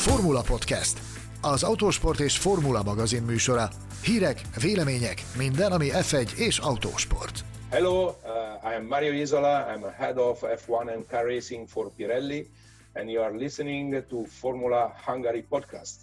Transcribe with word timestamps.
Formula 0.00 0.42
Podcast, 0.42 1.00
az 1.40 1.62
autósport 1.62 2.20
és 2.20 2.38
formula 2.38 2.82
magazin 2.82 3.22
műsora. 3.22 3.68
Hírek, 4.02 4.40
vélemények, 4.60 5.22
minden, 5.36 5.72
ami 5.72 5.88
F1 5.92 6.32
és 6.36 6.58
autósport. 6.58 7.44
Hello, 7.70 8.04
uh, 8.04 8.12
I 8.70 8.74
am 8.74 8.84
Mario 8.84 9.12
Isola. 9.12 9.66
I'm 9.74 9.84
a 9.84 9.90
head 10.02 10.18
of 10.18 10.42
F1 10.42 10.94
and 10.94 11.06
car 11.10 11.24
racing 11.24 11.68
for 11.68 11.90
Pirelli, 11.96 12.46
and 12.92 13.10
you 13.10 13.22
are 13.22 13.36
listening 13.36 14.06
to 14.08 14.24
Formula 14.24 14.94
Hungary 15.06 15.42
podcast. 15.48 15.94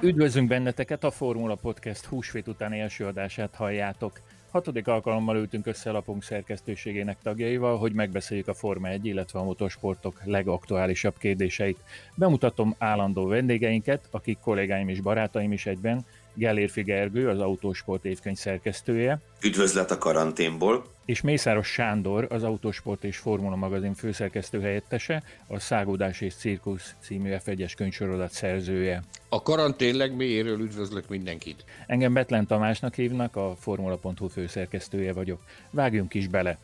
Üdvözlünk 0.00 0.48
benneteket, 0.48 1.04
a 1.04 1.10
Formula 1.10 1.54
Podcast 1.54 2.04
húsvét 2.04 2.48
utáni 2.48 2.78
első 2.78 3.06
adását 3.06 3.54
halljátok. 3.54 4.20
Hatodik 4.50 4.86
alkalommal 4.86 5.36
ültünk 5.36 5.66
össze 5.66 5.90
a 5.90 5.92
lapunk 5.92 6.22
szerkesztőségének 6.22 7.16
tagjaival, 7.22 7.78
hogy 7.78 7.92
megbeszéljük 7.92 8.48
a 8.48 8.54
Forma 8.54 8.88
1, 8.88 9.06
illetve 9.06 9.38
a 9.38 9.44
motorsportok 9.44 10.20
legaktuálisabb 10.24 11.18
kérdéseit. 11.18 11.78
Bemutatom 12.14 12.74
állandó 12.78 13.26
vendégeinket, 13.26 14.08
akik 14.10 14.38
kollégáim 14.38 14.88
és 14.88 15.00
barátaim 15.00 15.52
is 15.52 15.66
egyben, 15.66 16.06
Gellérfi 16.34 16.82
Gergő, 16.82 17.28
az 17.28 17.40
Autósport 17.40 18.04
évkönyv 18.04 18.36
szerkesztője. 18.36 19.20
Üdvözlet 19.42 19.90
a 19.90 19.98
karanténból. 19.98 20.84
És 21.08 21.20
Mészáros 21.20 21.68
Sándor, 21.68 22.26
az 22.30 22.42
Autósport 22.42 23.04
és 23.04 23.16
Formula 23.16 23.56
magazin 23.56 23.94
főszerkesztő 23.94 24.60
helyettese, 24.60 25.22
a 25.46 25.58
Szágódás 25.58 26.20
és 26.20 26.34
Cirkusz 26.34 26.94
című 27.00 27.34
F1-es 27.44 27.72
könyvsorozat 27.76 28.30
szerzője. 28.30 29.02
A 29.28 29.42
karantén 29.42 29.96
legmélyéről 29.96 30.60
üdvözlök 30.60 31.08
mindenkit. 31.08 31.64
Engem 31.86 32.12
Betlen 32.12 32.46
Tamásnak 32.46 32.94
hívnak, 32.94 33.36
a 33.36 33.54
Formula.hu 33.58 34.28
főszerkesztője 34.28 35.12
vagyok. 35.12 35.40
Vágjunk 35.70 36.14
is 36.14 36.26
bele! 36.26 36.58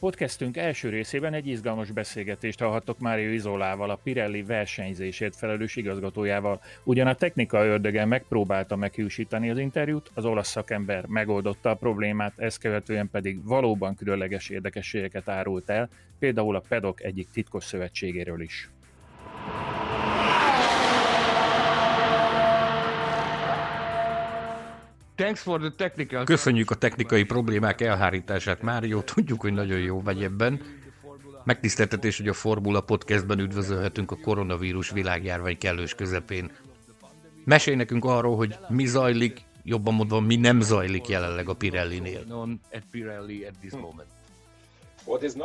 Podcastünk 0.00 0.56
első 0.56 0.88
részében 0.88 1.34
egy 1.34 1.46
izgalmas 1.46 1.90
beszélgetést 1.90 2.58
hallhattok 2.58 2.98
Mário 2.98 3.30
Izolával, 3.30 3.90
a 3.90 3.98
Pirelli 4.02 4.42
versenyzésért 4.42 5.36
felelős 5.36 5.76
igazgatójával. 5.76 6.60
Ugyan 6.84 7.06
a 7.06 7.14
technika 7.14 7.64
ördöge 7.64 8.04
megpróbálta 8.04 8.76
meghűsíteni 8.76 9.50
az 9.50 9.58
interjút, 9.58 10.10
az 10.14 10.24
olasz 10.24 10.48
szakember 10.48 11.06
megoldotta 11.06 11.70
a 11.70 11.74
problémát, 11.74 12.38
ezt 12.38 12.58
követően 12.58 13.10
pedig 13.10 13.44
valóban 13.44 13.94
különleges 13.94 14.48
érdekességeket 14.48 15.28
árult 15.28 15.70
el, 15.70 15.88
például 16.18 16.56
a 16.56 16.62
pedok 16.68 17.02
egyik 17.02 17.30
titkos 17.30 17.64
szövetségéről 17.64 18.40
is. 18.40 18.70
Köszönjük 26.24 26.70
a 26.70 26.74
technikai 26.74 27.24
problémák 27.24 27.80
elhárítását, 27.80 28.62
Mário. 28.62 29.02
Tudjuk, 29.02 29.40
hogy 29.40 29.52
nagyon 29.52 29.78
jó 29.78 30.02
vagy 30.02 30.22
ebben. 30.22 30.60
Megtiszteltetés, 31.44 32.16
hogy 32.16 32.28
a 32.28 32.32
Formula 32.32 32.80
Podcastben 32.80 33.38
üdvözölhetünk 33.38 34.10
a 34.10 34.16
koronavírus 34.16 34.90
világjárvány 34.90 35.58
kellős 35.58 35.94
közepén. 35.94 36.50
Mesélj 37.44 37.76
nekünk 37.76 38.04
arról, 38.04 38.36
hogy 38.36 38.56
mi 38.68 38.86
zajlik, 38.86 39.40
jobban 39.62 39.94
mondva, 39.94 40.20
mi 40.20 40.36
nem 40.36 40.60
zajlik 40.60 41.08
jelenleg 41.08 41.48
a 41.48 41.54
Pirelli-nél. 41.54 42.24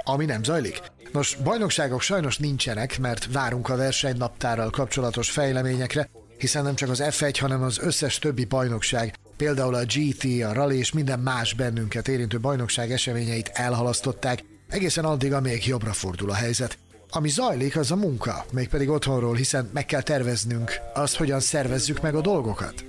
Ami 0.04 0.26
nem 0.26 0.44
zajlik? 0.44 0.82
Nos, 1.12 1.36
bajnokságok 1.44 2.02
sajnos 2.02 2.38
nincsenek, 2.38 3.00
mert 3.00 3.32
várunk 3.32 3.70
a 3.70 3.76
versenynaptárral 3.76 4.70
kapcsolatos 4.70 5.30
fejleményekre, 5.30 6.10
hiszen 6.38 6.64
nem 6.64 6.76
csak 6.76 6.90
az 6.90 7.04
F1, 7.04 7.38
hanem 7.40 7.62
az 7.62 7.80
összes 7.80 8.20
többi 8.20 8.46
bajnokság 8.46 9.16
Például 9.42 9.76
a 9.76 9.84
GT, 9.84 10.44
a 10.44 10.54
Rally 10.54 10.78
és 10.78 10.92
minden 10.92 11.20
más 11.20 11.54
bennünket 11.54 12.08
érintő 12.08 12.40
bajnokság 12.40 12.92
eseményeit 12.92 13.52
elhalasztották, 13.54 14.44
egészen 14.70 15.06
addig, 15.06 15.34
amíg 15.34 15.68
jobbra 15.68 15.94
fordul 15.94 16.30
a 16.30 16.34
helyzet. 16.34 16.78
Ami 17.10 17.30
zajlik, 17.30 17.78
az 17.78 17.92
a 17.92 17.96
munka, 17.96 18.46
mégpedig 18.52 18.90
otthonról, 18.90 19.36
hiszen 19.36 19.70
meg 19.74 19.86
kell 19.86 20.02
terveznünk 20.02 20.72
azt, 20.94 21.16
hogyan 21.16 21.40
szervezzük 21.40 22.02
meg 22.02 22.16
a 22.16 22.22
dolgokat. 22.22 22.86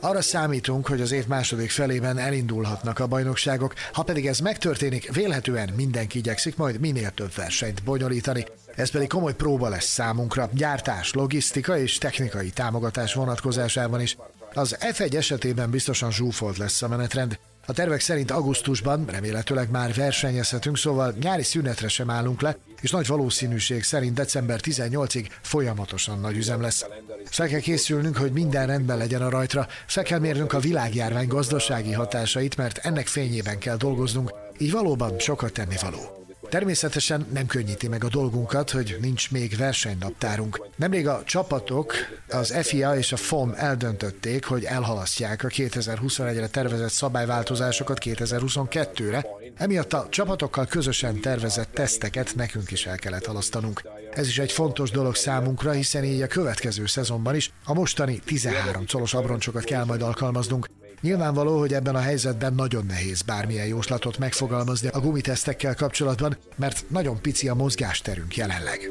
Arra 0.00 0.20
számítunk, 0.20 0.86
hogy 0.86 1.00
az 1.00 1.12
év 1.12 1.26
második 1.26 1.70
felében 1.70 2.18
elindulhatnak 2.18 2.98
a 2.98 3.06
bajnokságok, 3.06 3.74
ha 3.92 4.02
pedig 4.02 4.26
ez 4.26 4.38
megtörténik, 4.38 5.12
vélhetően 5.12 5.72
mindenki 5.76 6.18
igyekszik 6.18 6.56
majd 6.56 6.80
minél 6.80 7.10
több 7.10 7.34
versenyt 7.34 7.82
bonyolítani. 7.82 8.46
Ez 8.74 8.90
pedig 8.90 9.08
komoly 9.08 9.34
próba 9.34 9.68
lesz 9.68 9.88
számunkra, 9.88 10.50
gyártás, 10.52 11.12
logisztika 11.12 11.78
és 11.78 11.98
technikai 11.98 12.50
támogatás 12.50 13.14
vonatkozásában 13.14 14.00
is. 14.00 14.16
Az 14.56 14.76
F1 14.80 15.14
esetében 15.14 15.70
biztosan 15.70 16.12
zsúfolt 16.12 16.56
lesz 16.56 16.82
a 16.82 16.88
menetrend. 16.88 17.38
A 17.66 17.72
tervek 17.72 18.00
szerint 18.00 18.30
augusztusban 18.30 19.04
remélhetőleg 19.06 19.70
már 19.70 19.94
versenyezhetünk, 19.94 20.76
szóval 20.76 21.14
nyári 21.20 21.42
szünetre 21.42 21.88
sem 21.88 22.10
állunk 22.10 22.40
le, 22.40 22.56
és 22.80 22.90
nagy 22.90 23.06
valószínűség 23.06 23.82
szerint 23.82 24.14
december 24.14 24.60
18-ig 24.62 25.26
folyamatosan 25.42 26.20
nagy 26.20 26.36
üzem 26.36 26.60
lesz. 26.60 26.86
Fel 27.24 27.48
kell 27.48 27.60
készülnünk, 27.60 28.16
hogy 28.16 28.32
minden 28.32 28.66
rendben 28.66 28.96
legyen 28.96 29.22
a 29.22 29.30
rajtra, 29.30 29.66
fel 29.86 30.04
kell 30.04 30.18
mérnünk 30.18 30.52
a 30.52 30.60
világjárvány 30.60 31.28
gazdasági 31.28 31.92
hatásait, 31.92 32.56
mert 32.56 32.78
ennek 32.78 33.06
fényében 33.06 33.58
kell 33.58 33.76
dolgoznunk, 33.76 34.32
így 34.58 34.70
valóban 34.70 35.18
sokat 35.18 35.52
tennivaló. 35.52 36.25
Természetesen 36.48 37.26
nem 37.32 37.46
könnyíti 37.46 37.88
meg 37.88 38.04
a 38.04 38.08
dolgunkat, 38.08 38.70
hogy 38.70 38.96
nincs 39.00 39.30
még 39.30 39.56
versenynaptárunk. 39.56 40.66
Nemrég 40.76 41.08
a 41.08 41.22
csapatok, 41.24 41.94
az 42.28 42.54
FIA 42.62 42.96
és 42.96 43.12
a 43.12 43.16
FOM 43.16 43.52
eldöntötték, 43.56 44.44
hogy 44.44 44.64
elhalasztják 44.64 45.44
a 45.44 45.48
2021-re 45.48 46.48
tervezett 46.48 46.90
szabályváltozásokat 46.90 47.98
2022-re, 48.04 49.26
emiatt 49.54 49.92
a 49.92 50.06
csapatokkal 50.10 50.66
közösen 50.66 51.20
tervezett 51.20 51.72
teszteket 51.72 52.34
nekünk 52.34 52.70
is 52.70 52.86
el 52.86 52.96
kellett 52.96 53.26
halasztanunk. 53.26 53.82
Ez 54.12 54.28
is 54.28 54.38
egy 54.38 54.52
fontos 54.52 54.90
dolog 54.90 55.14
számunkra, 55.14 55.70
hiszen 55.70 56.04
így 56.04 56.22
a 56.22 56.26
következő 56.26 56.86
szezonban 56.86 57.34
is 57.34 57.52
a 57.64 57.74
mostani 57.74 58.20
13 58.24 58.84
colos 58.92 59.14
abroncsokat 59.14 59.64
kell 59.64 59.84
majd 59.84 60.02
alkalmaznunk. 60.02 60.68
Nyilvánvaló, 61.00 61.58
hogy 61.58 61.74
ebben 61.74 61.94
a 61.94 61.98
helyzetben 62.00 62.54
nagyon 62.54 62.86
nehéz 62.86 63.22
bármilyen 63.22 63.66
jóslatot 63.66 64.18
megfogalmazni 64.18 64.88
a 64.88 65.00
gumitesztekkel 65.00 65.74
kapcsolatban, 65.74 66.36
mert 66.56 66.84
nagyon 66.88 67.20
pici 67.20 67.48
a 67.48 67.54
mozgásterünk 67.54 68.36
jelenleg. 68.36 68.90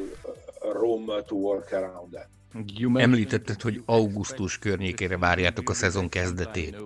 Említetted, 2.94 3.60
hogy 3.62 3.82
augusztus 3.86 4.58
környékére 4.58 5.18
várjátok 5.18 5.70
a 5.70 5.74
szezon 5.74 6.08
kezdetét. 6.08 6.76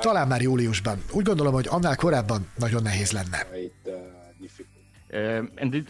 Talán 0.00 0.28
már 0.28 0.42
júliusban. 0.42 1.02
Úgy 1.12 1.24
gondolom, 1.24 1.52
hogy 1.52 1.66
annál 1.68 1.96
korábban 1.96 2.48
nagyon 2.56 2.82
nehéz 2.82 3.12
lenne. 3.12 3.46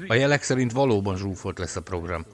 A 0.06 0.14
jelek 0.14 0.42
szerint 0.42 0.72
valóban 0.72 1.16
zsúfolt 1.16 1.58
lesz 1.58 1.76
a 1.76 1.82
program. 1.82 2.24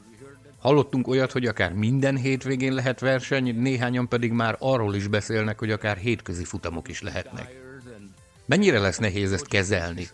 Hallottunk 0.60 1.08
olyat, 1.08 1.32
hogy 1.32 1.46
akár 1.46 1.72
minden 1.72 2.16
hétvégén 2.16 2.72
lehet 2.72 3.00
verseny, 3.00 3.60
néhányan 3.60 4.08
pedig 4.08 4.32
már 4.32 4.56
arról 4.58 4.94
is 4.94 5.06
beszélnek, 5.06 5.58
hogy 5.58 5.70
akár 5.70 5.96
hétközi 5.96 6.44
futamok 6.44 6.88
is 6.88 7.02
lehetnek. 7.02 7.60
Mennyire 8.46 8.78
lesz 8.78 8.98
nehéz 8.98 9.32
ezt 9.32 9.46
kezelni? 9.46 10.08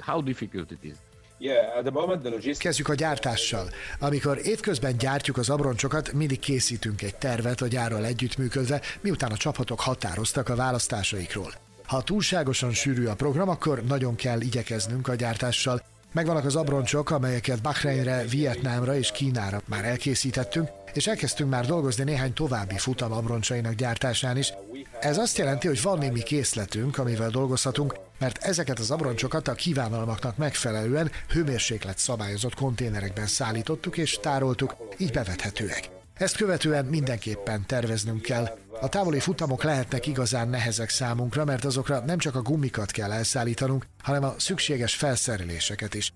Kezdjük 2.58 2.88
a 2.88 2.94
gyártással. 2.94 3.70
Amikor 3.98 4.38
évközben 4.42 4.96
gyártjuk 4.96 5.36
az 5.36 5.50
abroncsokat, 5.50 6.12
mindig 6.12 6.38
készítünk 6.38 7.02
egy 7.02 7.16
tervet 7.16 7.60
a 7.60 7.66
gyárral 7.66 8.04
együttműködve, 8.04 8.80
miután 9.00 9.32
a 9.32 9.36
csapatok 9.36 9.80
határoztak 9.80 10.48
a 10.48 10.56
választásaikról. 10.56 11.52
Ha 11.86 12.02
túlságosan 12.02 12.72
sűrű 12.72 13.06
a 13.06 13.14
program, 13.14 13.48
akkor 13.48 13.82
nagyon 13.82 14.14
kell 14.14 14.40
igyekeznünk 14.40 15.08
a 15.08 15.14
gyártással, 15.14 15.82
Megvannak 16.16 16.44
az 16.44 16.56
abroncsok, 16.56 17.10
amelyeket 17.10 17.62
Bahreinre, 17.62 18.24
Vietnámra 18.24 18.96
és 18.96 19.12
Kínára 19.12 19.60
már 19.64 19.84
elkészítettünk, 19.84 20.68
és 20.92 21.06
elkezdtünk 21.06 21.50
már 21.50 21.66
dolgozni 21.66 22.04
néhány 22.04 22.32
további 22.32 22.78
futam 22.78 23.12
abroncsainak 23.12 23.72
gyártásán 23.72 24.36
is. 24.36 24.52
Ez 25.00 25.18
azt 25.18 25.38
jelenti, 25.38 25.66
hogy 25.66 25.82
van 25.82 25.98
némi 25.98 26.22
készletünk, 26.22 26.98
amivel 26.98 27.30
dolgozhatunk, 27.30 27.94
mert 28.18 28.44
ezeket 28.44 28.78
az 28.78 28.90
abroncsokat 28.90 29.48
a 29.48 29.54
kívánalmaknak 29.54 30.36
megfelelően 30.36 31.10
hőmérséklet 31.28 31.98
szabályozott 31.98 32.54
konténerekben 32.54 33.26
szállítottuk 33.26 33.96
és 33.96 34.18
tároltuk, 34.20 34.76
így 34.98 35.12
bevethetőek. 35.12 35.95
Ezt 36.16 36.36
követően 36.36 36.84
mindenképpen 36.84 37.66
terveznünk 37.66 38.22
kell. 38.22 38.58
A 38.80 38.88
távoli 38.88 39.20
futamok 39.20 39.62
lehetnek 39.62 40.06
igazán 40.06 40.48
nehezek 40.48 40.88
számunkra, 40.88 41.44
mert 41.44 41.64
azokra 41.64 42.00
nem 42.00 42.18
csak 42.18 42.34
a 42.34 42.42
gumikat 42.42 42.90
kell 42.90 43.12
elszállítanunk, 43.12 43.86
hanem 44.02 44.24
a 44.24 44.34
szükséges 44.38 44.94
felszereléseket 44.94 45.94
is. 45.94 46.12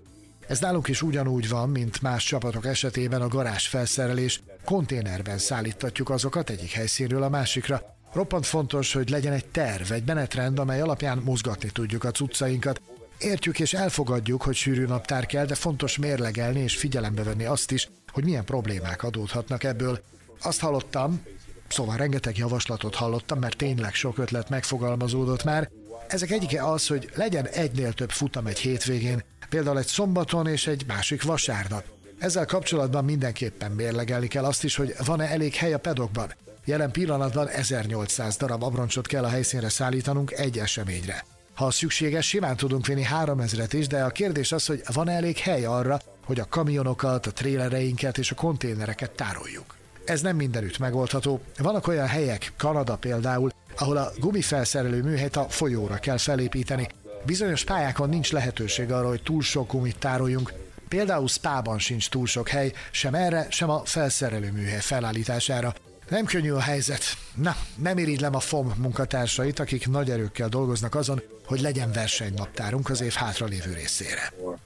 Ez 0.49 0.61
nálunk 0.61 0.88
is 0.88 1.02
ugyanúgy 1.02 1.49
van, 1.49 1.69
mint 1.69 2.02
más 2.02 2.25
csapatok 2.25 2.67
esetében 2.67 3.23
a 3.23 3.29
garázs 3.29 3.67
felszerelés. 3.67 4.43
Konténerben 4.64 5.38
szállítatjuk 5.38 6.11
azokat 6.11 6.50
egyik 6.50 6.70
helyszínről 6.70 7.23
a 7.23 7.29
másikra. 7.29 7.82
Roppant 8.12 8.47
fontos, 8.47 8.93
hogy 8.93 9.11
legyen 9.11 9.32
egy 9.32 9.47
terv, 9.47 9.93
egy 9.93 10.06
menetrend, 10.06 10.58
amely 10.58 10.81
alapján 10.81 11.19
mozgatni 11.25 11.70
tudjuk 11.70 12.05
a 12.05 12.11
cuccainkat. 12.11 12.81
Értjük 13.21 13.61
és 13.61 13.75
elfogadjuk, 13.75 14.43
hogy 14.43 14.55
sűrű 14.55 14.85
naptár 14.85 15.27
kell, 15.27 15.45
de 15.45 15.55
fontos 15.55 15.99
mérlegelni 15.99 16.61
és 16.61 16.77
figyelembe 16.77 17.23
venni 17.23 17.45
azt 17.45 17.71
is, 17.71 17.89
hogy 18.13 18.25
milyen 18.25 18.45
problémák 18.45 19.03
adódhatnak 19.03 19.65
ebből. 19.65 20.01
Azt 20.43 20.61
hallottam, 20.61 21.23
Szóval 21.71 21.97
rengeteg 21.97 22.37
javaslatot 22.37 22.95
hallottam, 22.95 23.39
mert 23.39 23.57
tényleg 23.57 23.95
sok 23.95 24.19
ötlet 24.19 24.49
megfogalmazódott 24.49 25.45
már. 25.45 25.71
Ezek 26.09 26.31
egyike 26.31 26.65
az, 26.65 26.87
hogy 26.87 27.11
legyen 27.15 27.47
egynél 27.47 27.93
több 27.93 28.11
futam 28.11 28.47
egy 28.47 28.59
hétvégén, 28.59 29.23
például 29.49 29.79
egy 29.79 29.87
szombaton 29.87 30.47
és 30.47 30.67
egy 30.67 30.85
másik 30.87 31.23
vasárnap. 31.23 31.85
Ezzel 32.19 32.47
kapcsolatban 32.47 33.05
mindenképpen 33.05 33.71
mérlegelni 33.71 34.27
kell 34.27 34.45
azt 34.45 34.65
is, 34.65 34.77
hogy 34.77 34.95
van-e 35.05 35.29
elég 35.29 35.55
hely 35.55 35.73
a 35.73 35.79
pedokban. 35.79 36.35
Jelen 36.65 36.91
pillanatban 36.91 37.49
1800 37.49 38.37
darab 38.37 38.63
abroncsot 38.63 39.07
kell 39.07 39.25
a 39.25 39.29
helyszínre 39.29 39.69
szállítanunk 39.69 40.33
egy 40.33 40.59
eseményre. 40.59 41.25
Ha 41.61 41.71
szükséges, 41.71 42.27
simán 42.27 42.57
tudunk 42.57 42.87
vinni 42.87 43.07
3000-et 43.25 43.71
is, 43.73 43.87
de 43.87 44.03
a 44.03 44.11
kérdés 44.11 44.53
az, 44.53 44.67
hogy 44.67 44.83
van 44.93 45.09
elég 45.09 45.39
hely 45.39 45.65
arra, 45.65 46.01
hogy 46.25 46.41
a 46.41 46.49
kamionokat, 46.49 47.27
a 47.27 47.33
trélereinket 47.33 48.19
és 48.19 48.31
a 48.31 48.35
konténereket 48.35 49.11
tároljuk. 49.11 49.77
Ez 50.05 50.21
nem 50.21 50.37
mindenütt 50.37 50.79
megoldható. 50.79 51.41
Vannak 51.59 51.87
olyan 51.87 52.07
helyek, 52.07 52.53
Kanada 52.57 52.97
például, 52.97 53.51
ahol 53.79 53.97
a 53.97 54.12
gumifelszerelő 54.19 55.03
műhelyt 55.03 55.37
a 55.37 55.49
folyóra 55.49 55.97
kell 55.97 56.17
felépíteni. 56.17 56.89
Bizonyos 57.27 57.65
pályákon 57.65 58.09
nincs 58.09 58.33
lehetőség 58.33 58.93
arra, 58.93 59.09
hogy 59.09 59.23
túl 59.23 59.43
sok 59.43 59.73
gumit 59.73 59.99
tároljunk, 59.99 60.53
Például 60.89 61.29
Spában 61.29 61.79
sincs 61.79 62.09
túl 62.09 62.27
sok 62.27 62.49
hely, 62.49 62.73
sem 62.91 63.15
erre, 63.15 63.47
sem 63.51 63.71
a 63.71 63.85
felszerelő 63.85 64.51
műhely 64.53 64.81
felállítására. 64.81 65.75
Nem 66.09 66.25
könnyű 66.25 66.51
a 66.51 66.61
helyzet. 66.61 67.03
Na, 67.35 67.57
nem 67.77 67.99
irigylem 67.99 68.35
a 68.35 68.41
FOM 68.41 68.75
munkatársait, 68.77 69.59
akik 69.59 69.89
nagy 69.89 70.11
erőkkel 70.11 70.49
dolgoznak 70.49 70.95
azon, 70.95 71.23
hogy 71.50 71.61
legyen 71.61 71.93
versenynaptárunk 71.93 72.88
az 72.88 73.00
év 73.00 73.12
hátralévő 73.12 73.73
részére. 73.73 74.32
Uh... 74.38 74.58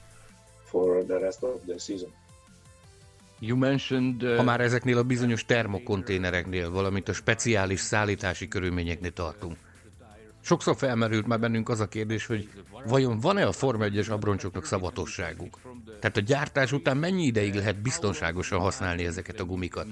Ha 4.35 4.43
már 4.43 4.61
ezeknél 4.61 4.97
a 4.97 5.03
bizonyos 5.03 5.45
termokonténereknél, 5.45 6.71
valamint 6.71 7.09
a 7.09 7.13
speciális 7.13 7.79
szállítási 7.79 8.47
körülményeknél 8.47 9.11
tartunk. 9.11 9.57
Sokszor 10.41 10.75
felmerült 10.75 11.27
már 11.27 11.39
bennünk 11.39 11.69
az 11.69 11.79
a 11.79 11.87
kérdés, 11.87 12.25
hogy 12.25 12.49
vajon 12.87 13.19
van-e 13.19 13.45
a 13.45 13.51
Forma 13.51 13.85
1-es 13.87 14.09
abroncsoknak 14.09 14.65
szabatosságuk? 14.65 15.59
Tehát 15.99 16.17
a 16.17 16.21
gyártás 16.21 16.71
után 16.71 16.97
mennyi 16.97 17.23
ideig 17.23 17.53
lehet 17.53 17.81
biztonságosan 17.81 18.59
használni 18.59 19.05
ezeket 19.05 19.39
a 19.39 19.45
gumikat? 19.45 19.87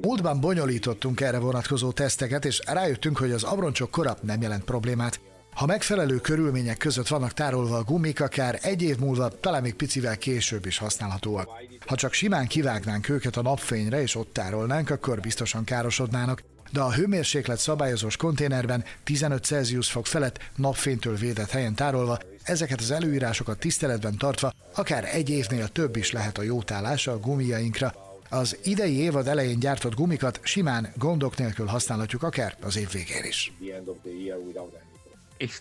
Múltban 0.00 0.40
bonyolítottunk 0.40 1.20
erre 1.20 1.38
vonatkozó 1.38 1.90
teszteket, 1.90 2.44
és 2.44 2.62
rájöttünk, 2.66 3.18
hogy 3.18 3.32
az 3.32 3.42
abroncsok 3.42 3.90
kora 3.90 4.16
nem 4.22 4.42
jelent 4.42 4.64
problémát. 4.64 5.20
Ha 5.54 5.66
megfelelő 5.66 6.16
körülmények 6.16 6.76
között 6.76 7.08
vannak 7.08 7.32
tárolva 7.32 7.76
a 7.76 7.82
gumik, 7.82 8.20
akár 8.20 8.58
egy 8.62 8.82
év 8.82 8.98
múlva, 8.98 9.28
talán 9.28 9.62
még 9.62 9.74
picivel 9.74 10.18
később 10.18 10.66
is 10.66 10.78
használhatóak. 10.78 11.48
Ha 11.86 11.94
csak 11.96 12.12
simán 12.12 12.46
kivágnánk 12.46 13.08
őket 13.08 13.36
a 13.36 13.42
napfényre 13.42 14.02
és 14.02 14.14
ott 14.14 14.32
tárolnánk, 14.32 14.90
akkor 14.90 15.20
biztosan 15.20 15.64
károsodnának, 15.64 16.42
de 16.72 16.80
a 16.80 16.92
hőmérséklet 16.92 17.58
szabályozós 17.58 18.16
konténerben 18.16 18.84
15 19.04 19.44
Celsius 19.44 19.90
fok 19.90 20.06
felett 20.06 20.38
napfénytől 20.56 21.16
védett 21.16 21.50
helyen 21.50 21.74
tárolva, 21.74 22.18
ezeket 22.42 22.80
az 22.80 22.90
előírásokat 22.90 23.58
tiszteletben 23.58 24.16
tartva 24.16 24.52
akár 24.74 25.08
egy 25.12 25.30
évnél 25.30 25.68
több 25.68 25.96
is 25.96 26.12
lehet 26.12 26.38
a 26.38 26.42
jótállása 26.42 27.12
a 27.12 27.18
gumiainkra. 27.18 28.09
Az 28.30 28.58
idei 28.64 28.98
évad 28.98 29.28
elején 29.28 29.58
gyártott 29.58 29.94
gumikat 29.94 30.40
simán 30.42 30.92
gondok 30.96 31.36
nélkül 31.36 31.66
használhatjuk 31.66 32.22
akár 32.22 32.56
az 32.62 32.76
év 32.76 32.90
végén 32.92 33.24
is. 33.24 33.52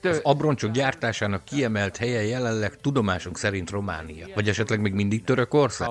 Az 0.04 0.19
abroncsok 0.24 0.71
gyártásának 0.71 1.45
kiemelt 1.45 1.98
helye 1.98 2.24
jelenleg 2.24 2.81
tudomásunk 2.81 3.38
szerint 3.38 3.69
Románia, 3.69 4.27
vagy 4.36 4.50
esetleg 4.50 4.81
még 4.81 4.94
mindig 4.94 5.24
Törökország? 5.24 5.89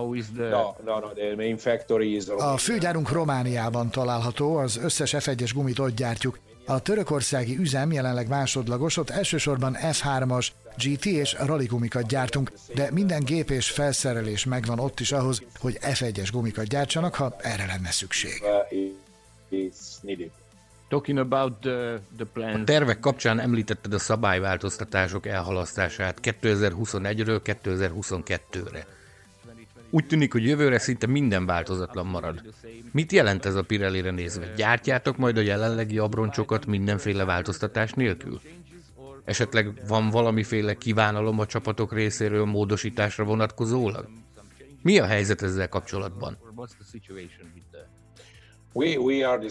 A 2.39 2.57
főgyárunk 2.57 3.11
Romániában 3.11 3.91
található, 3.91 4.57
az 4.57 4.77
összes 4.77 5.15
F1-es 5.19 5.51
gumit 5.55 5.79
ott 5.79 5.97
gyártjuk. 5.97 6.39
A 6.67 6.81
törökországi 6.81 7.57
üzem 7.59 7.93
jelenleg 7.93 8.29
másodlagos, 8.29 8.97
ott 8.97 9.11
elsősorban 9.11 9.77
F3-as, 9.83 10.49
GT 10.85 11.07
és 11.07 11.37
rally 11.39 11.67
gumikat 11.67 12.09
gyártunk, 12.09 12.53
de 12.75 12.91
minden 12.93 13.25
gép 13.25 13.51
és 13.51 13.71
felszerelés 13.71 14.45
megvan 14.45 14.79
ott 14.79 15.01
is 15.01 15.13
ahhoz, 15.13 15.43
hogy 15.59 15.79
F1-es 15.83 16.29
gumikat 16.33 16.65
gyártsanak, 16.65 17.15
ha 17.15 17.37
erre 17.39 17.67
lenne 17.67 17.91
szükség. 17.91 18.43
Talking 20.89 21.19
about 21.19 21.61
the, 21.61 22.01
the 22.17 22.25
plans. 22.33 22.61
A 22.61 22.65
tervek 22.65 23.01
kapcsán 23.01 23.41
említetted 23.41 23.93
a 23.93 23.99
szabályváltoztatások 23.99 25.27
elhalasztását 25.27 26.19
2021-ről 26.23 27.41
2022-re. 27.45 28.87
Úgy 29.91 30.07
tűnik, 30.07 30.33
hogy 30.33 30.45
jövőre 30.45 30.79
szinte 30.79 31.07
minden 31.07 31.47
változatlan 31.47 32.07
marad. 32.07 32.43
Mit 32.93 33.13
jelent 33.13 33.45
ez 33.45 33.55
a 33.55 33.63
Pirelli-re 33.63 34.11
nézve? 34.11 34.53
Gyártjátok 34.57 35.17
majd 35.17 35.37
a 35.37 35.41
jelenlegi 35.41 35.99
abroncsokat 35.99 36.67
mindenféle 36.67 37.25
változtatás 37.25 37.93
nélkül? 37.93 38.41
Esetleg 39.29 39.83
van 39.89 40.11
valamiféle 40.11 40.75
kívánalom 40.75 41.39
a 41.39 41.47
csapatok 41.47 41.93
részéről 41.93 42.45
módosításra 42.45 43.25
vonatkozólag? 43.25 44.09
Mi 44.83 44.99
a 44.99 45.07
helyzet 45.07 45.43
ezzel 45.43 45.69
kapcsolatban? 45.69 46.39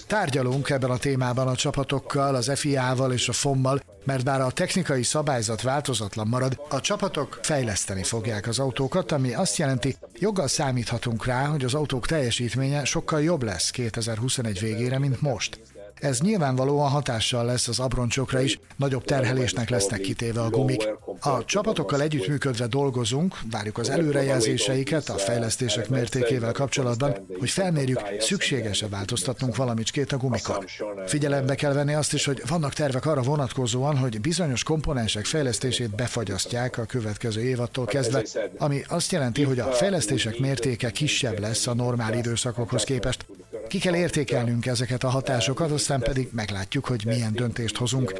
Tárgyalunk 0.07 0.69
ebben 0.69 0.89
a 0.89 0.97
témában 0.97 1.47
a 1.47 1.55
csapatokkal, 1.55 2.35
az 2.35 2.59
FIA-val 2.59 3.11
és 3.11 3.29
a 3.29 3.33
FOM-mal, 3.33 3.81
mert 4.03 4.23
bár 4.23 4.41
a 4.41 4.51
technikai 4.51 5.03
szabályzat 5.03 5.61
változatlan 5.61 6.27
marad, 6.27 6.61
a 6.69 6.81
csapatok 6.81 7.39
fejleszteni 7.41 8.03
fogják 8.03 8.47
az 8.47 8.59
autókat, 8.59 9.11
ami 9.11 9.33
azt 9.33 9.57
jelenti, 9.57 9.95
joggal 10.19 10.47
számíthatunk 10.47 11.25
rá, 11.25 11.45
hogy 11.45 11.63
az 11.63 11.73
autók 11.73 12.05
teljesítménye 12.05 12.85
sokkal 12.85 13.21
jobb 13.21 13.43
lesz 13.43 13.69
2021 13.69 14.59
végére, 14.59 14.99
mint 14.99 15.21
most. 15.21 15.59
Ez 15.99 16.19
nyilvánvalóan 16.19 16.89
hatással 16.89 17.45
lesz 17.45 17.67
az 17.67 17.79
abroncsokra 17.79 18.41
is, 18.41 18.59
nagyobb 18.75 19.03
terhelésnek 19.03 19.69
lesznek 19.69 19.99
kitéve 19.99 20.41
a 20.41 20.49
gumik. 20.49 20.87
A 21.19 21.45
csapatokkal 21.45 22.01
együttműködve 22.01 22.67
dolgozunk, 22.67 23.39
várjuk 23.51 23.77
az 23.77 23.89
előrejelzéseiket 23.89 25.09
a 25.09 25.17
fejlesztések 25.17 25.89
mértékével 25.89 26.51
kapcsolatban, 26.51 27.25
hogy 27.39 27.49
felmérjük, 27.49 28.01
szükséges-e 28.19 28.87
változtatnunk 28.87 29.55
valamicskét 29.55 30.11
a 30.11 30.17
gumikon. 30.17 30.65
Figyelembe 31.05 31.55
kell 31.55 31.73
venni 31.73 31.93
azt 31.93 32.13
is, 32.13 32.25
hogy 32.25 32.41
vannak 32.47 32.73
tervek 32.73 33.05
arra 33.05 33.21
vonatkozóan, 33.21 33.97
hogy 33.97 34.21
bizonyos 34.21 34.63
komponensek 34.63 35.25
fejlesztését 35.25 35.95
befagyasztják 35.95 36.77
a 36.77 36.85
következő 36.85 37.41
évattól 37.41 37.85
kezdve, 37.85 38.23
ami 38.57 38.81
azt 38.87 39.11
jelenti, 39.11 39.43
hogy 39.43 39.59
a 39.59 39.71
fejlesztések 39.71 40.39
mértéke 40.39 40.91
kisebb 40.91 41.39
lesz 41.39 41.67
a 41.67 41.73
normál 41.73 42.13
időszakokhoz 42.13 42.83
képest, 42.83 43.25
ki 43.67 43.79
kell 43.79 43.95
értékelnünk 43.95 44.65
ezeket 44.65 45.03
a 45.03 45.09
hatásokat, 45.09 45.71
aztán 45.89 46.13
pedig 46.13 46.29
meglátjuk, 46.31 46.85
hogy 46.85 47.05
milyen 47.05 47.33
döntést 47.33 47.77
hozunk. 47.77 48.13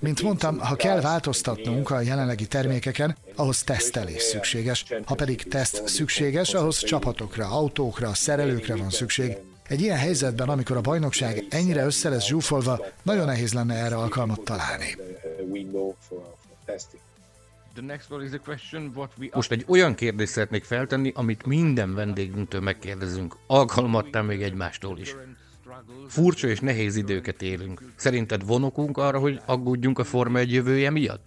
Mint 0.00 0.22
mondtam, 0.22 0.58
ha 0.58 0.74
kell 0.74 1.00
változtatnunk 1.00 1.90
a 1.90 2.00
jelenlegi 2.00 2.46
termékeken, 2.46 3.16
ahhoz 3.36 3.62
tesztelés 3.62 4.22
szükséges. 4.22 4.84
Ha 5.04 5.14
pedig 5.14 5.42
teszt 5.42 5.88
szükséges, 5.88 6.54
ahhoz 6.54 6.78
csapatokra, 6.78 7.46
autókra, 7.46 8.14
szerelőkre 8.14 8.76
van 8.76 8.90
szükség. 8.90 9.36
Egy 9.68 9.80
ilyen 9.80 9.96
helyzetben, 9.96 10.48
amikor 10.48 10.76
a 10.76 10.80
bajnokság 10.80 11.44
ennyire 11.50 11.84
össze 11.84 12.08
lesz 12.08 12.26
zsúfolva, 12.26 12.84
nagyon 13.02 13.26
nehéz 13.26 13.52
lenne 13.52 13.74
erre 13.74 13.96
alkalmat 13.96 14.40
találni. 14.40 14.96
Most 19.32 19.50
egy 19.50 19.64
olyan 19.68 19.94
kérdést 19.94 20.32
szeretnék 20.32 20.64
feltenni, 20.64 21.12
amit 21.14 21.46
minden 21.46 21.94
vendégünktől 21.94 22.60
megkérdezünk, 22.60 23.36
alkalmattán 23.46 24.24
még 24.24 24.42
egymástól 24.42 24.98
is. 24.98 25.14
Furcsa 26.08 26.48
és 26.48 26.60
nehéz 26.60 26.96
időket 26.96 27.42
élünk. 27.42 27.82
Szerinted 27.96 28.46
vonokunk 28.46 28.98
arra, 28.98 29.18
hogy 29.18 29.40
aggódjunk 29.46 29.98
a 29.98 30.04
Forma 30.04 30.38
1 30.38 30.52
jövője 30.52 30.90
miatt? 30.90 31.24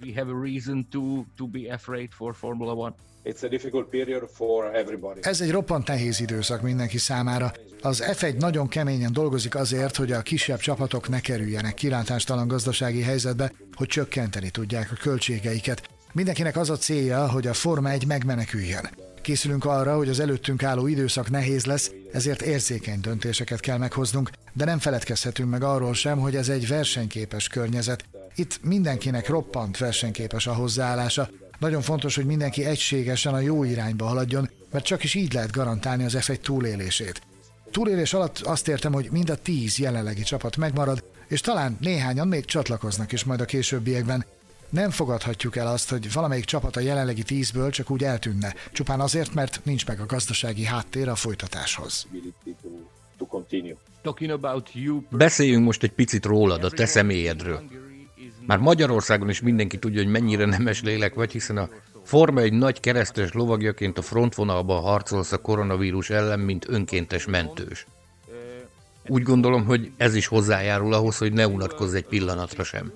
Ez 5.22 5.41
egy 5.41 5.51
roppant 5.51 5.88
nehéz 5.88 6.19
időszak 6.19 6.62
mindenki 6.62 6.98
számára. 6.98 7.51
Az 7.81 8.03
F1 8.05 8.38
nagyon 8.38 8.67
keményen 8.67 9.13
dolgozik 9.13 9.55
azért, 9.55 9.96
hogy 9.96 10.12
a 10.12 10.22
kisebb 10.22 10.60
csapatok 10.60 11.10
ne 11.10 11.19
kerüljenek 11.19 11.74
kilátástalan 11.74 12.48
gazdasági 12.48 13.01
helyzetbe, 13.01 13.51
hogy 13.74 13.88
csökkenteni 13.88 14.50
tudják 14.50 14.91
a 14.91 14.96
költségeiket. 15.01 15.89
Mindenkinek 16.13 16.57
az 16.57 16.69
a 16.69 16.77
célja, 16.77 17.31
hogy 17.31 17.48
a 17.48 17.53
Forma 17.53 17.89
1 17.89 18.07
megmeneküljön. 18.07 18.89
Készülünk 19.22 19.65
arra, 19.65 19.96
hogy 19.96 20.10
az 20.10 20.19
előttünk 20.19 20.63
álló 20.63 20.88
időszak 20.88 21.29
nehéz 21.29 21.65
lesz, 21.65 21.91
ezért 22.12 22.42
érzékeny 22.42 23.00
döntéseket 23.00 23.60
kell 23.60 23.78
meghoznunk, 23.78 24.30
de 24.54 24.66
nem 24.66 24.80
feledkezhetünk 24.80 25.50
meg 25.50 25.64
arról 25.64 25.94
sem, 25.94 26.20
hogy 26.20 26.36
ez 26.36 26.50
egy 26.50 26.68
versenyképes 26.68 27.48
környezet. 27.48 28.06
Itt 28.36 28.60
mindenkinek 28.64 29.28
roppant 29.28 29.78
versenyképes 29.78 30.48
a 30.48 30.54
hozzáállása. 30.54 31.30
Nagyon 31.60 31.82
fontos, 31.82 32.16
hogy 32.16 32.26
mindenki 32.26 32.66
egységesen 32.66 33.34
a 33.34 33.40
jó 33.40 33.64
irányba 33.64 34.06
haladjon, 34.06 34.50
mert 34.72 34.86
csak 34.86 35.04
is 35.04 35.14
így 35.14 35.34
lehet 35.34 35.52
garantálni 35.52 36.04
az 36.04 36.18
F1 36.18 36.40
túlélését. 36.40 37.22
Túlélés 37.72 38.14
alatt 38.14 38.40
azt 38.40 38.68
értem, 38.68 38.94
hogy 38.94 39.08
mind 39.12 39.30
a 39.30 39.36
tíz 39.36 39.78
jelenlegi 39.78 40.24
csapat 40.24 40.58
megmarad, 40.58 41.04
és 41.28 41.42
talán 41.42 41.78
néhányan 41.80 42.28
még 42.28 42.46
csatlakoznak 42.46 43.12
is 43.12 43.24
majd 43.24 43.42
a 43.42 43.46
későbbiekben, 43.46 44.26
nem 44.70 44.90
fogadhatjuk 44.90 45.56
el 45.56 45.68
azt, 45.68 45.90
hogy 45.90 46.14
valamelyik 46.14 46.46
csapat 46.46 46.76
a 46.76 46.80
jelenlegi 46.80 47.24
tízből 47.24 47.70
csak 47.70 47.90
úgy 47.90 48.04
eltűnne, 48.04 48.54
csupán 48.72 49.00
azért, 49.00 49.34
mert 49.34 49.62
nincs 49.64 49.86
meg 49.88 50.00
a 50.00 50.06
gazdasági 50.06 50.66
háttér 50.66 51.10
a 51.10 51.16
folytatáshoz. 51.16 52.08
Beszéljünk 55.10 55.66
most 55.66 55.84
egy 55.84 55.92
picit 55.92 56.26
rólad, 56.26 56.64
a 56.64 56.70
te 56.70 56.86
személyedről. 56.86 57.62
Már 58.46 58.58
Magyarországon 58.58 59.30
is 59.30 59.42
mindenki 59.42 59.80
tudja, 59.80 60.02
hogy 60.02 60.12
mennyire 60.12 60.46
nemes 60.46 60.82
lélek 60.82 61.14
vagy, 61.14 61.32
hiszen 61.32 61.58
a 61.58 61.70
Forma 62.08 62.42
egy 62.42 62.54
nagy 62.54 62.80
keresztes 62.80 63.32
lovagjaként 63.32 63.98
a 63.98 64.02
frontvonalban 64.02 64.82
harcolsz 64.82 65.32
a 65.32 65.38
koronavírus 65.38 66.10
ellen, 66.10 66.40
mint 66.40 66.68
önkéntes 66.70 67.26
mentős. 67.26 67.86
Úgy 69.08 69.24
gondolom, 69.24 69.66
hogy 69.66 69.92
ez 69.98 70.16
is 70.16 70.28
hozzájárul 70.28 70.94
ahhoz, 70.94 71.18
hogy 71.18 71.34
ne 71.34 71.48
unatkozz 71.48 71.94
egy 71.94 72.06
pillanatra 72.06 72.64
sem. 72.64 72.94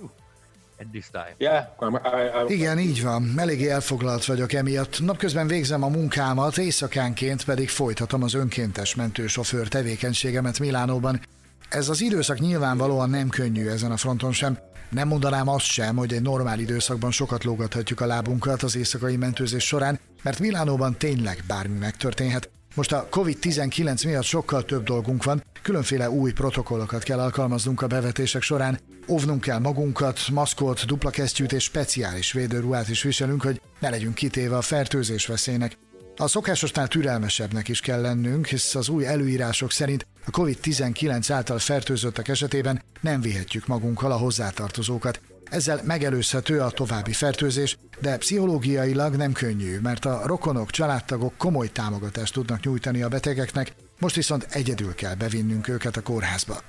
Igen, 2.47 2.79
így 2.79 3.03
van. 3.03 3.33
Eléggé 3.37 3.69
elfoglalt 3.69 4.25
vagyok 4.25 4.53
emiatt. 4.53 4.99
Napközben 4.99 5.47
végzem 5.47 5.83
a 5.83 5.87
munkámat, 5.87 6.57
éjszakánként 6.57 7.45
pedig 7.45 7.69
folytatom 7.69 8.23
az 8.23 8.33
önkéntes 8.33 8.95
mentősofőr 8.95 9.67
tevékenységemet 9.67 10.59
Milánóban. 10.59 11.21
Ez 11.69 11.89
az 11.89 12.01
időszak 12.01 12.39
nyilvánvalóan 12.39 13.09
nem 13.09 13.29
könnyű 13.29 13.67
ezen 13.67 13.91
a 13.91 13.97
fronton 13.97 14.31
sem. 14.31 14.57
Nem 14.89 15.07
mondanám 15.07 15.47
azt 15.47 15.65
sem, 15.65 15.95
hogy 15.95 16.13
egy 16.13 16.21
normál 16.21 16.59
időszakban 16.59 17.11
sokat 17.11 17.43
lógathatjuk 17.43 18.01
a 18.01 18.05
lábunkat 18.05 18.63
az 18.63 18.75
éjszakai 18.75 19.15
mentőzés 19.15 19.63
során, 19.63 19.99
mert 20.23 20.39
Milánóban 20.39 20.97
tényleg 20.97 21.43
bármi 21.47 21.77
megtörténhet. 21.77 22.49
Most 22.75 22.91
a 22.91 23.07
COVID-19 23.11 24.05
miatt 24.05 24.23
sokkal 24.23 24.65
több 24.65 24.83
dolgunk 24.83 25.23
van, 25.23 25.43
különféle 25.61 26.09
új 26.09 26.31
protokollokat 26.31 27.03
kell 27.03 27.19
alkalmaznunk 27.19 27.81
a 27.81 27.87
bevetések 27.87 28.41
során, 28.41 28.79
óvnunk 29.07 29.41
kell 29.41 29.59
magunkat, 29.59 30.19
maszkot, 30.31 30.85
dupla 30.85 31.09
kesztyűt 31.09 31.51
és 31.51 31.63
speciális 31.63 32.31
védőruhát 32.31 32.89
is 32.89 33.03
viselünk, 33.03 33.41
hogy 33.41 33.61
ne 33.79 33.89
legyünk 33.89 34.15
kitéve 34.15 34.57
a 34.57 34.61
fertőzés 34.61 35.25
veszélynek. 35.25 35.77
A 36.17 36.27
szokásosnál 36.27 36.87
türelmesebbnek 36.87 37.67
is 37.67 37.79
kell 37.79 38.01
lennünk, 38.01 38.47
hisz 38.47 38.75
az 38.75 38.89
új 38.89 39.05
előírások 39.05 39.71
szerint 39.71 40.07
a 40.25 40.31
COVID-19 40.31 41.25
által 41.29 41.59
fertőzöttek 41.59 42.27
esetében 42.27 42.81
nem 43.01 43.21
vihetjük 43.21 43.67
magunkkal 43.67 44.11
a 44.11 44.17
hozzátartozókat. 44.17 45.21
Ezzel 45.51 45.81
megelőzhető 45.83 46.59
a 46.59 46.69
további 46.69 47.13
fertőzés, 47.13 47.77
de 47.99 48.17
pszichológiailag 48.17 49.15
nem 49.15 49.31
könnyű, 49.31 49.79
mert 49.79 50.05
a 50.05 50.21
rokonok, 50.25 50.69
családtagok 50.69 51.37
komoly 51.37 51.71
támogatást 51.71 52.33
tudnak 52.33 52.63
nyújtani 52.63 53.01
a 53.01 53.07
betegeknek, 53.07 53.73
most 53.99 54.15
viszont 54.15 54.47
egyedül 54.49 54.95
kell 54.95 55.15
bevinnünk 55.15 55.67
őket 55.67 55.97
a 55.97 56.01
kórházba. 56.01 56.61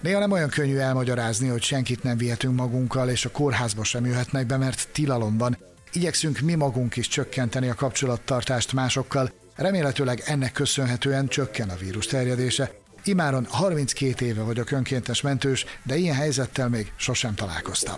Néha 0.00 0.18
nem 0.18 0.30
olyan 0.30 0.48
könnyű 0.48 0.76
elmagyarázni, 0.76 1.48
hogy 1.48 1.62
senkit 1.62 2.02
nem 2.02 2.16
vihetünk 2.16 2.56
magunkkal, 2.56 3.08
és 3.08 3.24
a 3.24 3.30
kórházba 3.30 3.84
sem 3.84 4.06
jöhetnek 4.06 4.46
be, 4.46 4.56
mert 4.56 4.88
tilalom 4.92 5.38
van. 5.38 5.58
Igyekszünk 5.92 6.38
mi 6.38 6.54
magunk 6.54 6.96
is 6.96 7.08
csökkenteni 7.08 7.68
a 7.68 7.74
kapcsolattartást 7.74 8.72
másokkal, 8.72 9.32
remélhetőleg 9.56 10.22
ennek 10.26 10.52
köszönhetően 10.52 11.28
csökken 11.28 11.68
a 11.68 11.76
vírus 11.76 12.06
terjedése, 12.06 12.70
Imáron 13.10 13.46
32 13.48 14.24
éve 14.24 14.42
vagyok 14.42 14.70
önkéntes 14.70 15.20
mentős, 15.20 15.64
de 15.82 15.96
ilyen 15.96 16.14
helyzettel 16.14 16.68
még 16.68 16.92
sosem 16.96 17.34
találkoztam. 17.34 17.94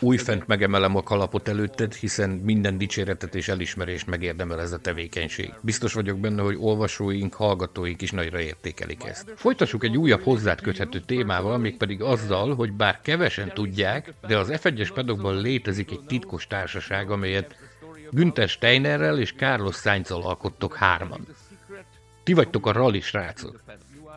Újfent 0.00 0.46
megemelem 0.46 0.96
a 0.96 1.02
kalapot 1.02 1.48
előtted, 1.48 1.94
hiszen 1.94 2.30
minden 2.30 2.78
dicséretet 2.78 3.34
és 3.34 3.48
elismerést 3.48 4.06
megérdemel 4.06 4.60
ez 4.60 4.72
a 4.72 4.78
tevékenység. 4.78 5.54
Biztos 5.60 5.92
vagyok 5.92 6.18
benne, 6.18 6.42
hogy 6.42 6.56
olvasóink, 6.60 7.34
hallgatóink 7.34 8.02
is 8.02 8.10
nagyra 8.10 8.40
értékelik 8.40 9.04
ezt. 9.04 9.32
Folytassuk 9.36 9.84
egy 9.84 9.96
újabb 9.96 10.22
hozzád 10.22 10.60
köthető 10.60 11.00
témával, 11.00 11.58
mégpedig 11.58 12.02
azzal, 12.02 12.54
hogy 12.54 12.72
bár 12.72 13.00
kevesen 13.02 13.52
tudják, 13.54 14.12
de 14.26 14.38
az 14.38 14.48
F1-es 14.50 14.90
pedokban 14.94 15.40
létezik 15.40 15.90
egy 15.90 16.04
titkos 16.06 16.46
társaság, 16.46 17.10
amelyet 17.10 17.56
Günther 18.10 18.48
Steinerrel 18.48 19.18
és 19.18 19.32
Carlos 19.32 19.76
Sainzal 19.76 20.22
alkottok 20.22 20.74
hárman. 20.74 21.26
Ti 22.28 22.34
vagytok 22.34 22.66
a 22.66 22.72
rally 22.72 23.00
srácok. 23.00 23.62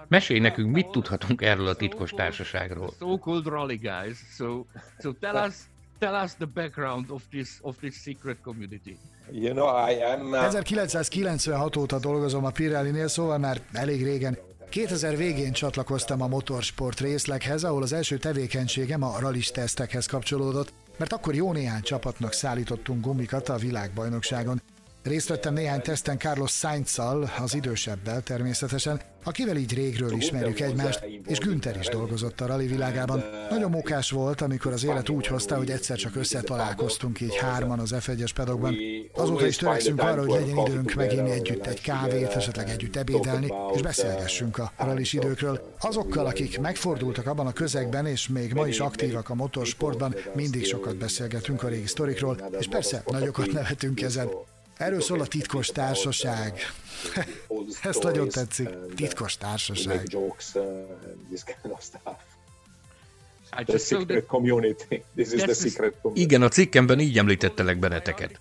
Mesélj 0.07 0.39
nekünk, 0.39 0.71
mit 0.71 0.87
tudhatunk 0.87 1.41
erről 1.41 1.67
a 1.67 1.75
titkos 1.75 2.09
társaságról. 2.09 2.93
So-called 2.99 3.45
rally 3.45 3.75
guys. 3.75 4.17
So, 4.35 4.65
so 4.99 5.11
tell 5.11 5.47
us, 5.47 5.55
tell 5.99 6.23
us 6.23 6.35
the 6.35 6.45
background 6.45 7.05
of 7.09 7.23
this, 7.29 7.49
of 7.61 7.77
this 7.77 7.95
secret 7.95 8.37
community. 8.43 8.97
You 9.31 9.53
know, 9.53 9.89
I 9.89 10.03
am, 10.03 10.31
uh... 10.31 10.43
1996 10.43 11.75
óta 11.75 11.99
dolgozom 11.99 12.45
a 12.45 12.49
Pirelli-nél, 12.49 13.07
szóval 13.07 13.37
már 13.37 13.61
elég 13.73 14.03
régen 14.03 14.37
2000 14.69 15.17
végén 15.17 15.51
csatlakoztam 15.51 16.21
a 16.21 16.27
motorsport 16.27 16.99
részleghez, 16.99 17.63
ahol 17.63 17.81
az 17.81 17.93
első 17.93 18.17
tevékenységem 18.17 19.03
a 19.03 19.19
rallis 19.19 19.51
tesztekhez 19.51 20.05
kapcsolódott, 20.05 20.73
mert 20.97 21.13
akkor 21.13 21.35
jó 21.35 21.51
néhány 21.51 21.81
csapatnak 21.81 22.33
szállítottunk 22.33 23.05
gumikat 23.05 23.49
a 23.49 23.55
világbajnokságon. 23.55 24.61
Részt 25.03 25.27
vettem 25.27 25.53
néhány 25.53 25.81
teszten 25.81 26.20
Carlos 26.20 26.51
sainz 26.51 27.00
az 27.43 27.53
idősebbel 27.53 28.22
természetesen, 28.22 29.01
akivel 29.24 29.55
így 29.55 29.74
régről 29.74 30.12
ismerjük 30.12 30.60
egymást, 30.60 31.05
és 31.27 31.38
Günther 31.38 31.77
is 31.79 31.88
dolgozott 31.88 32.41
a 32.41 32.46
rally 32.46 32.67
világában. 32.67 33.24
Nagyon 33.50 33.70
mókás 33.70 34.12
volt, 34.12 34.41
amikor 34.41 34.72
az 34.72 34.84
élet 34.84 35.10
úgy 35.10 35.27
hozta, 35.27 35.58
hogy 35.58 35.70
egyszer 35.70 35.98
csak 35.98 36.15
összetalálkoztunk 36.15 37.22
így 37.22 37.36
hárman 37.36 37.79
az 37.79 37.96
F1-es 38.00 38.29
pedokban. 38.36 38.75
Azóta 39.13 39.46
is 39.46 39.55
törekszünk 39.55 40.01
arra, 40.01 40.20
hogy 40.20 40.29
legyen 40.29 40.58
időnk 40.58 40.93
meginni 40.93 41.31
együtt 41.31 41.65
egy 41.65 41.81
kávét, 41.81 42.36
esetleg 42.36 42.70
együtt 42.70 42.96
ebédelni, 42.96 43.53
és 43.75 43.81
beszélgessünk 43.81 44.58
a 44.58 44.72
rally 44.77 45.05
időkről. 45.12 45.74
Azokkal, 45.79 46.25
akik 46.25 46.60
megfordultak 46.60 47.27
abban 47.27 47.48
a 47.48 47.53
közegben, 47.53 48.05
és 48.05 48.27
még 48.27 48.53
ma 48.53 48.67
is 48.67 48.79
aktívak 48.79 49.29
a 49.29 49.36
motorsportban, 49.36 50.15
mindig 50.36 50.65
sokat 50.65 50.98
beszélgetünk 50.98 51.63
a 51.63 51.67
régi 51.67 51.88
sztorikról, 51.88 52.50
és 52.60 52.67
persze 52.67 53.03
nagyokat 53.05 53.51
nevetünk 53.51 54.01
ezen. 54.01 54.29
Erről 54.81 55.01
szól 55.01 55.21
a 55.21 55.25
titkos 55.25 55.67
társaság. 55.67 56.59
Ez 57.83 57.97
nagyon 58.01 58.29
tetszik. 58.29 58.69
Titkos 58.95 59.38
társaság. 59.38 60.07
Igen, 66.13 66.41
a 66.41 66.47
cikkemben 66.47 67.00
így 67.00 67.17
említettelek 67.17 67.79
benneteket. 67.79 68.39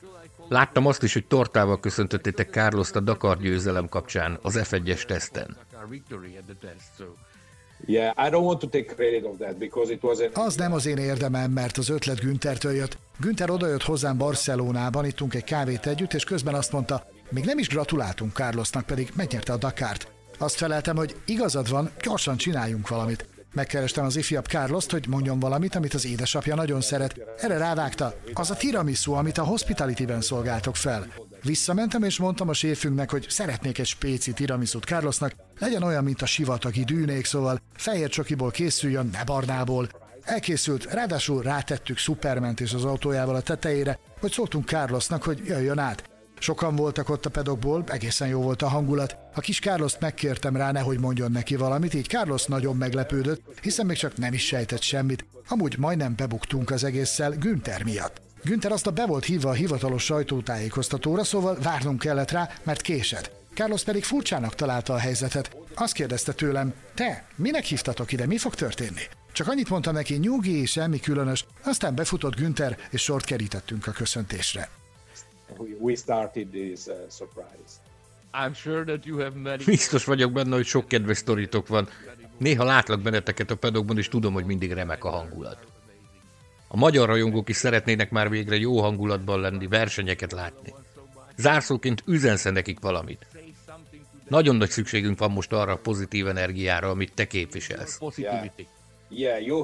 Láttam 0.48 0.86
azt 0.86 1.02
is, 1.02 1.12
hogy 1.12 1.26
tortával 1.26 1.80
köszöntöttétek 1.80 2.50
Carlos 2.50 2.90
a 2.90 3.00
Dakar 3.00 3.38
győzelem 3.38 3.88
kapcsán 3.88 4.38
az 4.42 4.60
F1-es 4.62 5.04
teszten. 5.04 5.56
Az 10.36 10.56
nem 10.56 10.72
az 10.72 10.86
én 10.86 10.96
érdemem, 10.96 11.50
mert 11.50 11.76
az 11.76 11.88
ötlet 11.88 12.20
Günthertől 12.20 12.72
jött. 12.72 12.98
Günther 13.20 13.50
odajött 13.50 13.82
hozzám 13.82 14.18
Barcelonában, 14.18 15.04
ittunk 15.04 15.34
egy 15.34 15.44
kávét 15.44 15.86
együtt, 15.86 16.14
és 16.14 16.24
közben 16.24 16.54
azt 16.54 16.72
mondta, 16.72 17.06
még 17.30 17.44
nem 17.44 17.58
is 17.58 17.68
gratuláltunk 17.68 18.34
Carlosnak, 18.34 18.86
pedig 18.86 19.12
megnyerte 19.16 19.52
a 19.52 19.56
Dakárt. 19.56 20.08
Azt 20.38 20.56
feleltem, 20.56 20.96
hogy 20.96 21.16
igazad 21.26 21.70
van, 21.70 21.90
gyorsan 22.02 22.36
csináljunk 22.36 22.88
valamit. 22.88 23.26
Megkerestem 23.54 24.04
az 24.04 24.16
ifjabb 24.16 24.44
Carlost, 24.44 24.90
hogy 24.90 25.06
mondjon 25.08 25.38
valamit, 25.38 25.74
amit 25.74 25.94
az 25.94 26.06
édesapja 26.06 26.54
nagyon 26.54 26.80
szeret. 26.80 27.14
Erre 27.36 27.58
rávágta, 27.58 28.14
az 28.32 28.50
a 28.50 28.54
tiramisu, 28.54 29.12
amit 29.12 29.38
a 29.38 29.44
Hospitality-ben 29.44 30.20
szolgáltok 30.20 30.76
fel. 30.76 31.06
Visszamentem 31.42 32.02
és 32.02 32.18
mondtam 32.18 32.48
a 32.48 32.52
séfünknek, 32.52 33.10
hogy 33.10 33.26
szeretnék 33.28 33.78
egy 33.78 33.86
spéci 33.86 34.32
tiramisut 34.32 34.84
Carlosnak, 34.84 35.34
legyen 35.58 35.82
olyan, 35.82 36.04
mint 36.04 36.22
a 36.22 36.26
sivatagi 36.26 36.84
dűnék, 36.84 37.24
szóval 37.24 37.60
fehér 37.76 38.08
csokiból 38.08 38.50
készüljön, 38.50 39.10
ne 39.12 39.24
barnából. 39.24 39.88
Elkészült, 40.22 40.92
ráadásul 40.92 41.42
rátettük 41.42 41.96
Superment 41.96 42.60
és 42.60 42.72
az 42.72 42.84
autójával 42.84 43.34
a 43.34 43.40
tetejére, 43.40 43.98
hogy 44.20 44.32
szóltunk 44.32 44.68
Carlosnak, 44.68 45.22
hogy 45.22 45.42
jöjjön 45.44 45.78
át. 45.78 46.10
Sokan 46.38 46.76
voltak 46.76 47.08
ott 47.08 47.26
a 47.26 47.30
pedokból, 47.30 47.84
egészen 47.86 48.28
jó 48.28 48.40
volt 48.40 48.62
a 48.62 48.68
hangulat. 48.68 49.16
A 49.34 49.40
kis 49.40 49.60
Carlost 49.60 50.00
megkértem 50.00 50.56
rá, 50.56 50.72
nehogy 50.72 50.98
mondjon 50.98 51.32
neki 51.32 51.56
valamit, 51.56 51.94
így 51.94 52.08
Carlos 52.08 52.44
nagyon 52.44 52.76
meglepődött, 52.76 53.42
hiszen 53.62 53.86
még 53.86 53.96
csak 53.96 54.16
nem 54.16 54.32
is 54.32 54.46
sejtett 54.46 54.82
semmit. 54.82 55.24
Amúgy 55.48 55.78
majdnem 55.78 56.14
bebuktunk 56.16 56.70
az 56.70 56.84
egésszel 56.84 57.30
Günther 57.30 57.82
miatt. 57.82 58.20
Günther 58.44 58.72
azt 58.72 58.86
a 58.86 58.90
be 58.90 59.06
volt 59.06 59.24
hívva 59.24 59.48
a 59.48 59.52
hivatalos 59.52 60.04
sajtótájékoztatóra, 60.04 61.24
szóval 61.24 61.58
várnunk 61.62 61.98
kellett 61.98 62.30
rá, 62.30 62.48
mert 62.62 62.80
késett. 62.80 63.30
Carlos 63.54 63.82
pedig 63.82 64.04
furcsának 64.04 64.54
találta 64.54 64.92
a 64.92 64.98
helyzetet. 64.98 65.56
Azt 65.74 65.94
kérdezte 65.94 66.32
tőlem, 66.32 66.74
te, 66.94 67.26
minek 67.36 67.64
hívtatok 67.64 68.12
ide, 68.12 68.26
mi 68.26 68.38
fog 68.38 68.54
történni? 68.54 69.02
Csak 69.32 69.48
annyit 69.48 69.68
mondtam 69.68 69.94
neki, 69.94 70.14
nyugi, 70.14 70.66
semmi 70.66 71.00
különös, 71.00 71.46
aztán 71.64 71.94
befutott 71.94 72.36
Günther, 72.36 72.78
és 72.90 73.02
sort 73.02 73.24
kerítettünk 73.24 73.86
a 73.86 73.90
köszöntésre. 73.90 74.68
We 75.78 75.94
started 75.94 76.48
this 76.48 76.86
uh, 76.86 76.94
surprise. 77.10 77.72
I'm 78.32 78.54
sure 78.54 78.84
that 78.84 79.06
you 79.06 79.18
have 79.18 79.38
many... 79.38 79.62
Biztos 79.64 80.04
vagyok 80.04 80.32
benne, 80.32 80.54
hogy 80.54 80.66
sok 80.66 80.88
kedves 80.88 81.16
sztoritok 81.16 81.68
van. 81.68 81.88
Néha 82.38 82.64
látlak 82.64 83.00
benneteket 83.00 83.50
a 83.50 83.56
pedokban, 83.56 83.98
és 83.98 84.08
tudom, 84.08 84.32
hogy 84.32 84.44
mindig 84.44 84.72
remek 84.72 85.04
a 85.04 85.10
hangulat. 85.10 85.66
A 86.72 86.76
magyar 86.76 87.08
rajongók 87.08 87.48
is 87.48 87.56
szeretnének 87.56 88.10
már 88.10 88.30
végre 88.30 88.56
jó 88.56 88.80
hangulatban 88.80 89.40
lenni, 89.40 89.66
versenyeket 89.66 90.32
látni. 90.32 90.74
Zárszóként 91.36 92.02
üzensz 92.06 92.44
nekik 92.44 92.80
valamit. 92.80 93.26
Nagyon 94.28 94.56
nagy 94.56 94.70
szükségünk 94.70 95.18
van 95.18 95.30
most 95.30 95.52
arra 95.52 95.72
a 95.72 95.76
pozitív 95.76 96.28
energiára, 96.28 96.90
amit 96.90 97.12
te 97.14 97.26
képviselsz. 97.26 98.00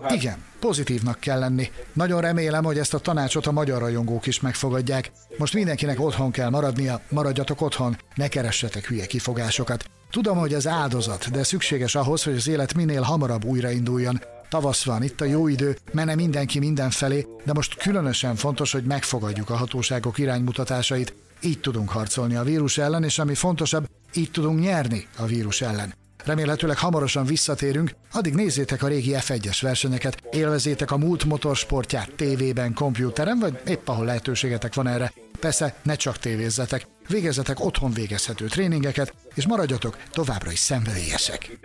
Igen, 0.08 0.44
pozitívnak 0.60 1.20
kell 1.20 1.38
lenni. 1.38 1.70
Nagyon 1.92 2.20
remélem, 2.20 2.64
hogy 2.64 2.78
ezt 2.78 2.94
a 2.94 2.98
tanácsot 2.98 3.46
a 3.46 3.52
magyar 3.52 3.80
rajongók 3.80 4.26
is 4.26 4.40
megfogadják. 4.40 5.10
Most 5.38 5.54
mindenkinek 5.54 6.00
otthon 6.00 6.30
kell 6.30 6.50
maradnia, 6.50 7.00
maradjatok 7.08 7.60
otthon, 7.60 7.96
ne 8.14 8.28
keressetek 8.28 8.86
hülye 8.86 9.06
kifogásokat. 9.06 9.84
Tudom, 10.10 10.38
hogy 10.38 10.54
ez 10.54 10.66
áldozat, 10.66 11.30
de 11.30 11.42
szükséges 11.42 11.94
ahhoz, 11.94 12.22
hogy 12.22 12.34
az 12.34 12.48
élet 12.48 12.74
minél 12.74 13.02
hamarabb 13.02 13.44
újrainduljon. 13.44 14.20
Tavasz 14.48 14.84
van, 14.84 15.02
itt 15.02 15.20
a 15.20 15.24
jó 15.24 15.48
idő, 15.48 15.76
mene 15.92 16.14
mindenki 16.14 16.58
mindenfelé, 16.58 17.26
de 17.44 17.52
most 17.52 17.76
különösen 17.76 18.34
fontos, 18.34 18.72
hogy 18.72 18.84
megfogadjuk 18.84 19.50
a 19.50 19.56
hatóságok 19.56 20.18
iránymutatásait. 20.18 21.14
Így 21.40 21.60
tudunk 21.60 21.88
harcolni 21.88 22.36
a 22.36 22.42
vírus 22.42 22.78
ellen, 22.78 23.04
és 23.04 23.18
ami 23.18 23.34
fontosabb, 23.34 23.88
így 24.14 24.30
tudunk 24.30 24.60
nyerni 24.60 25.06
a 25.16 25.26
vírus 25.26 25.60
ellen. 25.60 25.94
Remélhetőleg 26.24 26.78
hamarosan 26.78 27.24
visszatérünk, 27.24 27.90
addig 28.12 28.34
nézzétek 28.34 28.82
a 28.82 28.88
régi 28.88 29.12
F1-es 29.14 29.58
versenyeket, 29.60 30.22
élvezétek 30.30 30.90
a 30.90 30.96
múlt 30.96 31.24
motorsportját 31.24 32.12
tévében, 32.16 32.74
kompjúteren, 32.74 33.38
vagy 33.38 33.60
épp 33.66 33.88
ahol 33.88 34.04
lehetőségetek 34.04 34.74
van 34.74 34.86
erre. 34.86 35.12
Persze, 35.40 35.74
ne 35.82 35.94
csak 35.94 36.18
tévézzetek, 36.18 36.86
végezzetek 37.08 37.64
otthon 37.64 37.92
végezhető 37.92 38.46
tréningeket, 38.46 39.14
és 39.34 39.46
maradjatok 39.46 39.96
továbbra 40.10 40.50
is 40.50 40.58
szenvedélyesek. 40.58 41.58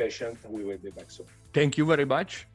Thank 1.51 1.75
you 1.75 1.87
very 1.87 2.03
much. 2.03 2.45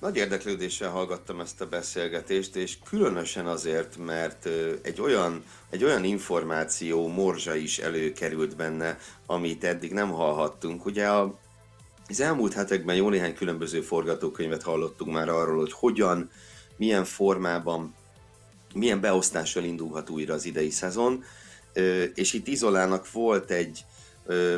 Nagy 0.00 0.16
érdeklődéssel 0.16 0.90
hallgattam 0.90 1.40
ezt 1.40 1.60
a 1.60 1.68
beszélgetést, 1.68 2.56
és 2.56 2.78
különösen 2.84 3.46
azért, 3.46 3.96
mert 3.96 4.48
egy 4.82 5.00
olyan, 5.00 5.44
egy 5.70 5.84
olyan 5.84 6.04
információ 6.04 7.08
morzsa 7.08 7.54
is 7.54 7.78
előkerült 7.78 8.56
benne, 8.56 8.98
amit 9.26 9.64
eddig 9.64 9.92
nem 9.92 10.10
hallhattunk. 10.10 10.86
Ugye 10.86 11.08
a, 11.08 11.38
az 12.08 12.20
elmúlt 12.20 12.52
hetekben 12.52 12.96
jó 12.96 13.08
néhány 13.08 13.34
különböző 13.34 13.80
forgatókönyvet 13.80 14.62
hallottunk 14.62 15.12
már 15.12 15.28
arról, 15.28 15.58
hogy 15.58 15.72
hogyan, 15.72 16.30
milyen 16.76 17.04
formában, 17.04 17.94
milyen 18.74 19.00
beosztással 19.00 19.64
indulhat 19.64 20.10
újra 20.10 20.34
az 20.34 20.44
idei 20.44 20.70
szezon, 20.70 21.24
és 22.14 22.32
itt 22.32 22.46
Izolának 22.46 23.12
volt 23.12 23.50
egy, 23.50 23.84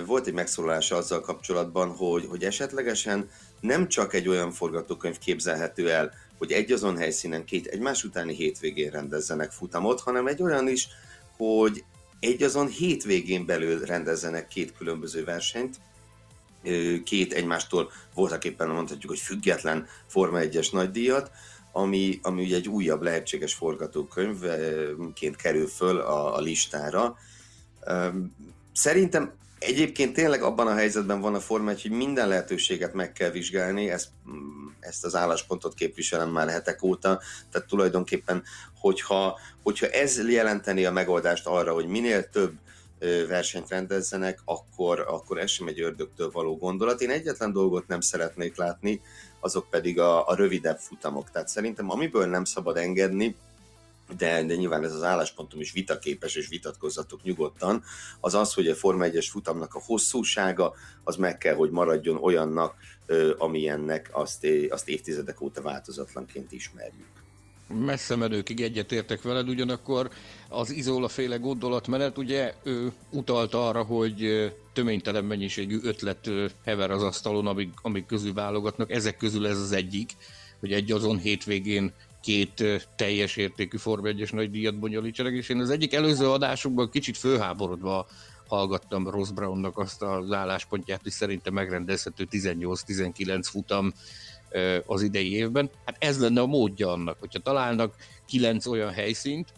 volt 0.06 0.26
egy 0.26 0.32
megszólalása 0.32 0.96
azzal 0.96 1.20
kapcsolatban, 1.20 1.88
hogy, 1.88 2.26
hogy 2.28 2.44
esetlegesen 2.44 3.28
nem 3.60 3.88
csak 3.88 4.14
egy 4.14 4.28
olyan 4.28 4.52
forgatókönyv 4.52 5.18
képzelhető 5.18 5.90
el, 5.90 6.12
hogy 6.38 6.52
egy 6.52 6.72
azon 6.72 6.96
helyszínen 6.96 7.44
két 7.44 7.66
egymás 7.66 8.04
utáni 8.04 8.34
hétvégén 8.34 8.90
rendezzenek 8.90 9.50
futamot, 9.50 10.00
hanem 10.00 10.26
egy 10.26 10.42
olyan 10.42 10.68
is, 10.68 10.88
hogy 11.36 11.84
egy 12.20 12.42
azon 12.42 12.68
hétvégén 12.68 13.46
belül 13.46 13.84
rendezzenek 13.84 14.48
két 14.48 14.72
különböző 14.76 15.24
versenyt, 15.24 15.76
két 17.04 17.32
egymástól 17.32 17.90
voltak 18.14 18.44
éppen 18.44 18.68
mondhatjuk, 18.68 19.10
hogy 19.10 19.20
független 19.20 19.86
Forma 20.06 20.38
1-es 20.42 20.72
nagydíjat, 20.72 21.30
ami, 21.72 22.18
ami 22.22 22.42
ugye 22.42 22.56
egy 22.56 22.68
újabb 22.68 23.02
lehetséges 23.02 23.54
forgatókönyvként 23.54 25.36
kerül 25.36 25.66
föl 25.66 25.98
a, 25.98 26.36
a 26.36 26.40
listára. 26.40 27.16
Szerintem 28.72 29.38
Egyébként 29.60 30.12
tényleg 30.12 30.42
abban 30.42 30.66
a 30.66 30.74
helyzetben 30.74 31.20
van 31.20 31.34
a 31.34 31.40
Forma 31.40 31.72
hogy 31.82 31.90
minden 31.90 32.28
lehetőséget 32.28 32.92
meg 32.92 33.12
kell 33.12 33.30
vizsgálni, 33.30 33.90
ezt, 33.90 34.08
mm, 34.30 34.66
ezt 34.80 35.04
az 35.04 35.14
álláspontot 35.14 35.74
képviselem 35.74 36.30
már 36.30 36.48
hetek 36.48 36.82
óta, 36.82 37.20
tehát 37.50 37.68
tulajdonképpen, 37.68 38.42
hogyha, 38.78 39.38
hogyha 39.62 39.86
ez 39.86 40.28
jelenteni 40.28 40.84
a 40.84 40.92
megoldást 40.92 41.46
arra, 41.46 41.72
hogy 41.72 41.86
minél 41.86 42.28
több 42.28 42.52
versenyt 43.28 43.68
rendezzenek, 43.68 44.40
akkor, 44.44 45.00
akkor 45.08 45.38
ez 45.38 45.50
sem 45.50 45.66
egy 45.66 45.80
ördögtől 45.80 46.30
való 46.30 46.56
gondolat. 46.56 47.00
Én 47.00 47.10
egyetlen 47.10 47.52
dolgot 47.52 47.86
nem 47.86 48.00
szeretnék 48.00 48.56
látni, 48.56 49.00
azok 49.40 49.70
pedig 49.70 49.98
a, 49.98 50.28
a 50.28 50.34
rövidebb 50.34 50.78
futamok. 50.78 51.30
Tehát 51.30 51.48
szerintem 51.48 51.90
amiből 51.90 52.26
nem 52.26 52.44
szabad 52.44 52.76
engedni, 52.76 53.36
de, 54.16 54.42
de 54.42 54.54
nyilván 54.54 54.84
ez 54.84 54.94
az 54.94 55.02
álláspontom 55.02 55.60
is 55.60 55.72
vitaképes, 55.72 56.34
és 56.34 56.48
vitatkozzatok 56.48 57.22
nyugodtan, 57.22 57.82
az 58.20 58.34
az, 58.34 58.54
hogy 58.54 58.68
a 58.68 58.74
Forma 58.74 59.04
1-es 59.06 59.26
futamnak 59.30 59.74
a 59.74 59.82
hosszúsága, 59.84 60.74
az 61.04 61.16
meg 61.16 61.38
kell, 61.38 61.54
hogy 61.54 61.70
maradjon 61.70 62.16
olyannak, 62.16 62.74
amilyennek 63.38 64.08
azt, 64.12 64.46
azt 64.68 64.88
évtizedek 64.88 65.40
óta 65.40 65.62
változatlanként 65.62 66.52
ismerjük. 66.52 67.19
Messze 67.74 68.16
menőkig 68.16 68.60
egyetértek 68.60 69.22
veled, 69.22 69.48
ugyanakkor 69.48 70.10
az 70.48 70.70
Izola 70.70 71.08
féle 71.08 71.36
gondolatmenet 71.36 72.18
ugye 72.18 72.54
ő 72.62 72.92
utalt 73.10 73.54
arra, 73.54 73.82
hogy 73.82 74.52
töménytelen 74.72 75.24
mennyiségű 75.24 75.78
ötlet 75.82 76.30
hever 76.64 76.90
az 76.90 77.02
asztalon, 77.02 77.46
amik, 77.46 77.70
amik 77.82 78.06
közül 78.06 78.32
válogatnak, 78.32 78.90
ezek 78.90 79.16
közül 79.16 79.46
ez 79.46 79.58
az 79.58 79.72
egyik, 79.72 80.10
hogy 80.60 80.72
egy 80.72 80.92
azon 80.92 81.18
hétvégén 81.18 81.92
két 82.22 82.64
teljes 82.96 83.36
értékű 83.36 83.76
Form 83.76 84.02
1-es 84.04 84.32
nagy 84.32 84.50
díjat 84.50 84.78
bonyolítsanak, 84.78 85.32
és 85.32 85.48
én 85.48 85.60
az 85.60 85.70
egyik 85.70 85.94
előző 85.94 86.30
adásunkban 86.30 86.90
kicsit 86.90 87.16
főháborodva 87.16 88.06
hallgattam 88.46 89.08
Ross 89.08 89.30
Brownnak 89.30 89.78
azt 89.78 90.02
az 90.02 90.32
álláspontját, 90.32 91.02
hogy 91.02 91.12
szerintem 91.12 91.52
megrendezhető 91.52 92.28
18-19 92.30 93.40
futam 93.42 93.92
az 94.86 95.02
idei 95.02 95.32
évben. 95.32 95.70
Hát 95.84 95.96
ez 95.98 96.20
lenne 96.20 96.40
a 96.40 96.46
módja 96.46 96.92
annak, 96.92 97.16
hogyha 97.20 97.38
találnak 97.38 97.94
kilenc 98.26 98.66
olyan 98.66 98.92
helyszínt, 98.92 99.52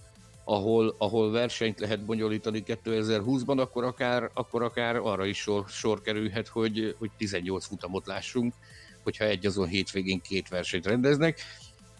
ahol, 0.45 0.95
ahol 0.99 1.31
versenyt 1.31 1.81
lehet 1.81 2.05
bonyolítani 2.05 2.63
2020-ban, 2.67 3.59
akkor 3.59 3.85
akár, 3.85 4.31
akkor 4.35 4.63
akár 4.63 4.97
arra 4.97 5.25
is 5.25 5.39
sor, 5.39 5.65
sor 5.69 6.01
kerülhet, 6.01 6.49
hogy, 6.49 6.95
hogy 6.99 7.11
18 7.17 7.67
futamot 7.67 8.07
lássunk, 8.07 8.55
hogyha 9.03 9.25
egy 9.25 9.47
azon 9.47 9.67
hétvégén 9.67 10.21
két 10.21 10.49
versenyt 10.49 10.87
rendeznek 10.87 11.41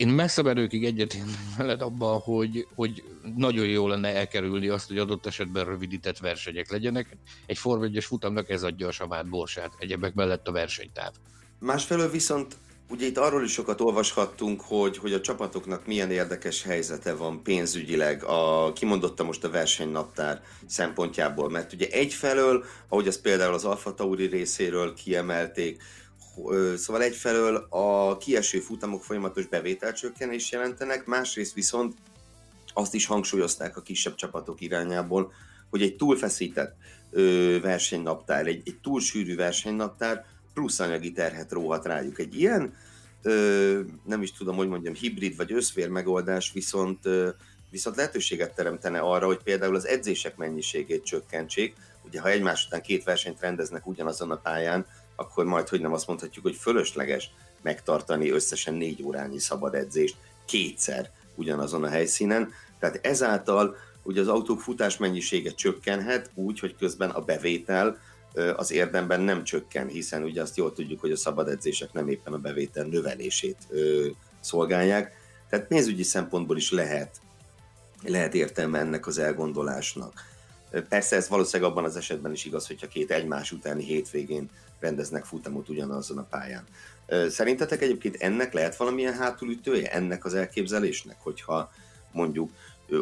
én 0.03 0.09
messze 0.09 0.43
menőkig 0.43 0.85
egyetértek 0.85 1.57
veled 1.57 1.83
abban, 1.83 2.21
hogy, 2.21 2.67
hogy 2.75 3.05
nagyon 3.37 3.67
jó 3.67 3.89
lenne 3.89 4.09
elkerülni 4.09 4.69
azt, 4.69 4.89
hogy 4.89 4.99
adott 4.99 5.27
esetben 5.27 5.65
rövidített 5.65 6.19
versenyek 6.19 6.71
legyenek. 6.71 7.17
Egy 7.47 7.59
Form 7.59 7.83
1 7.83 8.05
futamnak 8.05 8.51
ez 8.51 8.63
adja 8.63 8.87
a 8.87 8.91
savát 8.91 9.29
borsát, 9.29 9.73
egyebek 9.79 10.15
mellett 10.15 10.49
a 10.49 10.53
versenytáv. 10.53 11.13
Másfelől 11.59 12.11
viszont 12.11 12.57
Ugye 12.93 13.07
itt 13.07 13.19
arról 13.19 13.45
is 13.45 13.53
sokat 13.53 13.81
olvashattunk, 13.81 14.61
hogy, 14.61 14.99
hogy 14.99 15.13
a 15.13 15.21
csapatoknak 15.21 15.87
milyen 15.87 16.11
érdekes 16.11 16.63
helyzete 16.63 17.15
van 17.15 17.43
pénzügyileg, 17.43 18.25
a, 18.25 18.73
kimondottam 18.73 19.27
most 19.27 19.45
a 19.45 19.51
versenynaptár 19.51 20.43
szempontjából, 20.67 21.51
mert 21.51 21.73
ugye 21.73 21.89
egyfelől, 21.89 22.65
ahogy 22.89 23.09
az 23.09 23.21
például 23.21 23.55
az 23.55 23.65
Alfa 23.65 23.95
Tauri 23.95 24.27
részéről 24.27 24.95
kiemelték, 24.95 25.83
Szóval 26.77 27.03
egyfelől 27.03 27.67
a 27.71 28.17
kieső 28.17 28.59
futamok 28.59 29.05
folyamatos 29.05 29.47
bevételcsökkenés 29.47 30.51
jelentenek, 30.51 31.07
másrészt 31.07 31.55
viszont 31.55 31.95
azt 32.75 32.95
is 32.95 33.07
hangsúlyozták 33.07 33.77
a 33.77 33.83
kisebb 33.83 34.15
csapatok 34.15 34.61
irányából, 34.61 35.33
hogy 35.71 35.83
egy 35.83 35.97
túlfeszített 35.97 36.77
versenynaptár, 37.63 38.47
egy, 38.47 38.63
egy 38.65 38.79
túl 38.83 39.01
sűrű 39.01 39.37
versenynaptár 39.37 40.25
plusz 40.55 40.81
anyagi 40.81 41.13
terhet 41.13 41.53
róhat 41.53 41.87
rájuk. 41.87 42.19
Egy 42.19 42.35
ilyen, 42.35 42.75
ö, 43.23 43.81
nem 44.05 44.23
is 44.23 44.33
tudom, 44.33 44.57
hogy 44.57 44.69
mondjam, 44.69 44.95
hibrid 44.95 45.37
vagy 45.37 45.53
összvér 45.53 45.89
megoldás 45.89 46.53
viszont, 46.53 47.07
ö, 47.07 47.29
viszont 47.71 47.97
lehetőséget 47.97 48.55
teremtene 48.55 48.99
arra, 48.99 49.27
hogy 49.27 49.43
például 49.43 49.75
az 49.75 49.87
edzések 49.87 50.37
mennyiségét 50.37 51.05
csökkentsék. 51.05 51.75
Ugye, 52.05 52.21
ha 52.21 52.29
egymás 52.29 52.67
után 52.67 52.83
két 52.83 53.05
versenyt 53.05 53.41
rendeznek 53.41 53.87
ugyanazon 53.87 54.31
a 54.31 54.37
pályán, 54.37 54.87
akkor 55.17 55.45
majd, 55.45 55.69
hogy 55.69 55.81
nem 55.81 55.93
azt 55.93 56.07
mondhatjuk, 56.07 56.45
hogy 56.45 56.57
fölösleges 56.57 57.31
megtartani 57.63 58.31
összesen 58.31 58.75
négy 58.75 59.03
órányi 59.03 59.39
szabad 59.39 59.75
edzést 59.75 60.17
kétszer 60.45 61.11
ugyanazon 61.35 61.85
a 61.85 61.89
helyszínen. 61.89 62.53
Tehát 62.79 63.07
ezáltal 63.07 63.77
ugye 64.03 64.21
az 64.21 64.29
autók 64.29 64.61
futás 64.61 64.97
mennyisége 64.97 65.51
csökkenhet 65.51 66.31
úgy, 66.35 66.61
hogy 66.61 66.77
közben 66.77 67.11
a 67.11 67.21
bevétel 67.21 67.99
az 68.57 68.73
érdemben 68.73 69.21
nem 69.21 69.45
csökken, 69.45 69.89
hiszen 69.89 70.23
ugye 70.23 70.43
azt 70.43 70.57
jól 70.57 70.73
tudjuk, 70.73 71.01
hogy 71.01 71.13
a 71.13 71.17
szabad 71.17 71.49
edzések 71.49 71.93
nem 71.93 72.09
éppen 72.09 72.33
a 72.33 72.39
bevétel 72.39 72.85
növelését 72.85 73.57
szolgálják. 74.41 75.21
Tehát 75.49 75.67
pénzügyi 75.67 76.03
szempontból 76.03 76.57
is 76.57 76.71
lehet, 76.71 77.21
lehet 78.03 78.35
értelme 78.35 78.79
ennek 78.79 79.07
az 79.07 79.19
elgondolásnak. 79.19 80.31
Persze 80.89 81.17
ez 81.17 81.29
valószínűleg 81.29 81.73
abban 81.73 81.85
az 81.85 81.97
esetben 81.97 82.33
is 82.33 82.45
igaz, 82.45 82.67
hogyha 82.67 82.89
két 82.89 83.11
egymás 83.11 83.53
utáni 83.53 83.85
hétvégén 83.85 84.51
rendeznek 84.81 85.25
futamot 85.25 85.69
ugyanazon 85.69 86.19
a 86.19 86.27
pályán. 86.31 86.65
Szerintetek 87.29 87.83
egyébként 87.83 88.17
ennek 88.17 88.53
lehet 88.53 88.77
valamilyen 88.77 89.15
hátulütője, 89.15 89.93
ennek 89.93 90.25
az 90.25 90.35
elképzelésnek, 90.35 91.17
hogyha 91.21 91.73
mondjuk 92.13 92.51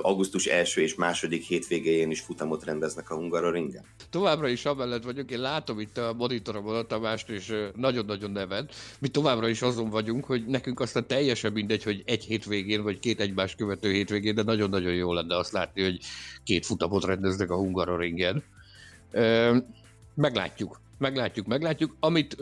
augusztus 0.02 0.46
első 0.46 0.80
és 0.80 0.94
második 0.94 1.42
hétvégéjén 1.42 2.10
is 2.10 2.20
futamot 2.20 2.64
rendeznek 2.64 3.10
a 3.10 3.14
Hungaroringen? 3.14 3.84
Továbbra 4.10 4.48
is 4.48 4.64
amellett 4.64 5.02
vagyok, 5.04 5.30
én 5.30 5.40
látom 5.40 5.80
itt 5.80 5.98
a 5.98 6.14
monitoromon 6.16 6.74
a 6.74 6.82
Tamást, 6.82 7.28
és 7.28 7.54
nagyon-nagyon 7.76 8.30
neved. 8.30 8.70
Mi 8.98 9.08
továbbra 9.08 9.48
is 9.48 9.62
azon 9.62 9.90
vagyunk, 9.90 10.24
hogy 10.24 10.46
nekünk 10.46 10.80
aztán 10.80 11.06
teljesen 11.06 11.52
mindegy, 11.52 11.82
hogy 11.82 12.02
egy 12.06 12.24
hétvégén, 12.24 12.82
vagy 12.82 12.98
két 12.98 13.20
egymás 13.20 13.54
követő 13.54 13.92
hétvégén, 13.92 14.34
de 14.34 14.42
nagyon-nagyon 14.42 14.94
jó 14.94 15.12
lenne 15.12 15.36
azt 15.36 15.52
látni, 15.52 15.82
hogy 15.82 15.98
két 16.44 16.66
futamot 16.66 17.04
rendeznek 17.04 17.50
a 17.50 17.56
Hungaroringen 17.56 18.42
Meglátjuk, 20.14 20.80
meglátjuk, 20.98 21.46
meglátjuk. 21.46 21.96
Amit, 22.00 22.36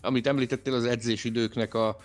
amit 0.00 0.26
említettél 0.26 0.74
az 0.74 0.84
edzésidőknek 0.84 1.74
a, 1.74 1.96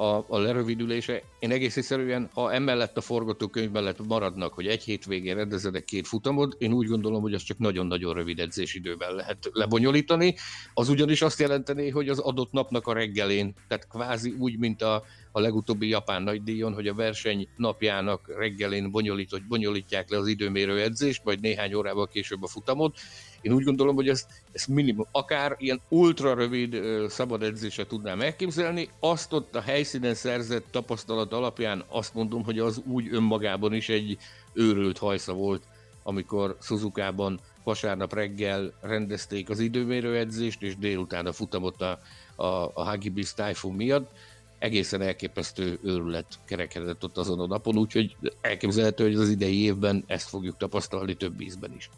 a, 0.00 0.24
a 0.28 0.38
lerövidülése. 0.38 1.22
Én 1.38 1.50
egész 1.50 1.76
egyszerűen, 1.76 2.30
ha 2.32 2.52
emellett 2.52 2.96
a 2.96 3.00
forgatókönyv 3.00 3.70
mellett 3.70 4.06
maradnak, 4.06 4.52
hogy 4.52 4.66
egy 4.66 4.82
hétvégén 4.82 5.34
rendezedek 5.34 5.84
két 5.84 6.06
futamot, 6.06 6.56
én 6.58 6.72
úgy 6.72 6.86
gondolom, 6.86 7.22
hogy 7.22 7.34
azt 7.34 7.44
csak 7.44 7.58
nagyon-nagyon 7.58 8.14
rövid 8.14 8.38
edzésidővel 8.38 9.14
lehet 9.14 9.50
lebonyolítani. 9.52 10.34
Az 10.74 10.88
ugyanis 10.88 11.22
azt 11.22 11.40
jelenteni, 11.40 11.90
hogy 11.90 12.08
az 12.08 12.18
adott 12.18 12.52
napnak 12.52 12.86
a 12.86 12.92
reggelén, 12.92 13.54
tehát 13.68 13.88
kvázi 13.88 14.34
úgy, 14.38 14.58
mint 14.58 14.82
a, 14.82 15.04
a 15.38 15.40
legutóbbi 15.40 15.88
japán 15.88 16.22
nagydíjon, 16.22 16.74
hogy 16.74 16.88
a 16.88 16.94
verseny 16.94 17.48
napjának 17.56 18.36
reggelén 18.36 18.90
bonyolít, 18.90 19.46
bonyolítják 19.48 20.10
le 20.10 20.18
az 20.18 20.26
időmérő 20.26 20.80
edzést, 20.80 21.22
vagy 21.22 21.40
néhány 21.40 21.74
órával 21.74 22.08
később 22.08 22.42
a 22.42 22.46
futamot, 22.46 22.96
én 23.40 23.52
úgy 23.52 23.64
gondolom, 23.64 23.94
hogy 23.94 24.08
ezt, 24.08 24.26
ezt 24.52 24.68
minimum, 24.68 25.06
akár 25.10 25.56
ilyen 25.58 25.80
ultra 25.88 26.34
rövid 26.34 26.82
szabad 27.08 27.42
edzésre 27.42 27.86
tudnám 27.86 28.20
elképzelni, 28.20 28.88
azt 29.00 29.32
ott 29.32 29.56
a 29.56 29.60
helyszínen 29.60 30.14
szerzett 30.14 30.66
tapasztalat 30.70 31.32
alapján 31.32 31.84
azt 31.88 32.14
mondom, 32.14 32.44
hogy 32.44 32.58
az 32.58 32.82
úgy 32.86 33.08
önmagában 33.12 33.74
is 33.74 33.88
egy 33.88 34.18
őrült 34.52 34.98
hajsza 34.98 35.32
volt, 35.32 35.62
amikor 36.02 36.56
Suzuka-ban 36.60 37.40
vasárnap 37.64 38.14
reggel 38.14 38.72
rendezték 38.80 39.50
az 39.50 39.58
időmérő 39.58 40.16
edzést, 40.16 40.62
és 40.62 40.76
délután 40.76 41.26
a 41.26 41.32
futamot 41.32 41.82
a, 41.82 42.00
a, 42.36 42.44
a 42.74 42.82
Hagibis 42.84 43.34
Typhoon 43.34 43.74
miatt. 43.74 44.10
Egészen 44.58 45.02
elképesztő 45.02 45.78
őrület 45.82 46.26
kerekedett 46.44 47.04
ott 47.04 47.16
azon 47.16 47.40
a 47.40 47.46
napon, 47.46 47.76
úgyhogy 47.76 48.16
elképzelhető, 48.40 49.04
hogy 49.04 49.14
az 49.14 49.28
idei 49.28 49.62
évben 49.62 50.04
ezt 50.06 50.28
fogjuk 50.28 50.56
tapasztalni 50.56 51.14
több 51.14 51.40
ízben 51.40 51.72
is. 51.76 51.90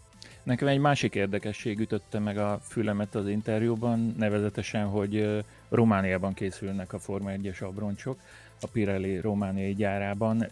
Nekem 0.43 0.69
egy 0.69 0.79
másik 0.79 1.15
érdekesség 1.15 1.79
ütötte 1.79 2.19
meg 2.19 2.39
a 2.39 2.61
fülemet 2.69 3.15
az 3.15 3.29
interjúban, 3.29 4.15
nevezetesen, 4.19 4.87
hogy 4.87 5.45
Romániában 5.69 6.35
készülnek 6.35 6.93
a 6.93 6.99
Forma 6.99 7.31
1-es 7.37 7.63
abroncsok, 7.63 8.19
a 8.61 8.67
Pirelli 8.67 9.21
romániai 9.21 9.75
gyárában. 9.75 10.47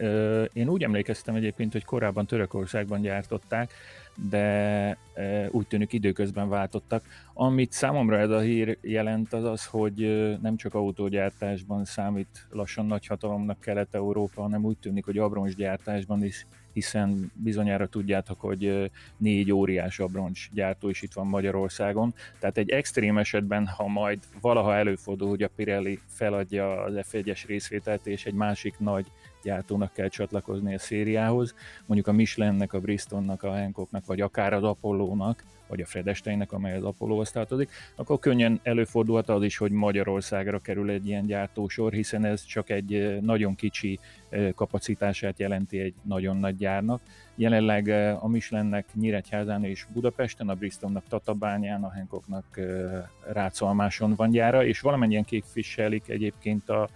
Én 0.52 0.68
úgy 0.68 0.82
emlékeztem 0.82 1.34
egyébként, 1.34 1.72
hogy 1.72 1.84
korábban 1.84 2.26
Törökországban 2.26 3.00
gyártották, 3.00 3.72
de 4.30 4.96
úgy 5.50 5.66
tűnik 5.66 5.92
időközben 5.92 6.48
váltottak. 6.48 7.04
Amit 7.34 7.72
számomra 7.72 8.18
ez 8.18 8.30
a 8.30 8.40
hír 8.40 8.78
jelent 8.80 9.32
az 9.32 9.44
az, 9.44 9.66
hogy 9.66 9.96
nem 10.42 10.56
csak 10.56 10.74
autógyártásban 10.74 11.84
számít 11.84 12.46
lassan 12.50 12.86
nagy 12.86 13.06
hatalomnak 13.06 13.60
Kelet-Európa, 13.60 14.42
hanem 14.42 14.64
úgy 14.64 14.76
tűnik, 14.76 15.04
hogy 15.04 15.18
abroncsgyártásban 15.18 16.24
is 16.24 16.46
hiszen 16.72 17.32
bizonyára 17.34 17.86
tudjátok, 17.86 18.40
hogy 18.40 18.90
négy 19.16 19.52
óriás 19.52 19.98
abroncs 19.98 20.48
gyártó 20.52 20.88
is 20.88 21.02
itt 21.02 21.12
van 21.12 21.26
Magyarországon. 21.26 22.14
Tehát 22.38 22.58
egy 22.58 22.70
extrém 22.70 23.18
esetben, 23.18 23.66
ha 23.66 23.86
majd 23.86 24.18
valaha 24.40 24.74
előfordul, 24.74 25.28
hogy 25.28 25.42
a 25.42 25.50
Pirelli 25.56 25.98
feladja 26.06 26.82
az 26.82 26.94
F1-es 26.96 27.44
részvételt, 27.46 28.06
és 28.06 28.26
egy 28.26 28.34
másik 28.34 28.78
nagy 28.78 29.06
gyártónak 29.42 29.92
kell 29.92 30.08
csatlakozni 30.08 30.74
a 30.74 30.78
szériához, 30.78 31.54
mondjuk 31.86 32.08
a 32.08 32.12
Michelinnek, 32.12 32.72
a 32.72 32.80
Bristolnak, 32.80 33.42
a 33.42 33.50
Hancocknak, 33.50 34.06
vagy 34.06 34.20
akár 34.20 34.52
az 34.52 34.62
Apollónak, 34.62 35.44
vagy 35.68 35.80
a 35.80 35.86
Fredesteinnek, 35.86 36.52
amely 36.52 36.76
az 36.76 36.84
Apollohoz 36.84 37.30
tartozik, 37.30 37.70
akkor 37.96 38.18
könnyen 38.18 38.60
előfordulhat 38.62 39.28
az 39.28 39.42
is, 39.42 39.56
hogy 39.56 39.70
Magyarországra 39.70 40.58
kerül 40.58 40.90
egy 40.90 41.06
ilyen 41.06 41.26
gyártósor, 41.26 41.92
hiszen 41.92 42.24
ez 42.24 42.44
csak 42.44 42.70
egy 42.70 43.18
nagyon 43.20 43.54
kicsi 43.54 43.98
kapacitását 44.54 45.38
jelenti 45.38 45.80
egy 45.80 45.94
nagyon 46.02 46.36
nagy 46.36 46.56
gyárnak. 46.56 47.00
Jelenleg 47.34 47.88
a 48.20 48.28
Michelinnek 48.28 48.86
Nyíregyházán 48.94 49.64
és 49.64 49.86
Budapesten, 49.92 50.48
a 50.48 50.54
Bristolnak 50.54 51.04
Tatabányán, 51.08 51.84
a 51.84 51.92
Hancocknak 51.92 52.60
Rácolmáson 53.32 54.14
van 54.14 54.30
gyára, 54.30 54.64
és 54.64 54.80
valamennyien 54.80 55.24
képviselik 55.24 56.08
egyébként 56.08 56.68
a, 56.68 56.88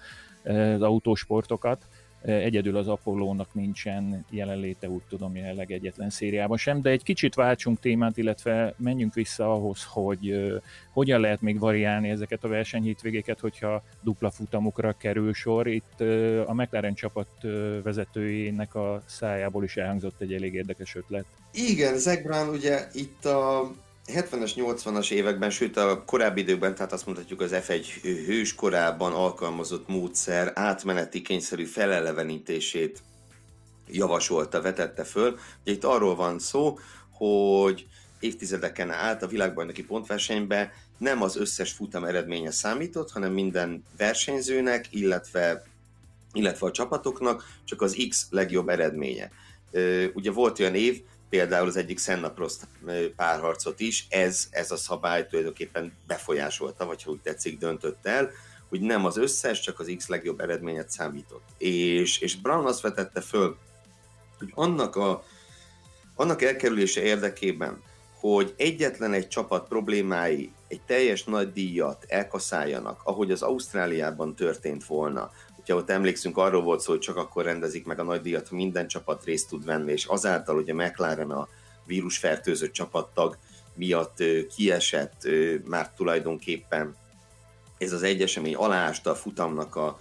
az 0.45 0.83
autósportokat, 0.83 1.87
Egyedül 2.25 2.77
az 2.77 2.89
Apollónak 2.89 3.55
nincsen 3.55 4.25
jelenléte, 4.31 4.89
úgy 4.89 5.03
tudom, 5.09 5.37
jelenleg 5.37 5.73
egyetlen 5.73 6.11
szériában 6.11 6.57
sem, 6.57 6.81
de 6.81 6.91
egy 6.91 7.03
kicsit 7.03 7.35
váltsunk 7.35 7.81
témát, 7.81 8.17
illetve 8.17 8.75
menjünk 8.77 9.15
vissza 9.15 9.53
ahhoz, 9.53 9.85
hogy 9.85 10.53
hogyan 10.93 11.21
lehet 11.21 11.41
még 11.41 11.59
variálni 11.59 12.09
ezeket 12.09 12.45
a 12.45 12.49
versenyhítvégéket, 12.49 13.41
hogyha 13.41 13.83
dupla 14.03 14.31
futamokra 14.31 14.93
kerül 14.93 15.33
sor. 15.33 15.67
Itt 15.67 16.01
a 16.47 16.55
McLaren 16.55 16.95
csapat 16.95 17.29
vezetőjének 17.83 18.75
a 18.75 19.03
szájából 19.07 19.65
is 19.65 19.77
elhangzott 19.77 20.21
egy 20.21 20.33
elég 20.33 20.55
érdekes 20.55 20.95
ötlet. 20.95 21.25
Igen, 21.53 21.99
Zach 21.99 22.53
ugye 22.53 22.87
itt 22.93 23.25
a 23.25 23.71
70-es, 24.07 24.53
80-as 24.57 25.11
években, 25.11 25.51
sőt 25.51 25.77
a 25.77 26.05
korábbi 26.05 26.41
időkben, 26.41 26.75
tehát 26.75 26.93
azt 26.93 27.07
mondhatjuk 27.07 27.41
az 27.41 27.51
F1 27.55 27.87
hős 28.03 28.55
korában 28.55 29.13
alkalmazott 29.13 29.89
módszer 29.89 30.53
átmeneti 30.55 31.23
kényszerű 31.23 31.65
felelevenítését 31.65 33.03
javasolta, 33.87 34.61
vetette 34.61 35.05
föl. 35.05 35.39
Ugye 35.63 35.73
itt 35.73 35.85
arról 35.85 36.15
van 36.15 36.39
szó, 36.39 36.79
hogy 37.11 37.87
évtizedeken 38.21 38.91
át 38.91 39.23
a 39.23 39.27
világbajnoki 39.27 39.85
pontversenyben 39.85 40.71
nem 40.99 41.23
az 41.23 41.37
összes 41.37 41.73
futam 41.73 42.05
eredménye 42.05 42.51
számított, 42.51 43.11
hanem 43.11 43.33
minden 43.33 43.85
versenyzőnek, 43.97 44.87
illetve, 44.91 45.65
illetve 46.33 46.67
a 46.67 46.71
csapatoknak 46.71 47.45
csak 47.65 47.83
az 47.83 48.07
X 48.09 48.27
legjobb 48.31 48.69
eredménye. 48.69 49.31
Ugye 50.15 50.31
volt 50.31 50.59
olyan 50.59 50.75
év, 50.75 51.03
például 51.33 51.69
az 51.69 51.77
egyik 51.77 51.99
Senna 51.99 52.31
Prost 52.31 52.69
párharcot 53.17 53.81
is, 53.81 54.07
ez, 54.09 54.47
ez 54.51 54.71
a 54.71 54.77
szabály 54.77 55.27
tulajdonképpen 55.27 55.93
befolyásolta, 56.07 56.87
vagy 56.87 57.03
ha 57.03 57.11
úgy 57.11 57.21
tetszik, 57.21 57.59
döntött 57.59 58.07
el, 58.07 58.31
hogy 58.69 58.81
nem 58.81 59.05
az 59.05 59.17
összes, 59.17 59.61
csak 59.61 59.81
az 59.81 59.93
X 59.97 60.09
legjobb 60.09 60.41
eredményet 60.41 60.91
számított. 60.91 61.43
És, 61.59 62.19
és 62.19 62.37
Brown 62.37 62.67
azt 62.67 62.81
vetette 62.81 63.21
föl, 63.21 63.57
hogy 64.39 64.51
annak, 64.55 64.97
a, 64.97 65.25
annak 66.15 66.43
elkerülése 66.43 67.03
érdekében, 67.03 67.83
hogy 68.21 68.55
egyetlen 68.57 69.13
egy 69.13 69.29
csapat 69.29 69.69
problémái 69.69 70.53
egy 70.69 70.81
teljes 70.87 71.25
nagy 71.25 71.53
díjat 71.53 72.05
elkaszáljanak, 72.09 73.01
ahogy 73.05 73.31
az 73.31 73.43
Ausztráliában 73.43 74.35
történt 74.35 74.87
volna, 74.87 75.31
Hogyha 75.63 75.81
ott 75.81 75.91
emlékszünk, 75.91 76.37
arról 76.37 76.63
volt 76.63 76.81
szó, 76.81 76.91
hogy 76.93 77.01
csak 77.01 77.17
akkor 77.17 77.45
rendezik 77.45 77.87
meg 77.87 77.99
a 77.99 78.03
nagy 78.03 78.21
díjat, 78.21 78.49
ha 78.49 78.55
minden 78.55 78.89
csapat 78.89 79.25
részt 79.25 79.49
tud 79.49 79.65
venni, 79.65 79.93
és 79.93 80.05
azáltal 80.05 80.57
ugye 80.57 80.75
McLaren 80.75 81.31
a 81.31 81.49
vírusfertőzött 81.87 82.73
csapattag 82.73 83.39
miatt 83.75 84.23
kiesett 84.57 85.29
már 85.65 85.91
tulajdonképpen 85.91 86.97
ez 87.79 87.93
az 87.93 88.03
egy 88.03 88.23
esemény 88.23 88.55
aláásta 88.55 89.11
a 89.11 89.15
futamnak 89.15 89.77
a, 89.77 90.01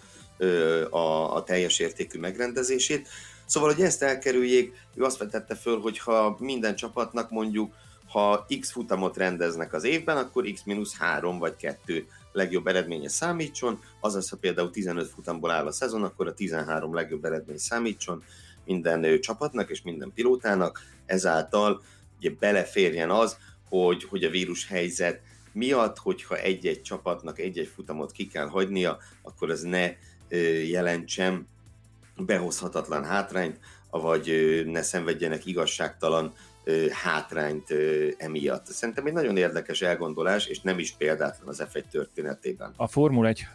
a, 0.89 1.35
a 1.35 1.43
teljes 1.43 1.79
értékű 1.79 2.19
megrendezését. 2.19 3.07
Szóval, 3.45 3.73
hogy 3.73 3.83
ezt 3.83 4.03
elkerüljék, 4.03 4.73
ő 4.95 5.03
azt 5.03 5.17
vetette 5.17 5.55
föl, 5.55 5.79
hogy 5.79 5.99
ha 5.99 6.37
minden 6.39 6.75
csapatnak 6.75 7.29
mondjuk, 7.29 7.73
ha 8.07 8.45
X 8.59 8.71
futamot 8.71 9.17
rendeznek 9.17 9.73
az 9.73 9.83
évben, 9.83 10.17
akkor 10.17 10.43
X-3 10.43 11.35
vagy 11.39 11.55
2 11.55 12.07
legjobb 12.31 12.67
eredménye 12.67 13.09
számítson, 13.09 13.79
azaz 13.99 14.29
ha 14.29 14.37
például 14.37 14.69
15 14.69 15.09
futamból 15.09 15.51
áll 15.51 15.65
a 15.65 15.71
szezon, 15.71 16.03
akkor 16.03 16.27
a 16.27 16.33
13 16.33 16.93
legjobb 16.93 17.25
eredmény 17.25 17.57
számítson 17.57 18.23
minden 18.65 19.19
csapatnak 19.21 19.69
és 19.69 19.81
minden 19.81 20.11
pilótának, 20.15 20.81
ezáltal 21.05 21.81
ugye 22.17 22.31
beleférjen 22.39 23.09
az, 23.09 23.37
hogy, 23.69 24.03
hogy 24.03 24.23
a 24.23 24.29
vírus 24.29 24.67
helyzet 24.67 25.21
miatt, 25.51 25.97
hogyha 25.97 26.37
egy-egy 26.37 26.81
csapatnak 26.81 27.39
egy-egy 27.39 27.71
futamot 27.75 28.11
ki 28.11 28.27
kell 28.27 28.47
hagynia, 28.47 28.97
akkor 29.21 29.49
ez 29.49 29.61
ne 29.61 29.91
jelentsen 30.63 31.47
behozhatatlan 32.17 33.03
hátrányt, 33.03 33.59
vagy 33.89 34.61
ne 34.65 34.81
szenvedjenek 34.81 35.45
igazságtalan 35.45 36.33
hátrányt 36.91 37.73
emiatt. 38.17 38.65
Szerintem 38.65 39.05
egy 39.05 39.13
nagyon 39.13 39.37
érdekes 39.37 39.81
elgondolás, 39.81 40.47
és 40.47 40.59
nem 40.61 40.79
is 40.79 40.91
példátlan 40.91 41.47
az 41.47 41.67
F1 41.71 41.83
történetében. 41.91 42.73
A 42.75 42.87
Formula 42.87 43.27
1 43.27 43.47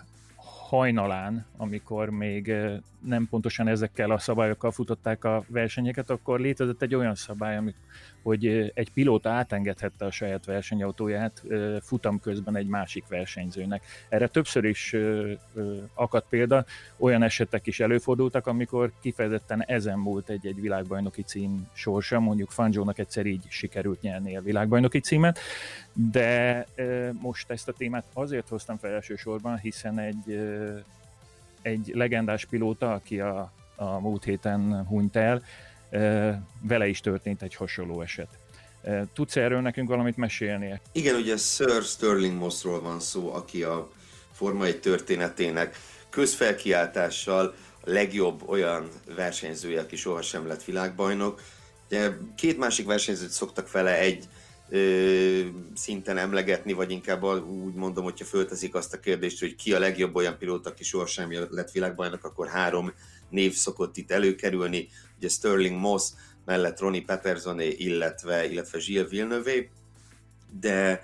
hajnalán, 0.69 1.47
amikor 1.57 2.11
még 2.11 2.55
nem 3.01 3.27
pontosan 3.31 3.69
ezekkel 3.69 4.11
a 4.11 4.19
szabályokkal 4.19 4.71
futották 4.71 5.25
a 5.25 5.45
versenyeket, 5.49 6.11
akkor 6.11 6.41
létezett 6.41 6.83
egy 6.83 6.95
olyan 6.95 7.15
szabály, 7.15 7.75
hogy 8.27 8.73
egy 8.75 8.93
pilóta 8.93 9.31
átengedhette 9.31 10.05
a 10.05 10.11
saját 10.11 10.45
versenyautóját 10.45 11.43
futam 11.81 12.21
közben 12.21 12.57
egy 12.57 12.67
másik 12.67 13.05
versenyzőnek. 13.09 13.83
Erre 14.09 14.27
többször 14.27 14.65
is 14.65 14.97
akadt 15.95 16.29
példa, 16.29 16.65
olyan 16.97 17.23
esetek 17.23 17.67
is 17.67 17.81
előfordultak, 17.81 18.47
amikor 18.47 18.93
kifejezetten 19.01 19.65
ezen 19.65 19.99
múlt 19.99 20.29
egy-egy 20.29 20.61
világbajnoki 20.61 21.23
cím 21.23 21.69
sorsa, 21.73 22.21
mondjuk 22.21 22.51
Fanzsónak 22.51 22.99
egyszer 22.99 23.27
így 23.27 23.45
sikerült 23.49 24.01
nyerni 24.01 24.37
a 24.37 24.43
világbajnoki 24.43 25.01
címet, 25.01 25.39
de 25.93 26.67
most 27.13 27.51
ezt 27.51 27.69
a 27.69 27.73
témát 27.73 28.05
azért 28.13 28.49
hoztam 28.49 28.77
fel 28.77 28.93
elsősorban, 28.93 29.59
hiszen 29.59 29.99
egy, 29.99 30.41
egy 31.63 31.91
legendás 31.95 32.45
pilóta, 32.45 32.93
aki 32.93 33.21
a, 33.21 33.53
a 33.77 33.99
múlt 33.99 34.25
héten 34.25 34.87
hunyt 34.87 35.17
el, 35.17 35.43
vele 36.63 36.87
is 36.87 37.01
történt 37.01 37.43
egy 37.43 37.55
hasonló 37.55 38.01
eset. 38.01 38.29
Tudsz 39.15 39.37
erről 39.37 39.61
nekünk 39.61 39.89
valamit 39.89 40.17
mesélni? 40.17 40.81
Igen, 40.93 41.15
ugye 41.15 41.37
Sir 41.37 41.83
Sterling 41.83 42.39
Mossról 42.39 42.81
van 42.81 43.01
szó, 43.01 43.33
aki 43.33 43.63
a 43.63 43.91
Forma 44.33 44.65
1 44.65 44.81
történetének 44.81 45.77
közfelkiáltással 46.11 47.55
a 47.81 47.91
legjobb 47.91 48.49
olyan 48.49 48.89
versenyzője, 49.17 49.81
aki 49.81 49.97
sohasem 49.97 50.47
lett 50.47 50.65
világbajnok. 50.65 51.43
Ugye 51.87 52.11
két 52.37 52.59
másik 52.59 52.87
versenyzőt 52.87 53.31
szoktak 53.31 53.71
vele 53.71 53.99
egy 53.99 54.25
ö, 54.69 55.41
szinten 55.75 56.19
emlegetni, 56.19 56.73
vagy 56.73 56.91
inkább 56.91 57.23
úgy 57.45 57.75
mondom, 57.75 58.05
hogyha 58.05 58.25
fölteszik 58.25 58.75
azt 58.75 58.95
a 58.95 59.01
kérdést, 59.01 59.41
hogy 59.41 59.55
ki 59.55 59.73
a 59.73 59.79
legjobb 59.79 60.15
olyan 60.15 60.39
pilóta, 60.39 60.71
aki 60.71 60.85
sohasem 60.85 61.33
lett 61.51 61.71
világbajnok, 61.71 62.25
akkor 62.25 62.49
három 62.49 62.93
név 63.29 63.55
szokott 63.55 63.97
itt 63.97 64.11
előkerülni. 64.11 64.89
Ugye 65.17 65.29
Sterling 65.29 65.81
Moss, 65.81 66.11
mellett 66.45 66.81
Ronnie 66.81 67.05
Petersoné, 67.05 67.69
illetve, 67.69 68.51
illetve 68.51 68.79
Gilles 68.79 69.11
Villeneuve, 69.11 69.69
de, 70.61 71.03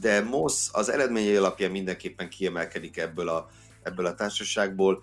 de 0.00 0.20
Moss 0.20 0.68
az 0.72 0.88
eredményei 0.88 1.36
alapján 1.36 1.70
mindenképpen 1.70 2.28
kiemelkedik 2.28 2.96
ebből 2.96 3.28
a, 3.28 3.50
ebből 3.82 4.06
a 4.06 4.14
társaságból. 4.14 5.02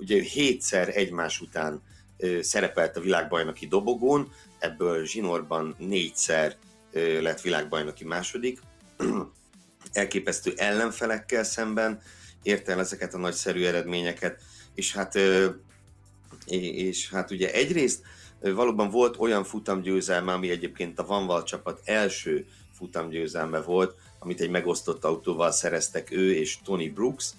Ugye 0.00 0.22
hétszer 0.22 0.96
egymás 0.96 1.40
után 1.40 1.82
szerepelt 2.40 2.96
a 2.96 3.00
világbajnoki 3.00 3.66
dobogón, 3.66 4.32
ebből 4.58 5.06
zsinórban 5.06 5.74
négyszer 5.78 6.56
lett 7.20 7.40
világbajnoki 7.40 8.04
második. 8.04 8.60
Elképesztő 9.92 10.52
ellenfelekkel 10.56 11.44
szemben 11.44 12.00
érte 12.42 12.72
el 12.72 12.80
ezeket 12.80 13.14
a 13.14 13.18
nagyszerű 13.18 13.64
eredményeket, 13.64 14.42
és 14.74 14.92
hát, 14.92 15.18
és 16.46 17.10
hát 17.10 17.30
ugye 17.30 17.52
egyrészt 17.52 18.02
valóban 18.40 18.90
volt 18.90 19.16
olyan 19.18 19.44
futamgyőzelme, 19.44 20.32
ami 20.32 20.50
egyébként 20.50 20.98
a 20.98 21.06
Vanval 21.06 21.42
csapat 21.42 21.80
első 21.84 22.46
futamgyőzelme 22.72 23.60
volt, 23.60 23.94
amit 24.18 24.40
egy 24.40 24.50
megosztott 24.50 25.04
autóval 25.04 25.50
szereztek 25.50 26.10
ő 26.10 26.34
és 26.34 26.58
Tony 26.64 26.92
Brooks, 26.92 27.30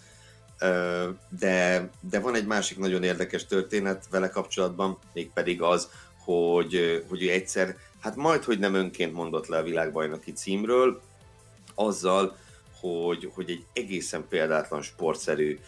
de, 1.40 1.90
de 2.10 2.20
van 2.20 2.36
egy 2.36 2.46
másik 2.46 2.78
nagyon 2.78 3.04
érdekes 3.04 3.46
történet 3.46 4.08
vele 4.10 4.30
kapcsolatban, 4.30 4.98
mégpedig 5.14 5.62
az, 5.62 5.90
hogy, 6.24 7.04
hogy 7.10 7.24
ő 7.24 7.30
egyszer, 7.30 7.78
hát 8.00 8.16
majd, 8.16 8.44
hogy 8.44 8.60
nem 8.60 8.74
önként 8.74 9.14
mondott 9.14 9.48
le 9.48 9.58
a 9.58 9.64
világbajnoki 9.64 10.32
címről, 10.32 11.02
azzal, 11.76 12.38
hogy, 12.80 13.32
hogy 13.34 13.50
egy 13.50 13.66
egészen 13.74 14.26
példátlan 14.30 14.82
sportszerű 14.82 15.60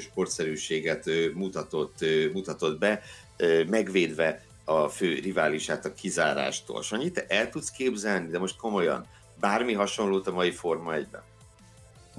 sportszerűséget 0.00 1.10
mutatott, 1.34 2.04
mutatott 2.32 2.78
be, 2.78 3.02
megvédve 3.68 4.44
a 4.64 4.88
fő 4.88 5.14
riválisát 5.14 5.84
a 5.84 5.94
kizárástól. 5.94 6.82
Sanyi, 6.82 7.10
te 7.10 7.24
el 7.28 7.50
tudsz 7.50 7.70
képzelni, 7.70 8.30
de 8.30 8.38
most 8.38 8.56
komolyan, 8.56 9.06
bármi 9.40 9.72
hasonlót 9.72 10.26
a 10.26 10.32
mai 10.32 10.50
Forma 10.50 10.92
1-ben? 10.94 11.22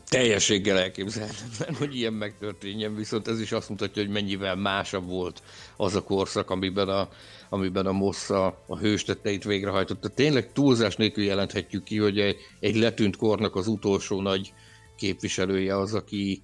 Teljességgel 0.09 0.77
elképzelhetetlen, 0.77 1.75
hogy 1.75 1.95
ilyen 1.95 2.13
megtörténjen, 2.13 2.95
viszont 2.95 3.27
ez 3.27 3.39
is 3.39 3.51
azt 3.51 3.69
mutatja, 3.69 4.01
hogy 4.01 4.11
mennyivel 4.11 4.55
másabb 4.55 5.07
volt 5.07 5.41
az 5.77 5.95
a 5.95 6.03
korszak, 6.03 6.49
amiben 6.49 6.89
a, 6.89 7.09
amiben 7.49 7.85
a 7.85 7.91
Mossa 7.91 8.45
a 8.67 8.77
hőstetteit 8.77 9.43
végrehajtotta. 9.43 10.07
Tényleg 10.09 10.51
túlzás 10.51 10.95
nélkül 10.95 11.23
jelenthetjük 11.23 11.83
ki, 11.83 11.97
hogy 11.97 12.19
egy, 12.19 12.37
egy 12.59 12.75
letűnt 12.75 13.15
kornak 13.15 13.55
az 13.55 13.67
utolsó 13.67 14.21
nagy 14.21 14.53
képviselője 14.97 15.77
az, 15.77 15.93
aki, 15.93 16.43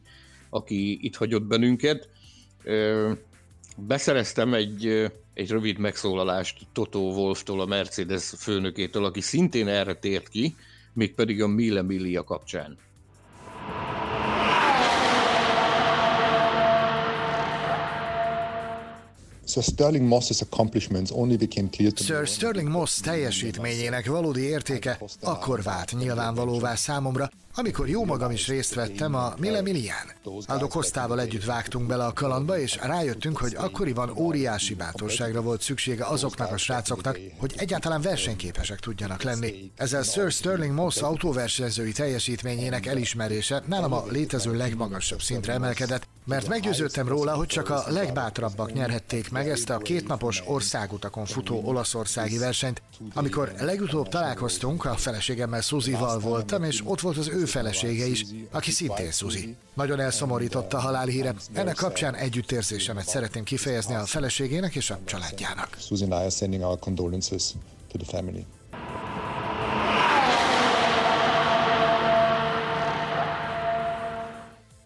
aki 0.51 0.99
itt 1.01 1.15
hagyott 1.15 1.43
bennünket. 1.43 2.09
Beszereztem 3.77 4.53
egy, 4.53 5.11
egy 5.33 5.49
rövid 5.49 5.77
megszólalást 5.77 6.67
Toto 6.73 6.99
Wolftól, 6.99 7.61
a 7.61 7.65
Mercedes 7.65 8.33
főnökétől, 8.37 9.05
aki 9.05 9.21
szintén 9.21 9.67
erre 9.67 9.93
tért 9.93 10.29
ki, 10.29 10.55
mégpedig 10.93 11.41
a 11.41 11.47
Mille 11.47 11.81
Miglia 11.81 12.23
kapcsán. 12.23 12.77
Sir 19.51 19.63
Sterling 19.63 20.07
Moss's 20.07 20.41
accomplishments 20.41 21.11
only 21.11 21.35
became 21.35 21.69
clear 21.69 21.91
to 21.91 22.03
Sir 22.03 22.27
Sterling 22.27 22.69
Moss 22.69 22.99
teljesítményének 22.99 24.05
valódi 24.05 24.41
értéke 24.41 24.99
akkor 25.21 25.63
vált 25.63 25.93
nyilvánvalóvá 25.97 26.75
számomra, 26.75 27.29
amikor 27.55 27.89
jó 27.89 28.05
magam 28.05 28.31
is 28.31 28.47
részt 28.47 28.73
vettem 28.73 29.15
a 29.15 29.33
Mille 29.37 29.61
Millián. 29.61 30.11
Aldo 30.45 30.67
Kostával 30.67 31.19
együtt 31.19 31.45
vágtunk 31.45 31.87
bele 31.87 32.05
a 32.05 32.13
kalandba, 32.13 32.59
és 32.59 32.79
rájöttünk, 32.81 33.37
hogy 33.37 33.55
akkoriban 33.55 34.09
óriási 34.17 34.75
bátorságra 34.75 35.41
volt 35.41 35.61
szüksége 35.61 36.05
azoknak 36.05 36.51
a 36.51 36.57
srácoknak, 36.57 37.19
hogy 37.37 37.53
egyáltalán 37.57 38.01
versenyképesek 38.01 38.79
tudjanak 38.79 39.21
lenni. 39.21 39.71
Ezzel 39.75 40.03
Sir 40.03 40.31
Sterling 40.31 40.73
Moss 40.73 40.97
autóversenyzői 40.97 41.91
teljesítményének 41.91 42.85
elismerése 42.85 43.63
nálam 43.65 43.93
a 43.93 44.03
létező 44.09 44.53
legmagasabb 44.53 45.21
szintre 45.21 45.53
emelkedett, 45.53 46.07
mert 46.25 46.47
meggyőződtem 46.47 47.07
róla, 47.07 47.33
hogy 47.35 47.47
csak 47.47 47.69
a 47.69 47.83
legbátrabbak 47.87 48.73
nyerhették 48.73 49.31
meg 49.31 49.49
ezt 49.49 49.69
a 49.69 49.77
kétnapos 49.77 50.41
országutakon 50.45 51.25
futó 51.25 51.61
olaszországi 51.65 52.37
versenyt. 52.37 52.81
Amikor 53.13 53.53
legutóbb 53.59 54.07
találkoztunk, 54.07 54.85
a 54.85 54.95
feleségemmel 54.95 55.61
Suzival 55.61 56.19
voltam, 56.19 56.63
és 56.63 56.81
ott 56.85 57.01
volt 57.01 57.17
az 57.17 57.27
ő 57.27 57.40
felesége 57.45 58.05
is, 58.05 58.25
aki 58.51 58.71
szintén 58.71 59.11
Suzi. 59.11 59.55
Nagyon 59.73 59.99
elszomorította 59.99 60.77
a 60.77 60.81
halálhíre. 60.81 61.35
Ennek 61.53 61.75
kapcsán 61.75 62.15
együttérzésemet 62.15 63.07
szeretném 63.07 63.43
kifejezni 63.43 63.95
a 63.95 64.05
feleségének 64.05 64.75
és 64.75 64.89
a 64.89 64.99
családjának. 65.05 65.77
Suzy 65.79 66.03
and 66.03 66.11
I 66.11 66.15
are 66.15 66.29
sending 66.29 66.63
our 66.63 66.79
condolences 66.79 67.43
to 67.91 67.97
the 67.97 68.17
family. 68.17 68.45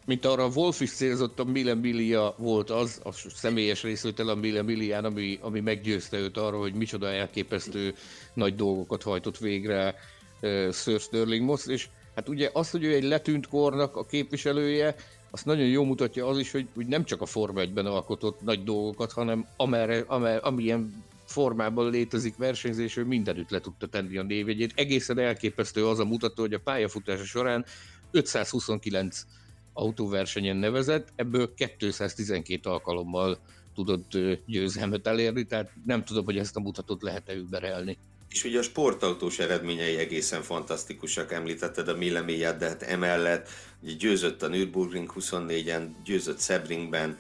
mint 0.06 0.26
arra 0.26 0.44
a 0.44 0.52
Wolf 0.54 0.82
is 0.82 0.92
célzott, 0.92 1.40
a 1.40 1.44
Mille 1.44 1.74
Milia 1.74 2.36
volt 2.38 2.70
az, 2.70 3.02
a 3.04 3.12
személyes 3.12 3.84
részvétel 3.84 4.28
a 4.28 4.36
Mille 4.36 4.62
Milián, 4.62 5.06
ami, 5.06 5.40
ami 5.42 5.60
meggyőzte 5.60 6.18
őt 6.18 6.38
arra, 6.38 6.58
hogy 6.58 6.74
micsoda 6.74 7.08
elképesztő 7.08 7.96
nagy 8.34 8.56
dolgokat 8.56 9.04
hajtott 9.04 9.38
végre 9.38 9.96
uh, 10.42 10.72
Sir 10.74 11.00
Sterling 11.00 11.46
Moss, 11.46 11.66
és 11.68 11.88
hát 12.16 12.30
ugye 12.30 12.50
az, 12.54 12.70
hogy 12.70 12.84
ő 12.84 12.94
egy 12.94 13.04
letűnt 13.04 13.48
kornak 13.48 13.96
a 13.96 14.06
képviselője, 14.06 14.96
azt 15.32 15.46
nagyon 15.46 15.66
jó 15.66 15.84
mutatja 15.84 16.28
az 16.28 16.40
is, 16.40 16.52
hogy, 16.52 16.68
hogy 16.74 16.88
nem 16.88 17.04
csak 17.04 17.22
a 17.22 17.26
Forma 17.26 17.62
1-ben 17.62 17.86
alkotott 17.86 18.42
nagy 18.42 18.64
dolgokat, 18.64 19.12
hanem 19.12 19.48
amerre, 19.56 20.04
amer, 20.08 20.40
amilyen 20.44 21.04
formában 21.26 21.90
létezik 21.90 22.38
versenyzés, 22.38 22.98
ő 22.98 23.06
mindenütt 23.06 23.50
le 23.50 23.60
tudta 23.60 23.88
tenni 23.88 24.18
a 24.18 24.24
névjegyét. 24.24 24.74
Egészen 24.76 25.20
elképesztő 25.20 25.88
az 25.88 26.00
a 26.00 26.06
mutató, 26.06 26.42
hogy 26.42 26.54
a 26.54 26.60
pályafutása 26.60 27.24
során 27.24 27.66
529 28.12 29.26
autóversenyen 29.74 30.58
nevezett, 30.58 31.08
ebből 31.16 31.54
212 31.54 32.70
alkalommal 32.70 33.38
tudott 33.74 34.18
győzelmet 34.46 35.08
elérni, 35.08 35.44
tehát 35.44 35.72
nem 35.86 36.04
tudom, 36.04 36.26
hogy 36.26 36.38
ezt 36.38 36.56
a 36.56 36.60
mutatót 36.60 37.02
lehet-e 37.02 37.34
überelni. 37.34 37.98
És 38.36 38.44
ugye 38.44 38.60
a 38.60 38.64
sportautós 38.64 39.40
eredményei 39.40 39.98
egészen 39.98 40.42
fantasztikusak, 40.42 41.32
említetted 41.32 41.88
a 41.88 41.96
Milleméját, 41.96 42.58
de 42.58 42.68
hát 42.68 42.82
emellett 42.82 43.50
ugye 43.82 43.94
győzött 43.94 44.44
a 44.44 44.48
Nürburgring 44.48 45.14
24-en, 45.20 45.88
győzött 46.04 46.42
Sebringben, 46.42 47.20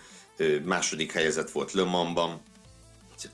második 0.63 1.11
helyezett 1.11 1.51
volt 1.51 1.71
Le 1.71 1.83
Mansban, 1.83 2.41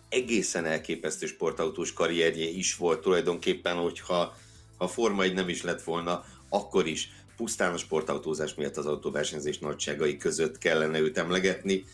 egészen 0.10 0.66
elképesztő 0.66 1.26
sportautós 1.26 1.94
karrierje 1.94 2.50
is 2.50 2.76
volt 2.76 3.02
tulajdonképpen, 3.02 3.76
hogyha 3.76 4.36
ha 4.78 4.88
Forma 4.88 5.24
1 5.24 5.34
nem 5.34 5.50
is 5.50 5.62
lett 5.62 5.84
volna, 5.84 6.26
akkor 6.50 6.88
is 6.88 7.10
pusztán 7.38 7.74
a 7.74 7.78
sportautózás 7.78 8.54
miatt 8.54 8.78
az 8.78 8.86
autóversenyzés 8.86 9.60
nagyságai 9.60 10.18
között 10.18 10.58
kellene 10.58 11.00
őt 11.00 11.18
emlegetni, 11.18 11.86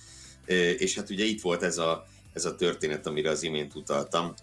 és 0.77 0.95
hát 0.95 1.09
ugye 1.09 1.23
itt 1.23 1.41
volt 1.41 1.63
ez 1.63 1.77
a, 1.77 2.07
ez 2.33 2.45
a 2.45 2.55
történet, 2.55 3.07
amire 3.07 3.29
az 3.29 3.43
imént 3.43 3.75
utaltam, 3.75 4.33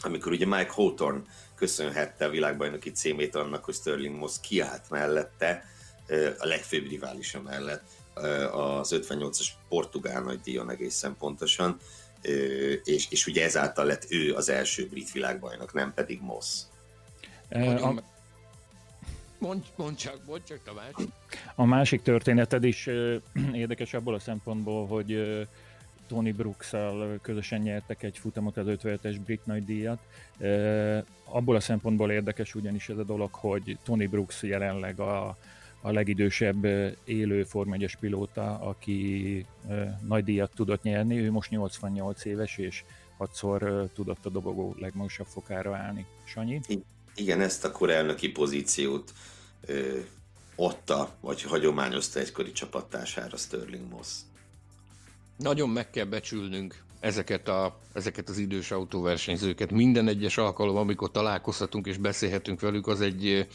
amikor 0.00 0.32
ugye 0.32 0.46
Mike 0.46 0.72
Hawthorne 0.72 1.22
köszönhette 1.54 2.24
a 2.24 2.30
világbajnoki 2.30 2.90
címét 2.90 3.34
annak, 3.34 3.64
hogy 3.64 3.74
Sterling 3.74 4.16
Moss 4.16 4.36
kiállt 4.40 4.90
mellette, 4.90 5.64
a 6.38 6.46
legfőbb 6.46 6.88
riválisa 6.88 7.42
mellett 7.42 7.82
az 8.52 8.94
58-as 8.94 9.48
portugál 9.68 10.22
nagy 10.22 10.40
díjon 10.40 10.70
egészen 10.70 11.16
pontosan, 11.18 11.76
és, 12.84 13.06
és 13.10 13.26
ugye 13.26 13.44
ezáltal 13.44 13.84
lett 13.84 14.06
ő 14.08 14.34
az 14.34 14.48
első 14.48 14.86
brit 14.86 15.12
világbajnok, 15.12 15.72
nem 15.72 15.94
pedig 15.94 16.20
Moss. 16.20 16.60
a, 17.50 18.02
Mondj, 19.38 19.66
mondj 19.76 20.02
csak, 20.02 20.20
mondj 20.26 20.44
csak, 20.48 20.62
Tamás. 20.64 20.92
A 21.54 21.64
másik 21.64 22.02
történeted 22.02 22.64
is 22.64 22.86
érdekes 23.52 23.94
abból 23.94 24.14
a 24.14 24.18
szempontból, 24.18 24.86
hogy 24.86 25.12
Tony 26.08 26.34
brooks 26.34 26.72
közösen 27.22 27.60
nyertek 27.60 28.02
egy 28.02 28.18
futamot 28.18 28.56
az 28.56 28.66
57-es 28.68 29.16
brit 29.24 29.46
nagydíjat. 29.46 29.98
Abból 31.24 31.56
a 31.56 31.60
szempontból 31.60 32.10
érdekes 32.10 32.54
ugyanis 32.54 32.88
ez 32.88 32.98
a 32.98 33.04
dolog, 33.04 33.32
hogy 33.32 33.78
Tony 33.84 34.08
Brooks 34.08 34.42
jelenleg 34.42 35.00
a, 35.00 35.36
a 35.80 35.90
legidősebb 35.90 36.64
élő 37.04 37.44
Form 37.44 37.72
1 37.72 37.96
pilóta, 38.00 38.58
aki 38.58 39.46
nagy 40.06 40.24
díjat 40.24 40.52
tudott 40.54 40.82
nyerni. 40.82 41.18
Ő 41.18 41.30
most 41.30 41.50
88 41.50 42.24
éves, 42.24 42.58
és 42.58 42.84
hatszor 43.16 43.90
tudott 43.94 44.26
a 44.26 44.30
dobogó 44.30 44.74
legmagasabb 44.78 45.26
fokára 45.26 45.76
állni. 45.76 46.06
Sanyi? 46.24 46.60
Igen, 47.14 47.40
ezt 47.40 47.64
a 47.64 47.72
korelnöki 47.72 48.28
pozíciót 48.28 49.12
ö, 49.60 49.98
adta, 50.56 51.16
vagy 51.20 51.42
hagyományozta 51.42 52.20
egykori 52.20 52.52
csapattársára 52.52 53.36
Sterling 53.36 53.88
Moss. 53.88 54.08
Nagyon 55.38 55.68
meg 55.68 55.90
kell 55.90 56.04
becsülnünk 56.04 56.82
ezeket, 57.00 57.48
a, 57.48 57.78
ezeket 57.92 58.28
az 58.28 58.38
idős 58.38 58.70
autóversenyzőket. 58.70 59.70
Minden 59.70 60.08
egyes 60.08 60.38
alkalom, 60.38 60.76
amikor 60.76 61.10
találkozhatunk 61.10 61.86
és 61.86 61.96
beszélhetünk 61.96 62.60
velük, 62.60 62.86
az 62.86 63.00
egy, 63.00 63.46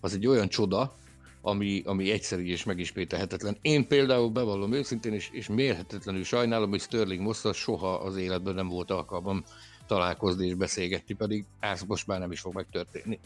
az 0.00 0.14
egy 0.14 0.26
olyan 0.26 0.48
csoda, 0.48 0.94
ami, 1.40 1.82
ami 1.84 2.10
egyszerű 2.10 2.44
és 2.44 2.64
megismételhetetlen. 2.64 3.56
Én 3.60 3.86
például 3.86 4.28
bevallom 4.30 4.72
őszintén, 4.72 5.12
és, 5.12 5.28
és 5.32 5.48
mérhetetlenül 5.48 6.24
sajnálom, 6.24 6.70
hogy 6.70 6.80
Sterling 6.80 7.20
Moss 7.20 7.44
soha 7.52 7.94
az 7.94 8.16
életben 8.16 8.54
nem 8.54 8.68
volt 8.68 8.90
alkalmam 8.90 9.44
találkozni 9.86 10.46
és 10.46 10.54
beszélgetni, 10.54 11.14
pedig 11.14 11.44
ez 11.60 11.82
most 11.82 12.06
már 12.06 12.18
nem 12.18 12.32
is 12.32 12.40
fog 12.40 12.54
megtörténni. 12.54 13.18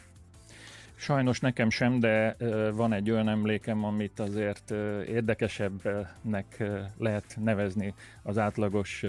Sajnos 0.94 1.40
nekem 1.40 1.70
sem, 1.70 2.00
de 2.00 2.37
van 2.72 2.92
egy 2.92 3.11
olyan 3.11 3.28
emlékem, 3.28 3.85
amit 3.85 4.20
azért 4.20 4.70
érdekesebbnek 5.07 6.62
lehet 6.98 7.37
nevezni 7.40 7.94
az 8.22 8.38
átlagos 8.38 9.05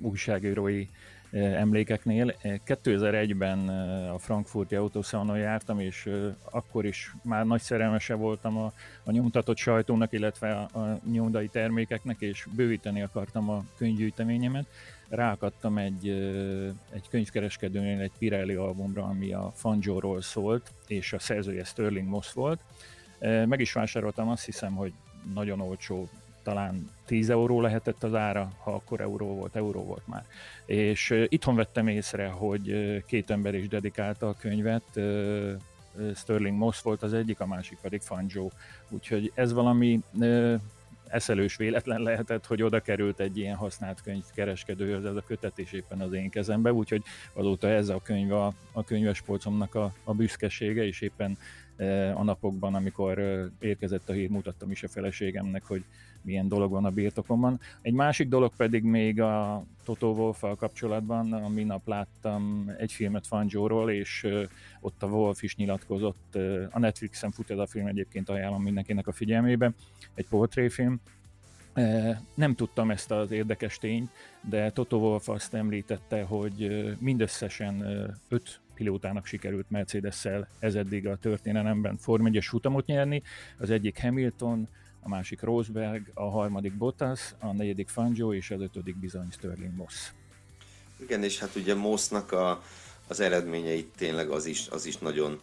újságírói 0.00 0.86
emlékeknél. 1.32 2.34
2001-ben 2.42 3.68
a 4.08 4.18
Frankfurti 4.18 4.74
autószalonon 4.74 5.38
jártam, 5.38 5.80
és 5.80 6.08
akkor 6.50 6.84
is 6.84 7.14
már 7.22 7.46
nagy 7.46 7.60
szerelmese 7.60 8.14
voltam 8.14 8.58
a, 8.58 8.72
a 9.04 9.10
nyomtatott 9.10 9.56
sajtónak, 9.56 10.12
illetve 10.12 10.52
a, 10.52 10.78
a 10.78 11.00
nyomdai 11.12 11.48
termékeknek, 11.48 12.20
és 12.20 12.46
bővíteni 12.56 13.02
akartam 13.02 13.50
a 13.50 13.64
könyvgyűjteményemet. 13.76 14.66
Ráakadtam 15.08 15.78
egy, 15.78 16.08
egy 16.92 17.08
könyvkereskedőnél 17.10 18.00
egy 18.00 18.12
Pirelli 18.18 18.54
albumra, 18.54 19.02
ami 19.02 19.32
a 19.32 19.52
Fangio-ról 19.54 20.20
szólt, 20.20 20.70
és 20.86 21.12
a 21.12 21.18
szerzője 21.18 21.64
Sterling 21.64 22.08
Moss 22.08 22.32
volt. 22.32 22.60
Meg 23.20 23.60
is 23.60 23.72
vásároltam, 23.72 24.28
azt 24.28 24.44
hiszem, 24.44 24.74
hogy 24.74 24.92
nagyon 25.34 25.60
olcsó 25.60 26.08
talán 26.42 26.90
10 27.06 27.30
euró 27.30 27.60
lehetett 27.60 28.02
az 28.02 28.14
ára, 28.14 28.52
ha 28.62 28.72
akkor 28.72 29.00
euró 29.00 29.26
volt, 29.26 29.56
euró 29.56 29.84
volt 29.84 30.06
már. 30.06 30.24
És 30.66 31.26
itthon 31.28 31.54
vettem 31.54 31.88
észre, 31.88 32.28
hogy 32.28 32.74
két 33.06 33.30
ember 33.30 33.54
is 33.54 33.68
dedikálta 33.68 34.28
a 34.28 34.36
könyvet, 34.38 35.00
Sterling 36.14 36.56
Moss 36.56 36.80
volt 36.80 37.02
az 37.02 37.12
egyik, 37.12 37.40
a 37.40 37.46
másik 37.46 37.78
pedig 37.82 38.00
Fangio, 38.00 38.48
úgyhogy 38.88 39.32
ez 39.34 39.52
valami 39.52 40.00
eszelős 41.08 41.56
véletlen 41.56 42.00
lehetett, 42.02 42.46
hogy 42.46 42.62
oda 42.62 42.80
került 42.80 43.20
egy 43.20 43.38
ilyen 43.38 43.56
használt 43.56 44.00
könyv 44.00 44.24
kereskedőhöz. 44.34 45.04
Ez 45.04 45.16
a 45.16 45.22
kötet, 45.26 45.58
és 45.58 45.72
éppen 45.72 46.00
az 46.00 46.12
én 46.12 46.30
kezembe, 46.30 46.72
úgyhogy 46.72 47.02
azóta 47.32 47.68
ez 47.68 47.88
a 47.88 48.00
könyv 48.02 48.32
a, 48.32 48.52
a 48.72 48.84
könyvespolcomnak 48.84 49.74
a, 49.74 49.92
a 50.04 50.14
büszkesége, 50.14 50.84
és 50.84 51.00
éppen 51.00 51.38
a 52.14 52.22
napokban, 52.22 52.74
amikor 52.74 53.18
érkezett 53.58 54.08
a 54.08 54.12
hír, 54.12 54.28
mutattam 54.28 54.70
is 54.70 54.82
a 54.82 54.88
feleségemnek, 54.88 55.64
hogy 55.64 55.84
milyen 56.22 56.48
dolog 56.48 56.70
van 56.70 56.84
a 56.84 56.90
birtokomban. 56.90 57.60
Egy 57.82 57.92
másik 57.92 58.28
dolog 58.28 58.52
pedig 58.56 58.82
még 58.82 59.20
a 59.20 59.64
Toto 59.84 60.10
wolff 60.10 60.44
kapcsolatban, 60.58 61.32
a 61.32 61.48
minap 61.48 61.86
láttam 61.86 62.72
egy 62.78 62.92
filmet 62.92 63.26
Fangio-ról, 63.26 63.90
és 63.90 64.26
ott 64.80 65.02
a 65.02 65.06
Wolf 65.06 65.42
is 65.42 65.56
nyilatkozott, 65.56 66.38
a 66.70 66.78
Netflixen 66.78 67.30
fut 67.30 67.50
ez 67.50 67.58
a 67.58 67.66
film, 67.66 67.86
egyébként 67.86 68.28
ajánlom 68.28 68.62
mindenkinek 68.62 69.06
a 69.06 69.12
figyelmébe, 69.12 69.72
egy 70.14 70.26
portréfilm, 70.28 71.00
nem 72.34 72.54
tudtam 72.54 72.90
ezt 72.90 73.10
az 73.10 73.30
érdekes 73.30 73.78
tényt, 73.78 74.10
de 74.48 74.70
Toto 74.70 74.96
Wolff 74.96 75.28
azt 75.28 75.54
említette, 75.54 76.22
hogy 76.22 76.96
mindösszesen 76.98 77.84
öt 78.28 78.60
pilótának 78.74 79.26
sikerült 79.26 79.70
Mercedes-szel 79.70 80.48
ez 80.58 80.74
eddig 80.74 81.06
a 81.06 81.16
történelemben 81.16 81.96
Form 81.96 82.26
1 82.26 82.44
futamot 82.44 82.86
nyerni. 82.86 83.22
Az 83.58 83.70
egyik 83.70 84.00
Hamilton, 84.00 84.68
a 85.00 85.08
másik 85.08 85.40
Rosberg, 85.40 86.10
a 86.14 86.30
harmadik 86.30 86.76
Bottas, 86.76 87.34
a 87.38 87.52
negyedik 87.52 87.88
Fangio 87.88 88.34
és 88.34 88.50
az 88.50 88.60
ötödik 88.60 88.96
bizony 88.96 89.28
Sterling 89.30 89.74
Moss. 89.76 89.94
Igen, 90.96 91.22
és 91.22 91.38
hát 91.38 91.54
ugye 91.56 91.74
Mossnak 91.74 92.32
a, 92.32 92.62
az 93.08 93.20
eredményeit 93.20 93.88
tényleg 93.96 94.28
az 94.28 94.46
is, 94.46 94.68
az 94.68 94.86
is 94.86 94.96
nagyon 94.96 95.40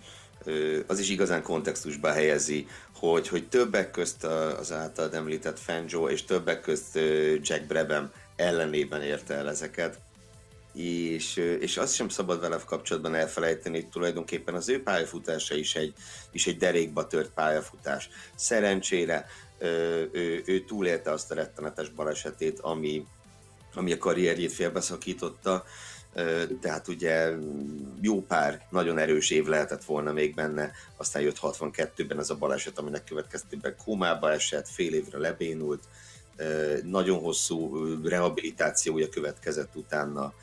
az 0.88 1.00
is 1.00 1.10
igazán 1.10 1.42
kontextusba 1.44 2.12
helyezi, 2.12 2.68
hogy, 2.96 3.28
hogy 3.28 3.48
többek 3.48 3.92
közt 3.92 4.24
az 4.24 4.72
általad 4.72 5.14
említett 5.14 5.60
Fangio 5.60 6.10
és 6.10 6.24
többek 6.24 6.62
közt 6.62 6.96
Jack 7.42 7.68
Brabham 7.68 8.12
ellenében 8.36 9.02
érte 9.02 9.34
el 9.34 9.50
ezeket 9.50 10.00
és, 10.76 11.36
és 11.60 11.78
azt 11.78 11.94
sem 11.94 12.10
szabad 12.10 12.40
vele 12.40 12.60
kapcsolatban 12.66 13.16
elfelejteni, 13.16 13.76
hogy 13.76 13.90
tulajdonképpen 13.90 14.56
az 14.56 14.70
ő 14.70 14.84
pályafutása 14.84 15.56
is 15.56 15.76
egy, 15.76 15.94
is 16.32 16.48
egy 16.48 16.58
derékba 16.58 17.08
tört 17.08 17.30
pályafutás. 17.30 18.10
Szerencsére 18.36 19.26
ő, 20.12 20.44
ő, 20.46 20.64
túlélte 20.64 21.12
azt 21.12 21.32
a 21.32 21.36
rettenetes 21.36 21.90
balesetét, 21.90 22.60
ami, 22.60 23.06
ami 23.74 23.92
a 23.92 23.98
karrierjét 23.98 24.52
félbeszakította, 24.52 25.64
tehát 26.62 26.88
ugye 26.88 27.32
jó 28.02 28.22
pár 28.22 28.68
nagyon 28.70 28.98
erős 28.98 29.30
év 29.30 29.46
lehetett 29.46 29.84
volna 29.84 30.12
még 30.12 30.34
benne, 30.34 30.72
aztán 30.98 31.22
jött 31.22 31.40
62-ben 31.42 32.20
ez 32.20 32.30
a 32.30 32.36
baleset, 32.36 32.80
aminek 32.80 33.04
következtében 33.04 33.76
kómába 33.84 34.32
esett, 34.32 34.68
fél 34.68 34.94
évre 34.94 35.18
lebénult, 35.18 35.84
nagyon 36.84 37.20
hosszú 37.20 37.86
rehabilitációja 38.04 39.10
következett 39.10 39.76
utána, 39.76 40.34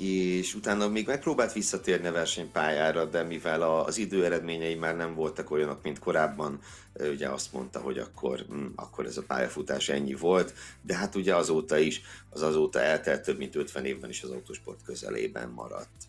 és 0.00 0.54
utána 0.54 0.88
még 0.88 1.06
megpróbált 1.06 1.52
visszatérni 1.52 2.06
a 2.06 2.12
versenypályára, 2.12 3.04
de 3.04 3.22
mivel 3.22 3.62
az 3.62 3.98
idő 3.98 4.24
eredményei 4.24 4.74
már 4.74 4.96
nem 4.96 5.14
voltak 5.14 5.50
olyanok, 5.50 5.82
mint 5.82 5.98
korábban, 5.98 6.60
ugye 6.94 7.28
azt 7.28 7.52
mondta, 7.52 7.80
hogy 7.80 7.98
akkor, 7.98 8.38
hm, 8.48 8.66
akkor 8.74 9.06
ez 9.06 9.16
a 9.16 9.22
pályafutás 9.22 9.88
ennyi 9.88 10.14
volt, 10.14 10.54
de 10.82 10.94
hát 10.96 11.14
ugye 11.14 11.34
azóta 11.34 11.78
is, 11.78 12.02
az 12.30 12.42
azóta 12.42 12.80
eltelt 12.80 13.22
több 13.22 13.38
mint 13.38 13.56
50 13.56 13.84
évben 13.84 14.10
is 14.10 14.22
az 14.22 14.30
autósport 14.30 14.82
közelében 14.84 15.48
maradt. 15.48 16.08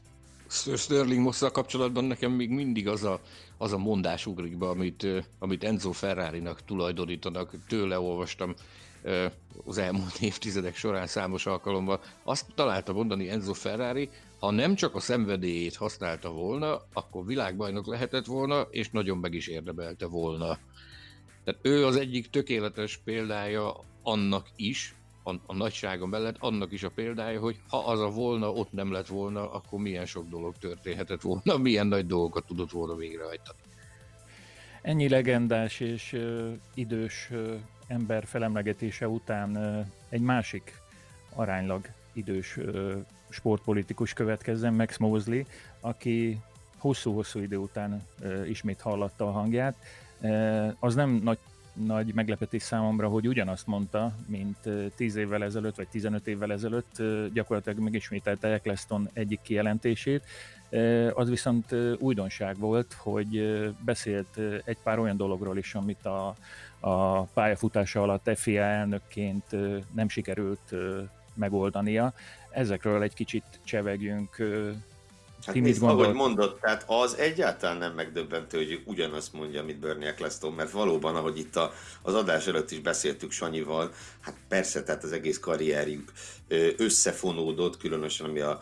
Sterling 0.75 1.21
moss 1.21 1.43
kapcsolatban 1.51 2.03
nekem 2.03 2.31
még 2.31 2.49
mindig 2.49 2.87
az 2.87 3.03
a, 3.03 3.21
az 3.57 3.73
a 3.73 3.77
mondás 3.77 4.25
ugrik 4.25 4.57
be, 4.57 4.67
amit, 4.67 5.07
amit 5.39 5.63
Enzo 5.63 5.91
Ferrari-nak 5.91 6.65
tulajdonítanak. 6.65 7.51
Tőle 7.67 7.99
olvastam 7.99 8.53
az 9.65 9.77
elmúlt 9.77 10.21
évtizedek 10.29 10.75
során 10.75 11.07
számos 11.07 11.45
alkalommal. 11.45 12.01
Azt 12.23 12.45
találta 12.55 12.93
mondani 12.93 13.29
Enzo 13.29 13.53
Ferrari, 13.53 14.09
ha 14.39 14.51
nem 14.51 14.75
csak 14.75 14.95
a 14.95 14.99
szenvedélyét 14.99 15.75
használta 15.75 16.31
volna, 16.31 16.81
akkor 16.93 17.25
világbajnok 17.25 17.87
lehetett 17.87 18.25
volna, 18.25 18.61
és 18.61 18.89
nagyon 18.89 19.17
meg 19.17 19.33
is 19.33 19.47
érdemelte 19.47 20.05
volna. 20.05 20.57
Tehát 21.43 21.59
ő 21.61 21.85
az 21.85 21.95
egyik 21.95 22.29
tökéletes 22.29 22.97
példája 23.03 23.83
annak 24.03 24.47
is, 24.55 24.95
a, 25.23 25.35
a 25.45 25.53
nagysága 25.53 26.05
mellett 26.05 26.35
annak 26.39 26.71
is 26.71 26.83
a 26.83 26.89
példája, 26.89 27.39
hogy 27.39 27.59
ha 27.69 27.77
az 27.77 27.99
a 27.99 28.09
volna, 28.09 28.51
ott 28.51 28.71
nem 28.71 28.91
lett 28.91 29.07
volna, 29.07 29.51
akkor 29.51 29.79
milyen 29.79 30.05
sok 30.05 30.29
dolog 30.29 30.57
történhetett 30.57 31.21
volna, 31.21 31.57
milyen 31.67 31.87
nagy 31.87 32.05
dolgokat 32.05 32.45
tudott 32.45 32.71
volna 32.71 32.95
végrehajtani. 32.95 33.59
Ennyi 34.81 35.09
legendás 35.09 35.79
és 35.79 36.13
ö, 36.13 36.51
idős 36.73 37.27
ö, 37.31 37.55
ember 37.91 38.25
felemlegetése 38.25 39.07
után 39.07 39.57
egy 40.09 40.21
másik 40.21 40.81
aránylag 41.33 41.87
idős 42.13 42.57
sportpolitikus 43.29 44.13
következzen, 44.13 44.73
Max 44.73 44.97
Mosley, 44.97 45.43
aki 45.79 46.39
hosszú-hosszú 46.77 47.39
idő 47.39 47.57
után 47.57 48.07
ismét 48.47 48.81
hallatta 48.81 49.27
a 49.27 49.31
hangját. 49.31 49.75
Az 50.79 50.95
nem 50.95 51.09
nagy 51.09 51.39
nagy 51.73 52.13
meglepetés 52.13 52.61
számomra, 52.61 53.07
hogy 53.07 53.27
ugyanazt 53.27 53.67
mondta, 53.67 54.15
mint 54.27 54.57
10 54.95 55.15
évvel 55.15 55.43
ezelőtt, 55.43 55.75
vagy 55.75 55.87
15 55.87 56.27
évvel 56.27 56.51
ezelőtt, 56.51 57.01
gyakorlatilag 57.33 57.79
megismételte 57.79 58.47
Eccleston 58.47 59.09
egyik 59.13 59.41
kijelentését. 59.41 60.23
Az 61.13 61.29
viszont 61.29 61.75
újdonság 61.99 62.57
volt, 62.57 62.93
hogy 62.93 63.61
beszélt 63.85 64.39
egy 64.65 64.77
pár 64.83 64.99
olyan 64.99 65.17
dologról 65.17 65.57
is, 65.57 65.75
amit 65.75 66.05
a, 66.05 66.35
a 66.79 67.21
pályafutása 67.21 68.01
alatt 68.01 68.37
FIA 68.37 68.63
elnökként 68.63 69.45
nem 69.93 70.09
sikerült 70.09 70.73
megoldania. 71.33 72.13
Ezekről 72.49 73.01
egy 73.01 73.13
kicsit 73.13 73.43
csevegjünk 73.63 74.35
Hát 75.45 75.53
Ti 75.53 75.59
mit 75.59 75.69
nézd, 75.69 75.83
ahogy 75.83 76.13
mondott, 76.13 76.59
tehát 76.59 76.83
az 76.87 77.17
egyáltalán 77.17 77.77
nem 77.77 77.93
megdöbbentő, 77.93 78.57
hogy 78.57 78.81
ugyanazt 78.85 79.33
mondja, 79.33 79.61
amit 79.61 79.79
Bernie 79.79 80.07
Eccleston, 80.07 80.53
mert 80.53 80.71
valóban, 80.71 81.15
ahogy 81.15 81.37
itt 81.37 81.55
a, 81.55 81.73
az 82.01 82.13
adás 82.13 82.47
előtt 82.47 82.71
is 82.71 82.79
beszéltük 82.79 83.31
Sanyival, 83.31 83.93
hát 84.19 84.35
persze, 84.47 84.83
tehát 84.83 85.03
az 85.03 85.11
egész 85.11 85.39
karrierjük 85.39 86.11
összefonódott, 86.77 87.77
különösen 87.77 88.25
ami 88.25 88.39
a, 88.39 88.59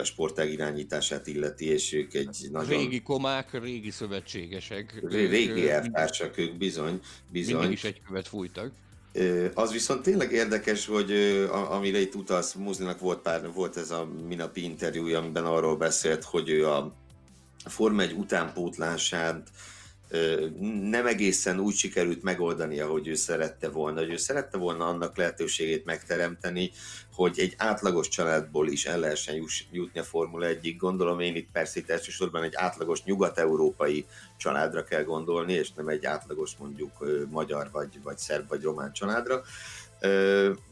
a 0.00 0.04
sportág 0.04 0.52
irányítását 0.52 1.26
illeti, 1.26 1.68
és 1.68 1.92
ők 1.92 2.14
egy 2.14 2.48
nagyon... 2.50 2.68
Régi 2.68 3.02
komák, 3.02 3.60
régi 3.62 3.90
szövetségesek. 3.90 5.02
Régi 5.08 5.70
elvtársak 5.70 6.38
ők 6.38 6.56
bizony, 6.56 7.00
bizony. 7.28 7.56
Mindig 7.56 7.72
is 7.72 7.84
egy 7.84 8.02
követ 8.06 8.28
fújtak. 8.28 8.72
Az 9.54 9.72
viszont 9.72 10.02
tényleg 10.02 10.32
érdekes, 10.32 10.86
hogy 10.86 11.12
amire 11.50 12.00
itt 12.00 12.14
utalsz, 12.14 12.52
Muzlinak 12.52 12.98
volt 12.98 13.18
pár, 13.18 13.52
volt 13.52 13.76
ez 13.76 13.90
a 13.90 14.08
minapi 14.28 14.62
interjúja, 14.62 15.18
amiben 15.18 15.44
arról 15.44 15.76
beszélt, 15.76 16.24
hogy 16.24 16.48
ő 16.48 16.68
a 16.68 16.94
Forma 17.64 18.02
1 18.02 18.12
utánpótlását 18.12 19.48
nem 20.82 21.06
egészen 21.06 21.60
úgy 21.60 21.74
sikerült 21.74 22.22
megoldani, 22.22 22.80
ahogy 22.80 23.08
ő 23.08 23.14
szerette 23.14 23.68
volna. 23.68 24.00
Hogy 24.00 24.10
ő 24.10 24.16
szerette 24.16 24.56
volna 24.58 24.86
annak 24.86 25.16
lehetőségét 25.16 25.84
megteremteni, 25.84 26.70
hogy 27.14 27.38
egy 27.38 27.54
átlagos 27.56 28.08
családból 28.08 28.68
is 28.68 28.86
el 28.86 28.98
lehessen 28.98 29.44
jutni 29.70 30.00
a 30.00 30.04
Formula 30.04 30.46
1 30.46 30.76
Gondolom 30.76 31.20
én 31.20 31.36
itt 31.36 31.48
persze 31.52 31.80
itt 31.80 31.90
elsősorban 31.90 32.42
egy 32.42 32.54
átlagos 32.54 33.04
nyugat-európai 33.04 34.06
családra 34.36 34.84
kell 34.84 35.02
gondolni, 35.02 35.52
és 35.52 35.72
nem 35.72 35.88
egy 35.88 36.04
átlagos 36.04 36.56
mondjuk 36.58 37.04
magyar, 37.30 37.68
vagy, 37.72 38.02
vagy 38.02 38.18
szerb, 38.18 38.48
vagy 38.48 38.62
román 38.62 38.92
családra. 38.92 39.42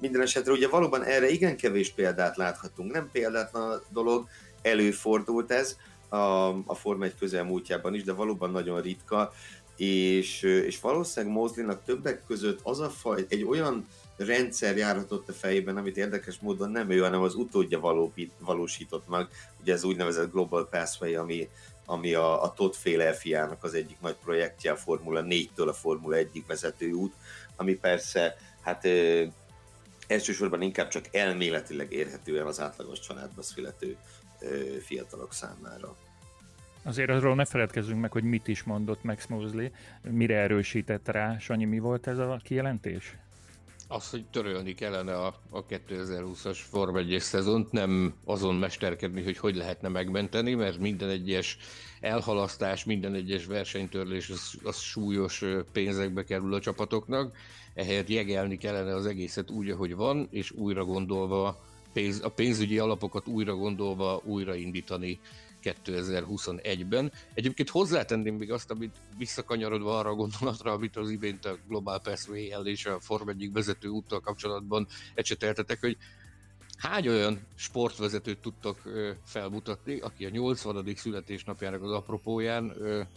Minden 0.01 0.21
esetre 0.21 0.53
ugye 0.53 0.69
valóban 0.69 1.05
erre 1.05 1.29
igen 1.29 1.57
kevés 1.57 1.91
példát 1.91 2.37
láthatunk. 2.37 2.93
Nem 2.93 3.09
példátlan 3.13 3.83
dolog, 3.89 4.29
előfordult 4.63 5.51
ez, 5.51 5.77
a, 6.11 6.49
a 6.49 6.75
Forma 6.75 7.05
1 7.05 7.15
közelmúltjában 7.19 7.95
is, 7.95 8.05
de 8.05 8.13
valóban 8.13 8.51
nagyon 8.51 8.81
ritka, 8.81 9.33
és, 9.77 10.43
és 10.43 10.81
valószínűleg 10.81 11.35
Mosleynak 11.37 11.85
többek 11.85 12.23
között 12.27 12.61
az 12.63 12.81
a 12.81 12.91
faj, 12.91 13.25
egy 13.29 13.45
olyan 13.45 13.87
rendszer 14.17 14.77
járhatott 14.77 15.29
a 15.29 15.33
fejében, 15.33 15.77
amit 15.77 15.97
érdekes 15.97 16.39
módon 16.39 16.71
nem 16.71 16.91
ő, 16.91 16.99
hanem 17.01 17.23
az 17.23 17.35
utódja 17.35 17.81
való, 17.81 18.13
valósított 18.39 19.09
meg. 19.09 19.29
Ugye 19.61 19.73
ez 19.73 19.85
úgynevezett 19.85 20.33
Global 20.33 20.69
Pathway, 20.69 21.15
ami, 21.15 21.49
ami 21.85 22.15
a, 22.15 22.43
a 22.43 22.53
Todd 22.53 22.73
féle 22.73 23.13
fiának 23.13 23.65
az 23.65 23.75
egyik 23.75 24.01
nagy 24.01 24.17
projektje, 24.25 24.73
a 24.73 24.77
Formula 24.77 25.23
4-től 25.25 25.69
a 25.69 25.73
Formula 25.73 26.17
1 26.17 26.45
vezető 26.47 26.93
út, 26.93 27.15
ami 27.57 27.75
persze 27.75 28.37
hát 28.63 28.85
ö, 28.85 29.25
elsősorban 30.07 30.63
inkább 30.63 30.89
csak 30.89 31.15
elméletileg 31.15 31.93
érhetően 31.93 32.47
az 32.47 32.61
átlagos 32.61 33.01
családba 33.01 33.43
születő 33.43 33.97
fiatalok 34.81 35.33
számára. 35.33 35.97
Azért 36.83 37.11
arról 37.11 37.35
ne 37.35 37.45
feledkezzünk 37.45 38.01
meg, 38.01 38.13
hogy 38.13 38.23
mit 38.23 38.49
is 38.49 38.63
mondott 38.63 39.03
Max 39.03 39.27
Mosley, 39.27 39.69
mire 40.11 40.37
erősített 40.37 41.09
rá. 41.09 41.39
Sanyi, 41.39 41.65
mi 41.65 41.79
volt 41.79 42.07
ez 42.07 42.19
a 42.19 42.41
kijelentés? 42.45 43.17
Az, 43.89 44.11
hogy 44.11 44.25
törölni 44.25 44.75
kellene 44.75 45.17
a, 45.17 45.35
a 45.51 45.67
2020-as 45.67 46.59
Form 46.71 46.97
1 46.97 47.17
szezont, 47.21 47.73
nem 47.73 48.15
azon 48.25 48.55
mesterkedni, 48.55 49.23
hogy 49.23 49.39
hogy 49.39 49.57
lehetne 49.57 49.89
megmenteni, 49.89 50.55
mert 50.55 50.79
minden 50.79 51.09
egyes 51.09 51.59
elhalasztás, 52.01 52.85
minden 52.85 53.15
egyes 53.15 53.47
versenytörlés 53.47 54.31
az, 54.31 54.55
az 54.63 54.79
súlyos 54.79 55.45
pénzekbe 55.73 56.25
kerül 56.25 56.55
a 56.55 56.61
csapatoknak, 56.61 57.37
ehelyett 57.75 58.09
jegelni 58.09 58.57
kellene 58.57 58.95
az 58.95 59.07
egészet 59.07 59.51
úgy, 59.51 59.71
ahogy 59.71 59.95
van, 59.95 60.29
és 60.31 60.51
újra 60.51 60.85
gondolva 60.85 61.70
pénz, 61.93 62.21
a 62.23 62.29
pénzügyi 62.29 62.79
alapokat 62.79 63.27
újra 63.27 63.55
gondolva 63.55 64.23
újraindítani 64.25 65.21
2021-ben. 65.63 67.13
Egyébként 67.35 67.69
hozzátenném 67.69 68.35
még 68.35 68.53
azt, 68.53 68.71
amit 68.71 68.97
visszakanyarodva 69.19 69.99
arra 69.99 70.11
a 70.11 70.15
gondolatra, 70.15 70.73
amit 70.73 70.97
az 70.97 71.11
imént 71.11 71.45
a 71.45 71.59
Global 71.69 72.01
Pathway-el 72.01 72.67
és 72.67 72.87
a 72.87 73.01
Form 73.01 73.29
1 73.29 73.53
vezető 73.53 73.89
úttal 73.89 74.21
kapcsolatban 74.21 74.87
ecseteltetek, 75.15 75.81
hogy 75.81 75.97
Hány 76.81 77.09
olyan 77.09 77.47
sportvezetőt 77.55 78.39
tudtak 78.39 78.79
felmutatni, 79.27 79.99
aki 79.99 80.25
a 80.25 80.29
80. 80.29 80.95
születésnapjának 80.97 81.83
az 81.83 81.91
apropóján 81.91 82.73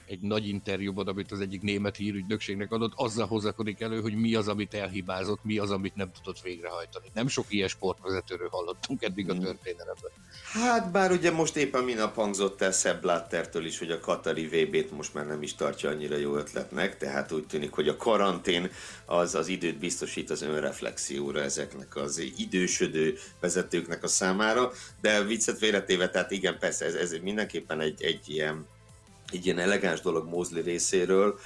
egy 0.06 0.20
nagy 0.20 0.48
interjúban, 0.48 1.08
amit 1.08 1.32
az 1.32 1.40
egyik 1.40 1.62
német 1.62 1.96
hírügynökségnek 1.96 2.72
adott, 2.72 2.92
azzal 2.96 3.28
hozakodik 3.28 3.82
elő, 3.82 4.02
hogy 4.02 4.16
mi 4.16 4.36
az, 4.36 4.48
amit 4.48 4.74
elhibázott, 4.74 5.44
mi 5.44 5.58
az, 5.58 5.72
amit 5.72 5.96
nem 5.96 6.12
tudott 6.12 6.42
végrehajtani. 6.42 7.12
Nem 7.14 7.28
sok 7.28 7.46
ilyen 7.50 7.68
sportvezetőről 7.68 8.50
hallottunk 8.50 9.04
eddig 9.04 9.30
a 9.30 9.34
mm. 9.34 9.40
történelemben. 9.40 10.12
Hát 10.54 10.92
bár 10.92 11.12
ugye 11.12 11.32
most 11.32 11.56
éppen 11.56 11.84
minap 11.84 12.16
hangzott 12.16 12.62
el 12.62 12.72
Seb 12.72 13.02
Blattertől 13.02 13.66
is, 13.66 13.80
hogy 13.80 13.92
a 13.92 14.00
Katari 14.00 14.48
VB-t 14.48 14.92
most 14.92 15.14
már 15.14 15.26
nem 15.26 15.42
is 15.42 15.56
tartja 15.56 15.90
annyira 15.90 16.18
jó 16.18 16.36
ötletnek, 16.36 16.98
tehát 16.98 17.32
úgy 17.32 17.46
tűnik, 17.46 17.72
hogy 17.72 17.88
a 17.88 17.98
karantén 17.98 18.72
az 19.06 19.36
az 19.36 19.48
időt 19.48 19.78
biztosít 19.78 20.30
az 20.30 20.42
önreflexióra 20.42 21.42
ezeknek 21.42 21.96
az 21.96 22.18
idősödő 22.38 23.18
vezetőknek 23.54 24.04
a 24.04 24.08
számára, 24.08 24.72
de 25.02 25.24
viccet 25.24 25.58
félretéve, 25.58 26.10
tehát 26.10 26.32
igen, 26.32 26.60
persze 26.60 26.86
ez, 26.86 26.94
ez 26.94 27.12
mindenképpen 27.22 27.80
egy, 27.80 28.04
egy, 28.04 28.30
ilyen, 28.30 28.68
egy 29.32 29.46
ilyen 29.46 29.60
elegáns 29.60 30.02
dolog 30.02 30.28
Mózli 30.28 30.62
részéről, 30.62 31.40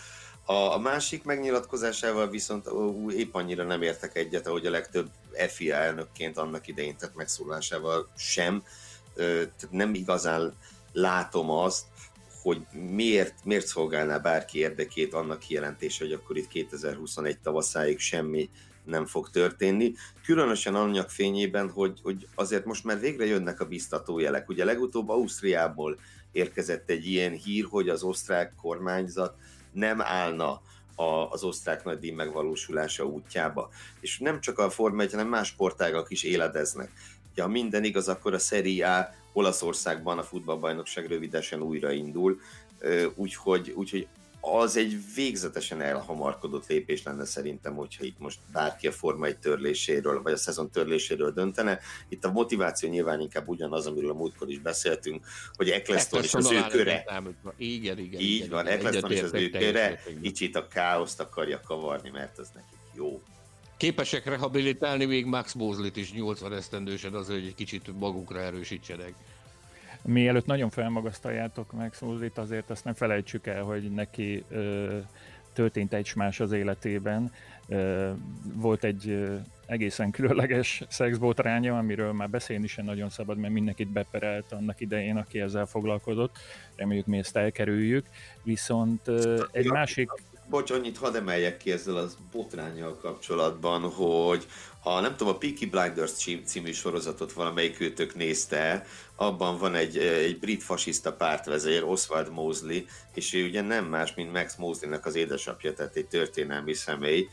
a, 0.45 0.74
a 0.74 0.78
másik 0.78 1.24
megnyilatkozásával 1.24 2.30
viszont 2.30 2.68
ó, 2.68 3.12
épp 3.12 3.34
annyira 3.34 3.64
nem 3.64 3.82
értek 3.82 4.16
egyet, 4.16 4.47
ahogy 4.47 4.66
a 4.66 4.70
legtöbb 4.70 5.10
FIA 5.47 5.76
elnökként 5.76 6.38
annak 6.38 6.68
idején 6.68 6.97
tett 6.97 7.16
megszólásával 7.16 8.10
sem. 8.18 8.64
Tehát 9.16 9.68
nem 9.70 9.93
igazán 9.93 10.53
látom 10.93 11.49
azt, 11.49 11.86
hogy 12.41 12.62
miért, 12.72 13.34
miért 13.43 13.68
szolgálná 13.68 14.18
bárki 14.18 14.60
érdekét 14.60 15.14
annak 15.14 15.39
kijelentése, 15.39 16.03
hogy 16.03 16.14
akkor 16.14 16.38
itt 16.38 16.47
2021 16.47 17.39
tavaszáig 17.39 17.99
semmi 17.99 18.49
nem 18.88 19.06
fog 19.06 19.30
történni. 19.30 19.94
Különösen 20.26 20.76
annak 20.76 21.10
fényében, 21.10 21.70
hogy, 21.70 22.00
hogy 22.04 22.28
azért 22.36 22.66
most 22.66 22.84
már 22.84 23.00
végre 23.00 23.26
jönnek 23.26 23.60
a 23.60 23.66
biztató 23.66 24.20
jelek. 24.20 24.50
Ugye 24.50 24.66
legutóbb 24.66 25.10
Ausztriából 25.10 26.00
érkezett 26.32 26.90
egy 26.90 27.06
ilyen 27.06 27.32
hír, 27.32 27.66
hogy 27.70 27.90
az 27.90 28.04
osztrák 28.04 28.54
kormányzat 28.62 29.36
nem 29.72 30.02
állna 30.02 30.62
a, 30.96 31.30
az 31.30 31.44
osztrák 31.44 31.84
nagydíj 31.84 32.12
megvalósulása 32.12 33.06
útjába. 33.06 33.70
És 34.00 34.20
nem 34.20 34.42
csak 34.42 34.60
a 34.60 34.70
Forma 34.70 35.02
1, 35.02 35.12
hanem 35.12 35.28
más 35.28 35.48
sportágak 35.48 36.12
is 36.12 36.24
éledeznek. 36.24 36.92
Ja, 37.36 37.44
ha 37.44 37.50
minden 37.50 37.84
igaz, 37.84 38.08
akkor 38.08 38.34
a 38.34 38.40
Serie 38.40 38.96
A 38.96 39.14
Olaszországban 39.34 40.18
a 40.18 40.24
futballbajnokság 40.24 41.08
rövidesen 41.08 41.62
újraindul, 41.62 42.40
úgyhogy, 43.16 43.74
úgyhogy 43.76 44.08
az 44.52 44.78
egy 44.78 44.98
végzetesen 45.16 45.82
elhamarkodott 45.82 46.68
lépés 46.68 47.04
lenne 47.04 47.26
szerintem, 47.26 47.76
hogyha 47.76 48.04
itt 48.04 48.20
most 48.20 48.39
bárki 48.52 48.88
a 48.88 48.91
Forma 48.91 49.26
egy 49.26 49.38
törléséről, 49.38 50.22
vagy 50.22 50.34
a 50.34 50.38
szezon 50.38 50.72
törléséről 50.72 51.32
döntene. 51.32 51.80
Itt 52.10 52.26
a 52.26 52.32
motiváció 52.32 52.89
nyilván 52.89 53.20
inkább 53.20 53.48
ugyanaz, 53.48 53.88
amiről 53.88 54.10
a 54.10 54.14
múltkor 54.14 54.50
is 54.50 54.60
beszéltünk, 54.60 55.26
hogy 55.54 55.70
Eccleston 55.70 56.24
és 56.24 56.34
az 56.34 56.52
ő 56.52 56.66
köre. 56.70 57.06
Igen, 57.58 57.98
igen. 57.98 58.22
Így 58.22 58.36
igen, 58.36 58.50
van, 58.50 58.68
Eccleston 58.68 59.12
és 59.12 59.22
az 59.22 59.34
ő 59.34 59.50
köre 59.50 60.02
kicsit 60.22 60.56
a 60.56 60.68
káoszt 60.68 61.20
akarja 61.20 61.62
kavarni, 61.66 62.10
mert 62.10 62.38
az 62.38 62.50
nekik 62.54 62.80
jó. 62.95 63.22
Képesek 63.78 64.26
rehabilitálni 64.26 65.06
még 65.06 65.26
Max 65.26 65.54
Mosley-t 65.54 65.98
is 65.98 66.14
80 66.14 66.54
esztendősen 66.54 67.14
az, 67.14 67.28
hogy 67.28 67.45
egy 67.45 67.56
kicsit 67.56 68.00
magukra 68.00 68.39
erősítsenek. 68.39 69.14
Mielőtt 70.08 70.45
nagyon 70.45 70.70
felmagasztaljátok 70.70 71.72
meg 71.72 71.93
Szúzit, 71.93 72.38
azért 72.38 72.70
azt 72.70 72.84
nem 72.84 72.93
felejtsük 72.93 73.47
el, 73.47 73.64
hogy 73.64 73.91
neki 73.91 74.43
ö, 74.49 74.97
történt 75.53 75.93
egy 75.93 76.12
más 76.16 76.39
az 76.39 76.51
életében. 76.51 77.32
Ö, 77.68 78.12
volt 78.53 78.84
egy 78.84 79.10
ö, 79.10 79.36
egészen 79.66 80.12
különleges 80.12 80.84
szexbotránya, 80.89 81.78
amiről 81.78 82.12
már 82.12 82.30
beszélni 82.30 82.68
sem 82.68 82.86
nagyon 82.86 83.10
szabad, 83.10 83.38
mert 83.38 83.53
mindenkit 83.53 83.91
beperelt 83.91 84.51
annak 84.51 84.80
idején, 84.80 85.18
aki 85.18 85.39
ezzel 85.39 85.66
foglalkozott. 85.66 86.36
Reméljük 86.76 87.05
mi 87.05 87.18
ezt 87.18 87.36
elkerüljük. 87.36 88.05
Viszont 88.43 89.08
ö, 89.08 89.43
egy 89.51 89.66
másik 89.66 90.10
bocs, 90.49 90.72
annyit 90.72 90.97
hadd 90.97 91.16
emeljek 91.16 91.58
ki 91.58 91.72
ezzel 91.72 91.95
az 91.95 92.18
botrányjal 92.32 92.97
kapcsolatban, 92.97 93.82
hogy 93.82 94.45
ha 94.94 95.00
nem 95.00 95.16
tudom, 95.16 95.34
a 95.34 95.38
Peaky 95.38 95.66
Blinders 95.66 96.12
című 96.46 96.72
sorozatot 96.72 97.34
valamelyik 97.34 97.80
őtök 97.80 98.16
nézte, 98.16 98.86
abban 99.16 99.58
van 99.58 99.76
egy, 99.76 99.98
egy 99.98 100.40
brit 100.40 100.64
fasiszta 100.64 101.14
pártvezér, 101.14 101.84
Oswald 101.84 102.32
Mosley, 102.32 102.80
és 103.14 103.34
ő 103.34 103.46
ugye 103.46 103.62
nem 103.62 103.86
más, 103.86 104.14
mint 104.14 104.32
Max 104.32 104.56
Mosleynek 104.56 105.06
az 105.06 105.16
édesapja, 105.16 105.74
tehát 105.74 105.96
egy 105.96 106.08
történelmi 106.08 106.74
személy, 106.74 107.28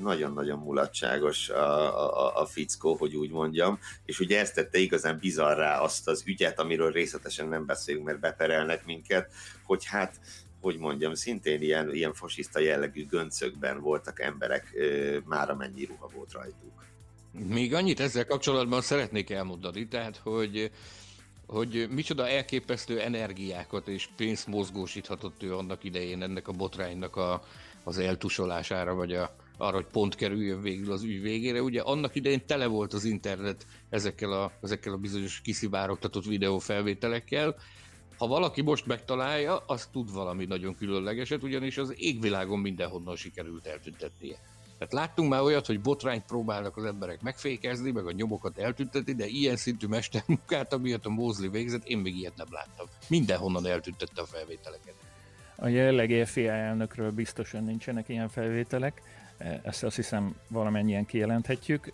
nagyon-nagyon 0.00 0.58
mulatságos 0.58 1.48
a, 1.48 2.26
a, 2.26 2.40
a 2.40 2.46
fickó, 2.46 2.94
hogy 2.94 3.16
úgy 3.16 3.30
mondjam, 3.30 3.78
és 4.04 4.20
ugye 4.20 4.40
ezt 4.40 4.54
tette 4.54 4.78
igazán 4.78 5.18
bizarrá 5.20 5.80
azt 5.80 6.08
az 6.08 6.22
ügyet, 6.26 6.60
amiről 6.60 6.92
részletesen 6.92 7.48
nem 7.48 7.66
beszélünk, 7.66 8.04
mert 8.04 8.20
beperelnek 8.20 8.84
minket, 8.84 9.32
hogy 9.64 9.84
hát 9.84 10.20
hogy 10.60 10.78
mondjam, 10.78 11.14
szintén 11.14 11.62
ilyen, 11.62 11.94
ilyen 11.94 12.14
fasiszta 12.14 12.60
jellegű 12.60 13.06
göncökben 13.06 13.80
voltak 13.80 14.20
emberek, 14.20 14.72
már 15.24 15.50
amennyi 15.50 15.84
ruha 15.84 16.08
volt 16.14 16.32
rajtuk. 16.32 16.84
Még 17.48 17.74
annyit 17.74 18.00
ezzel 18.00 18.26
kapcsolatban 18.26 18.80
szeretnék 18.80 19.30
elmondani, 19.30 19.88
tehát, 19.88 20.16
hogy 20.16 20.70
hogy 21.50 21.88
micsoda 21.90 22.28
elképesztő 22.28 23.00
energiákat 23.00 23.88
és 23.88 24.08
pénzt 24.16 24.46
mozgósíthatott 24.46 25.42
ő 25.42 25.56
annak 25.56 25.84
idején 25.84 26.22
ennek 26.22 26.48
a 26.48 26.52
botránynak 26.52 27.16
a, 27.16 27.42
az 27.84 27.98
eltusolására, 27.98 28.94
vagy 28.94 29.12
a, 29.12 29.36
arra, 29.56 29.74
hogy 29.76 29.86
pont 29.92 30.14
kerüljön 30.14 30.62
végül 30.62 30.92
az 30.92 31.02
ügy 31.02 31.22
végére. 31.22 31.62
Ugye 31.62 31.80
annak 31.80 32.14
idején 32.14 32.46
tele 32.46 32.66
volt 32.66 32.92
az 32.92 33.04
internet 33.04 33.66
ezekkel 33.88 34.32
a, 34.32 34.52
ezekkel 34.62 34.92
a 34.92 34.96
bizonyos 34.96 35.40
kiszivárogtatott 35.40 36.24
videófelvételekkel, 36.24 37.56
ha 38.20 38.26
valaki 38.26 38.62
most 38.62 38.86
megtalálja, 38.86 39.62
az 39.66 39.88
tud 39.92 40.12
valami 40.12 40.44
nagyon 40.44 40.74
különlegeset, 40.74 41.42
ugyanis 41.42 41.78
az 41.78 41.94
égvilágon 41.96 42.58
mindenhonnan 42.58 43.16
sikerült 43.16 43.66
eltüntetnie. 43.66 44.36
Tehát 44.78 44.92
láttunk 44.92 45.30
már 45.30 45.40
olyat, 45.40 45.66
hogy 45.66 45.80
botrányt 45.80 46.24
próbálnak 46.24 46.76
az 46.76 46.84
emberek 46.84 47.22
megfékezni, 47.22 47.90
meg 47.90 48.06
a 48.06 48.12
nyomokat 48.12 48.58
eltüntetni, 48.58 49.12
de 49.12 49.26
ilyen 49.26 49.56
szintű 49.56 49.86
mestermunkát, 49.86 50.72
amilyet 50.72 51.06
a 51.06 51.08
Mosley 51.08 51.50
végzett, 51.50 51.84
én 51.84 51.98
még 51.98 52.16
ilyet 52.16 52.36
nem 52.36 52.46
láttam. 52.50 52.86
Mindenhonnan 53.08 53.66
eltüntette 53.66 54.20
a 54.20 54.26
felvételeket. 54.26 54.94
A 55.56 55.68
jelenlegi 55.68 56.24
FIA 56.24 56.52
elnökről 56.52 57.10
biztosan 57.10 57.64
nincsenek 57.64 58.08
ilyen 58.08 58.28
felvételek, 58.28 59.02
ezt 59.62 59.84
azt 59.84 59.96
hiszem 59.96 60.34
valamennyien 60.48 61.06
kijelenthetjük. 61.06 61.90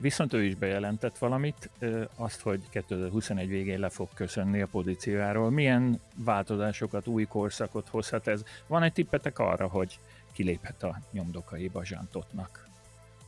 Viszont 0.00 0.32
ő 0.32 0.44
is 0.44 0.54
bejelentett 0.54 1.18
valamit, 1.18 1.70
azt, 2.16 2.40
hogy 2.40 2.60
2021 2.70 3.48
végén 3.48 3.80
le 3.80 3.88
fog 3.88 4.08
köszönni 4.14 4.60
a 4.60 4.66
pozíciójáról. 4.66 5.50
Milyen 5.50 6.00
változásokat, 6.16 7.06
új 7.06 7.24
korszakot 7.24 7.88
hozhat 7.88 8.26
ez? 8.26 8.42
Van 8.66 8.82
egy 8.82 8.92
tippetek 8.92 9.38
arra, 9.38 9.68
hogy 9.68 9.98
kiléphet 10.32 10.82
a 10.82 11.00
nyomdokai 11.12 11.68
Bazsántotnak? 11.68 12.68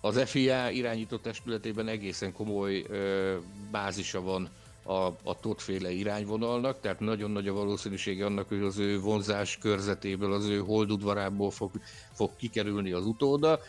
Az 0.00 0.22
FIA 0.30 0.70
irányító 0.70 1.16
testületében 1.16 1.88
egészen 1.88 2.32
komoly 2.32 2.84
ö, 2.88 3.36
bázisa 3.70 4.20
van 4.20 4.48
a, 4.89 5.16
a 5.22 5.41
totféle 5.41 5.91
irányvonalnak, 5.91 6.80
tehát 6.80 7.01
nagyon 7.01 7.30
nagy 7.30 7.49
a 7.49 7.53
valószínűsége 7.53 8.24
annak, 8.24 8.49
hogy 8.49 8.62
az 8.62 8.78
ő 8.78 9.01
vonzás 9.01 9.59
körzetéből, 9.59 10.32
az 10.32 10.47
ő 10.47 10.59
holdudvarából 10.59 11.51
fog, 11.51 11.70
fog 12.12 12.30
kikerülni 12.36 12.93
az 12.93 13.05
utóda. 13.05 13.61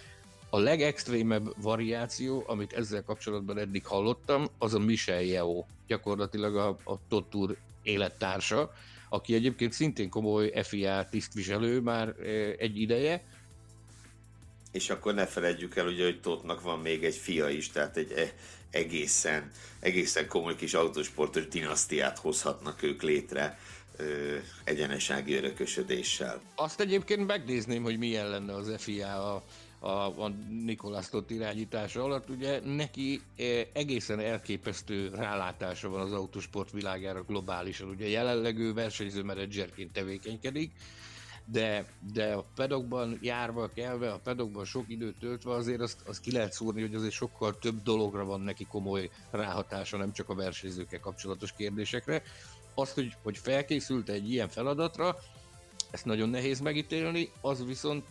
A 0.50 0.60
legextrémebb 0.60 1.62
variáció, 1.62 2.44
amit 2.48 2.74
ezzel 2.74 3.04
kapcsolatban 3.04 3.58
eddig 3.58 3.86
hallottam, 3.86 4.48
az 4.58 4.74
a 4.74 4.80
Michel 4.80 5.22
Yeo, 5.22 5.66
gyakorlatilag 5.88 6.56
a, 6.56 6.68
a 6.68 6.98
Totur 7.10 7.58
élettársa, 7.84 8.74
aki 9.10 9.34
egyébként 9.34 9.74
szintén 9.74 10.10
komoly 10.10 10.52
FIA 10.64 11.08
tisztviselő 11.10 11.80
már 11.80 12.16
egy 12.58 12.82
ideje. 12.82 13.24
És 14.72 14.90
akkor 14.90 15.14
ne 15.14 15.26
felejtjük 15.26 15.76
el, 15.76 15.88
ugye, 15.88 16.04
hogy 16.04 16.22
Totnak 16.22 16.62
van 16.62 16.80
még 16.80 17.04
egy 17.04 17.16
fia 17.16 17.50
is, 17.50 17.70
tehát 17.70 17.98
egy 17.98 18.12
e, 18.12 18.34
egészen, 18.72 19.52
egészen 19.80 20.28
komoly 20.28 20.56
kis 20.56 20.74
autosportos 20.74 21.48
dinasztiát 21.48 22.18
hozhatnak 22.18 22.84
ők 22.84 23.02
létre 23.02 23.60
egyenesági 24.64 25.34
örökösödéssel. 25.34 26.42
Azt 26.56 26.80
egyébként 26.80 27.28
megnézném, 27.28 27.84
hogy 27.84 27.98
milyen 27.98 28.30
lenne 28.30 28.54
az 28.54 28.74
FIA 28.78 29.34
a, 29.34 29.44
a, 29.80 30.24
a 30.24 30.30
Nikolász 30.66 31.10
Tott 31.10 31.32
irányítása 31.32 32.04
alatt. 32.04 32.30
Ugye 32.30 32.60
neki 32.66 33.22
egészen 33.74 34.20
elképesztő 34.20 35.10
rálátása 35.16 35.90
van 35.90 36.02
az 36.02 36.14
autosport 36.14 36.72
világára 36.72 37.24
globálisan. 37.24 37.90
Ugye 37.90 38.08
jelenleg 38.08 38.58
ő 38.58 38.74
versenyző 38.74 39.24
menedzserként 39.24 39.92
tevékenykedik, 39.92 40.72
de, 41.52 41.86
de 42.14 42.34
a 42.34 42.46
pedokban 42.56 43.20
járva, 43.22 43.70
kelve, 43.74 44.12
a 44.12 44.20
pedokban 44.24 44.66
sok 44.66 44.84
időt 44.88 45.20
töltve 45.20 45.52
azért 45.52 45.82
azt, 45.82 46.02
azt 46.08 46.22
ki 46.22 46.32
lehet 46.32 46.54
szúrni, 46.54 46.82
hogy 46.82 46.96
azért 46.96 47.12
sokkal 47.12 47.58
több 47.58 47.84
dologra 47.84 48.26
van 48.26 48.42
neki 48.42 48.66
komoly 48.66 49.10
ráhatása, 49.32 49.98
nem 49.98 50.12
csak 50.12 50.30
a 50.30 50.36
versenyzőkkel 50.36 51.00
kapcsolatos 51.00 51.54
kérdésekre. 51.54 52.22
Azt, 52.74 52.94
hogy, 52.94 53.16
hogy 53.24 53.38
felkészült 53.38 54.10
egy 54.10 54.32
ilyen 54.32 54.48
feladatra, 54.48 55.18
ezt 55.92 56.06
nagyon 56.06 56.30
nehéz 56.30 56.60
megítélni, 56.60 57.30
az 57.42 57.66
viszont 57.66 58.04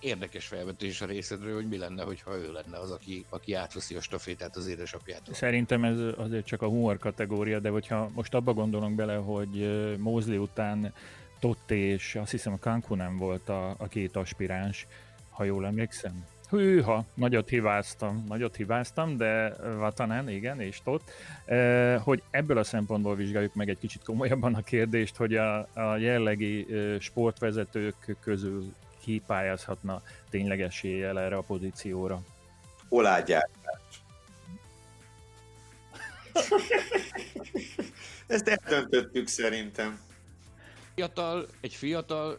érdekes 0.00 0.46
felvetés 0.46 1.00
a 1.00 1.06
részedről, 1.06 1.54
hogy 1.54 1.68
mi 1.68 1.78
lenne, 1.78 2.02
hogyha 2.02 2.36
ő 2.36 2.52
lenne 2.52 2.78
az, 2.78 2.90
aki, 2.90 3.24
aki 3.28 3.54
átveszi 3.54 3.94
a 3.94 4.00
stafétát 4.00 4.56
az 4.56 4.66
édesapjától. 4.66 5.34
Szerintem 5.34 5.84
ez 5.84 5.98
azért 6.16 6.46
csak 6.46 6.62
a 6.62 6.68
humor 6.68 6.98
kategória, 6.98 7.58
de 7.58 7.68
hogyha 7.68 8.10
most 8.14 8.34
abba 8.34 8.52
gondolunk 8.52 8.94
bele, 8.94 9.14
hogy 9.14 9.68
Mózli 9.98 10.36
után 10.36 10.92
Totti 11.38 11.74
és 11.74 12.14
azt 12.14 12.30
hiszem 12.30 12.52
a 12.52 12.58
Cancunán 12.58 13.16
volt 13.16 13.48
a, 13.48 13.74
a 13.78 13.86
két 13.88 14.16
aspiráns, 14.16 14.86
ha 15.30 15.44
jól 15.44 15.66
emlékszem. 15.66 16.24
Hűha, 16.50 17.04
nagyot 17.14 17.48
hibáztam, 17.48 18.24
nagyot 18.28 18.56
hibáztam, 18.56 19.16
de 19.16 19.56
Vatanen, 19.76 20.28
igen, 20.28 20.60
és 20.60 20.80
Tott, 20.84 21.10
hogy 22.02 22.22
ebből 22.30 22.58
a 22.58 22.64
szempontból 22.64 23.14
vizsgáljuk 23.14 23.54
meg 23.54 23.68
egy 23.68 23.78
kicsit 23.78 24.02
komolyabban 24.04 24.54
a 24.54 24.62
kérdést, 24.62 25.16
hogy 25.16 25.34
a, 25.36 25.68
a 25.74 25.96
jellegi 25.96 26.66
sportvezetők 27.00 28.16
közül 28.20 28.74
ki 29.00 29.22
pályázhatna 29.26 30.02
tényleg 30.30 30.60
eséllyel 30.60 31.20
erre 31.20 31.36
a 31.36 31.42
pozícióra. 31.42 32.20
Oládják. 32.88 33.48
Ezt 38.26 38.48
eldöntöttük 38.48 39.26
szerintem. 39.26 40.00
Fiatal, 40.96 41.46
egy 41.60 41.74
fiatal, 41.74 42.38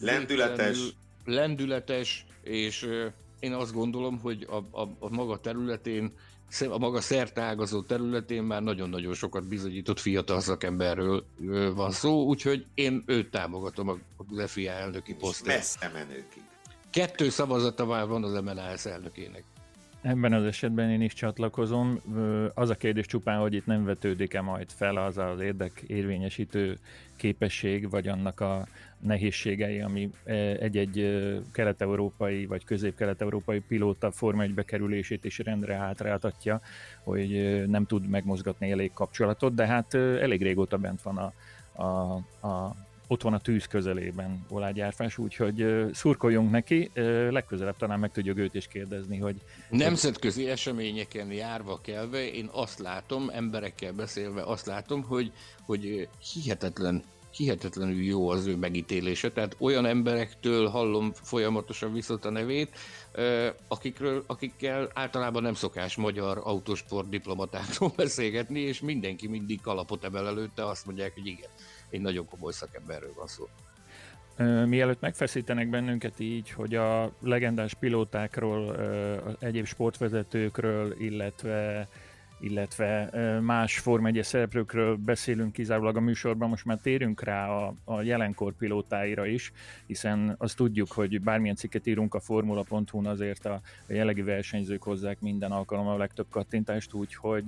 lendületes, 0.00 0.78
lendületes, 1.24 2.26
és 2.42 2.88
én 3.40 3.52
azt 3.52 3.72
gondolom, 3.72 4.18
hogy 4.20 4.46
a, 4.50 4.80
a, 4.80 4.88
a 4.98 5.08
maga 5.08 5.38
területén, 5.40 6.12
a 6.68 6.78
maga 6.78 7.00
szertágazó 7.00 7.82
területén 7.82 8.42
már 8.42 8.62
nagyon-nagyon 8.62 9.14
sokat 9.14 9.48
bizonyított 9.48 9.98
fiatal 10.00 10.40
szakemberről 10.40 11.24
van 11.74 11.90
szó, 11.90 12.24
úgyhogy 12.24 12.66
én 12.74 13.02
őt 13.06 13.30
támogatom 13.30 13.88
a, 13.88 13.98
a 14.36 14.46
FIA 14.46 14.72
elnöki 14.72 15.14
posztért. 15.14 15.56
Messze 15.56 15.90
menőkig. 15.94 16.42
Kettő 16.90 17.28
szavazata 17.28 17.84
már 17.84 18.06
van 18.06 18.24
az 18.24 18.32
MNAS 18.42 18.84
elnökének. 18.86 19.44
Ebben 20.04 20.32
az 20.32 20.44
esetben 20.44 20.90
én 20.90 21.00
is 21.00 21.12
csatlakozom. 21.12 22.00
Az 22.54 22.70
a 22.70 22.74
kérdés 22.74 23.06
csupán, 23.06 23.40
hogy 23.40 23.54
itt 23.54 23.66
nem 23.66 23.84
vetődik-e 23.84 24.40
majd 24.40 24.70
fel 24.70 24.96
az 24.96 25.18
az 25.18 25.40
érdek 25.40 25.84
érvényesítő 25.86 26.78
képesség, 27.16 27.90
vagy 27.90 28.08
annak 28.08 28.40
a 28.40 28.66
nehézségei, 28.98 29.80
ami 29.80 30.10
egy-egy 30.58 31.20
kelet-európai 31.52 32.46
vagy 32.46 32.64
közép-kelet-európai 32.64 33.60
pilóta 33.60 34.10
Forma 34.10 34.42
1 34.42 34.54
bekerülését 34.54 35.24
is 35.24 35.38
rendre 35.38 35.74
hátráltatja, 35.74 36.60
hogy 37.02 37.62
nem 37.66 37.86
tud 37.86 38.08
megmozgatni 38.08 38.70
elég 38.70 38.92
kapcsolatot, 38.92 39.54
de 39.54 39.66
hát 39.66 39.94
elég 39.94 40.42
régóta 40.42 40.76
bent 40.76 41.02
van 41.02 41.16
a, 41.16 41.32
a, 41.82 42.14
a 42.48 42.76
ott 43.06 43.22
van 43.22 43.34
a 43.34 43.40
tűz 43.40 43.66
közelében 43.66 44.46
Olágyárfás, 44.48 45.18
úgyhogy 45.18 45.66
szurkoljunk 45.92 46.50
neki, 46.50 46.90
legközelebb 47.30 47.76
talán 47.76 47.98
meg 47.98 48.12
tudjuk 48.12 48.38
őt 48.38 48.54
is 48.54 48.66
kérdezni, 48.66 49.18
hogy... 49.18 49.36
Nemzetközi 49.70 50.48
eseményeken 50.48 51.32
járva 51.32 51.80
kelve, 51.80 52.32
én 52.32 52.48
azt 52.52 52.78
látom, 52.78 53.30
emberekkel 53.32 53.92
beszélve 53.92 54.42
azt 54.42 54.66
látom, 54.66 55.02
hogy, 55.02 55.32
hogy 55.66 56.08
hihetetlen 56.32 57.02
hihetetlenül 57.36 58.02
jó 58.02 58.28
az 58.28 58.46
ő 58.46 58.56
megítélése, 58.56 59.32
tehát 59.32 59.56
olyan 59.58 59.86
emberektől 59.86 60.68
hallom 60.68 61.12
folyamatosan 61.12 61.92
viszont 61.92 62.24
a 62.24 62.30
nevét, 62.30 62.78
akikről, 63.68 64.24
akikkel 64.26 64.90
általában 64.94 65.42
nem 65.42 65.54
szokás 65.54 65.96
magyar 65.96 66.40
autosport 66.44 67.08
diplomatákról 67.08 67.92
beszélgetni, 67.96 68.60
és 68.60 68.80
mindenki 68.80 69.28
mindig 69.28 69.60
kalapot 69.60 70.04
emel 70.04 70.26
előtte, 70.26 70.66
azt 70.66 70.86
mondják, 70.86 71.14
hogy 71.14 71.26
igen, 71.26 71.50
egy 71.94 72.00
nagyon 72.00 72.26
komoly 72.28 72.52
szakemberről 72.52 73.12
van 73.16 73.26
szó. 73.26 73.48
Mielőtt 74.66 75.00
megfeszítenek 75.00 75.68
bennünket 75.68 76.20
így, 76.20 76.50
hogy 76.50 76.74
a 76.74 77.12
legendás 77.20 77.74
pilótákról, 77.74 78.76
egyéb 79.38 79.66
sportvezetőkről, 79.66 81.00
illetve 81.00 81.88
illetve 82.44 83.10
más 83.40 83.78
Form 83.78 84.06
1 84.06 84.22
szereplőkről 84.22 84.96
beszélünk 84.96 85.52
kizárólag 85.52 85.96
a 85.96 86.00
műsorban, 86.00 86.48
most 86.48 86.64
már 86.64 86.78
térünk 86.82 87.22
rá 87.22 87.48
a, 87.48 87.74
a 87.84 88.02
jelenkor 88.02 88.52
pilótáira 88.52 89.26
is, 89.26 89.52
hiszen 89.86 90.34
azt 90.38 90.56
tudjuk, 90.56 90.92
hogy 90.92 91.20
bármilyen 91.20 91.56
cikket 91.56 91.86
írunk 91.86 92.14
a 92.14 92.20
formula.hu-n, 92.20 93.06
azért 93.06 93.46
a, 93.46 93.60
a 93.88 93.92
jellegi 93.92 94.22
versenyzők 94.22 94.82
hozzák 94.82 95.20
minden 95.20 95.52
alkalommal 95.52 95.94
a 95.94 95.98
legtöbb 95.98 96.26
kattintást, 96.30 96.92
úgyhogy 96.92 97.46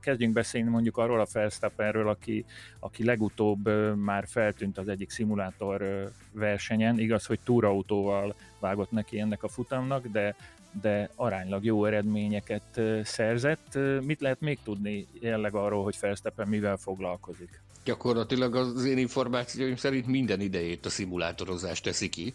kezdjünk 0.00 0.32
beszélni 0.32 0.70
mondjuk 0.70 0.96
arról 0.96 1.20
a 1.20 1.26
Verstappenről, 1.32 2.08
aki, 2.08 2.44
aki 2.78 3.04
legutóbb 3.04 3.68
már 3.96 4.24
feltűnt 4.26 4.78
az 4.78 4.88
egyik 4.88 5.10
szimulátor 5.10 6.10
versenyen, 6.32 6.98
igaz, 6.98 7.26
hogy 7.26 7.40
túrautóval 7.44 8.34
vágott 8.60 8.90
neki 8.90 9.20
ennek 9.20 9.42
a 9.42 9.48
futamnak, 9.48 10.06
de 10.06 10.34
de 10.80 11.10
aránylag 11.14 11.64
jó 11.64 11.84
eredményeket 11.84 12.80
szerzett. 13.02 13.78
Mit 14.00 14.20
lehet 14.20 14.40
még 14.40 14.58
tudni 14.64 15.06
jelleg 15.20 15.54
arról, 15.54 15.82
hogy 15.82 15.96
Verstappen 16.00 16.48
mivel 16.48 16.76
foglalkozik? 16.76 17.62
Gyakorlatilag 17.84 18.54
az 18.54 18.84
én 18.84 18.98
információim 18.98 19.76
szerint 19.76 20.06
minden 20.06 20.40
idejét 20.40 20.86
a 20.86 20.90
szimulátorozás 20.90 21.80
teszi 21.80 22.08
ki. 22.08 22.34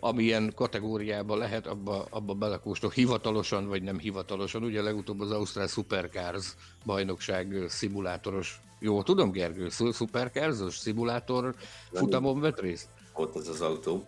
Amilyen 0.00 0.52
kategóriában 0.54 1.38
lehet, 1.38 1.66
abba, 1.66 2.06
abba 2.10 2.34
belekóstol 2.34 2.90
hivatalosan 2.90 3.68
vagy 3.68 3.82
nem 3.82 3.98
hivatalosan. 3.98 4.62
Ugye 4.62 4.82
legutóbb 4.82 5.20
az 5.20 5.30
Ausztrál 5.30 5.66
Supercars 5.66 6.54
bajnokság 6.84 7.64
szimulátoros, 7.68 8.60
jó 8.78 9.02
tudom 9.02 9.30
Gergő, 9.30 9.68
Supercars, 9.92 10.76
szimulátor 10.78 11.54
futamon 11.92 12.40
vett 12.40 12.60
részt? 12.60 12.88
Ott 13.12 13.34
az 13.34 13.48
az 13.48 13.60
autó. 13.60 14.04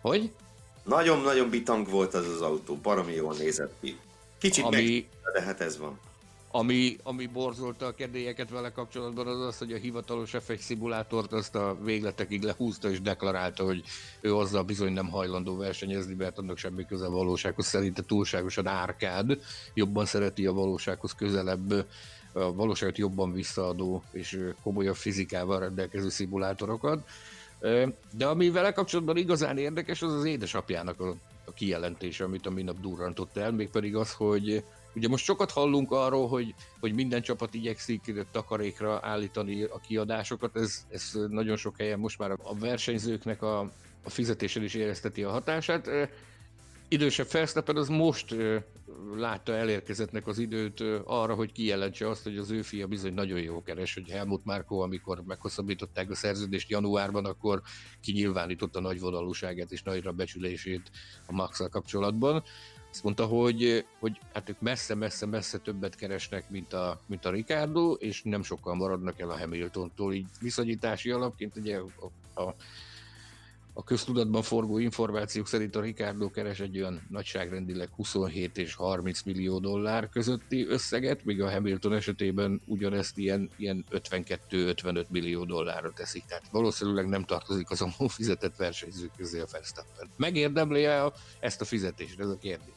Hogy? 0.00 0.32
Nagyon-nagyon 0.82 1.50
bitang 1.50 1.88
volt 1.88 2.14
az 2.14 2.28
az 2.28 2.40
autó, 2.40 2.76
baromi 2.76 3.12
jól 3.14 3.34
nézett 3.34 3.74
ki. 3.80 3.98
Kicsit 4.38 4.64
Ami... 4.64 5.08
meg, 5.22 5.32
de 5.32 5.42
hát 5.42 5.60
ez 5.60 5.78
van. 5.78 5.98
Ami, 6.54 6.96
ami 7.02 7.26
borzolta 7.26 7.86
a 7.86 7.94
kedélyeket 7.94 8.50
vele 8.50 8.72
kapcsolatban 8.72 9.26
az 9.26 9.40
az, 9.40 9.58
hogy 9.58 9.72
a 9.72 9.76
hivatalos 9.76 10.30
F1 10.32 10.58
szimulátort 10.58 11.32
azt 11.32 11.54
a 11.54 11.76
végletekig 11.82 12.42
lehúzta 12.42 12.90
és 12.90 13.00
deklarálta, 13.00 13.64
hogy 13.64 13.82
ő 14.20 14.36
azzal 14.36 14.62
bizony 14.62 14.92
nem 14.92 15.08
hajlandó 15.10 15.56
versenyezni, 15.56 16.14
mert 16.14 16.38
annak 16.38 16.58
semmi 16.58 16.86
köze 16.86 17.04
a 17.04 17.10
valósághoz. 17.10 17.66
Szerinte 17.66 18.02
túlságosan 18.02 18.66
árkád, 18.66 19.38
jobban 19.74 20.06
szereti 20.06 20.46
a 20.46 20.52
valósághoz 20.52 21.12
közelebb 21.12 21.86
a 22.32 22.52
valóságot 22.52 22.98
jobban 22.98 23.32
visszaadó 23.32 24.02
és 24.12 24.38
komolyabb 24.62 24.96
fizikával 24.96 25.58
rendelkező 25.58 26.08
szimulátorokat. 26.08 27.08
De 28.12 28.26
ami 28.26 28.50
vele 28.50 28.72
kapcsolatban 28.72 29.16
igazán 29.16 29.58
érdekes, 29.58 30.02
az 30.02 30.12
az 30.12 30.24
édesapjának 30.24 31.00
a, 31.00 31.14
a 31.44 31.52
kijelentése, 31.52 32.24
amit 32.24 32.46
a 32.46 32.50
minap 32.50 32.80
durrantott 32.80 33.36
el, 33.36 33.52
mégpedig 33.52 33.96
az, 33.96 34.12
hogy 34.12 34.64
Ugye 34.94 35.08
most 35.08 35.24
sokat 35.24 35.50
hallunk 35.50 35.90
arról, 35.90 36.28
hogy, 36.28 36.54
hogy 36.80 36.94
minden 36.94 37.22
csapat 37.22 37.54
igyekszik 37.54 38.26
takarékra 38.30 39.00
állítani 39.02 39.62
a 39.62 39.80
kiadásokat, 39.86 40.56
ez, 40.56 40.86
ez 40.88 41.12
nagyon 41.28 41.56
sok 41.56 41.76
helyen 41.78 41.98
most 41.98 42.18
már 42.18 42.30
a 42.30 42.58
versenyzőknek 42.58 43.42
a, 43.42 43.58
a 44.04 44.10
fizetésen 44.10 44.62
is 44.62 44.74
érezteti 44.74 45.22
a 45.22 45.30
hatását. 45.30 45.88
Idősebb 46.92 47.30
Verstappen 47.30 47.76
az 47.76 47.88
most 47.88 48.34
látta 49.16 49.54
elérkezettnek 49.54 50.26
az 50.26 50.38
időt 50.38 50.80
arra, 51.04 51.34
hogy 51.34 51.52
kijelentse 51.52 52.08
azt, 52.08 52.22
hogy 52.22 52.36
az 52.36 52.50
ő 52.50 52.62
fia 52.62 52.86
bizony 52.86 53.14
nagyon 53.14 53.40
jó 53.40 53.62
keres, 53.62 53.94
hogy 53.94 54.10
Helmut 54.10 54.44
Márko, 54.44 54.78
amikor 54.78 55.22
meghosszabbították 55.26 56.10
a 56.10 56.14
szerződést 56.14 56.70
januárban, 56.70 57.24
akkor 57.24 57.62
kinyilvánította 58.00 58.80
nagy 58.80 59.00
vonalúságát 59.00 59.72
és 59.72 59.82
nagyra 59.82 60.12
becsülését 60.12 60.90
a 61.26 61.32
max 61.32 61.60
kapcsolatban. 61.70 62.42
Azt 62.90 63.02
mondta, 63.02 63.26
hogy, 63.26 63.84
hogy 63.98 64.18
hát 64.32 64.48
ők 64.48 64.60
messze-messze-messze 64.60 65.58
többet 65.58 65.94
keresnek, 65.94 66.50
mint 66.50 66.72
a, 66.72 67.00
mint 67.06 67.24
a 67.24 67.30
Ricardo, 67.30 67.92
és 67.92 68.22
nem 68.22 68.42
sokkal 68.42 68.74
maradnak 68.74 69.20
el 69.20 69.30
a 69.30 69.38
Hamiltontól. 69.38 70.14
Így 70.14 70.26
viszonyítási 70.40 71.10
alapként 71.10 71.56
ugye 71.56 71.76
a, 71.76 72.42
a 72.42 72.54
a 73.74 73.84
köztudatban 73.84 74.42
forgó 74.42 74.78
információk 74.78 75.46
szerint 75.46 75.76
a 75.76 75.80
Ricardo 75.80 76.30
keres 76.30 76.60
egy 76.60 76.78
olyan 76.78 77.06
nagyságrendileg 77.10 77.88
27 77.96 78.58
és 78.58 78.74
30 78.74 79.22
millió 79.22 79.58
dollár 79.58 80.08
közötti 80.08 80.66
összeget, 80.66 81.24
míg 81.24 81.42
a 81.42 81.50
Hamilton 81.50 81.92
esetében 81.94 82.60
ugyanezt 82.66 83.18
ilyen, 83.18 83.50
ilyen 83.56 83.84
52-55 83.90 85.06
millió 85.08 85.44
dollárra 85.44 85.92
teszik. 85.92 86.24
Tehát 86.24 86.44
valószínűleg 86.50 87.08
nem 87.08 87.24
tartozik 87.24 87.70
az 87.70 87.82
a 87.82 88.08
fizetett 88.08 88.56
versenyzők 88.56 89.10
közé 89.16 89.40
a 89.40 89.46
Verstappen. 89.52 90.08
Megérdemli-e 90.16 91.12
ezt 91.40 91.60
a 91.60 91.64
fizetést? 91.64 92.20
Ez 92.20 92.28
a 92.28 92.38
kérdés. 92.38 92.74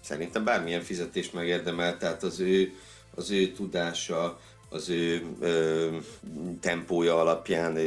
Szerintem 0.00 0.44
bármilyen 0.44 0.80
fizetést 0.80 1.32
megérdemel, 1.32 1.96
tehát 1.96 2.22
az 2.22 2.40
ő, 2.40 2.72
az 3.14 3.30
ő 3.30 3.52
tudása, 3.52 4.40
az 4.68 4.88
ő 4.88 5.26
ö, 5.40 5.96
tempója 6.60 7.20
alapján 7.20 7.78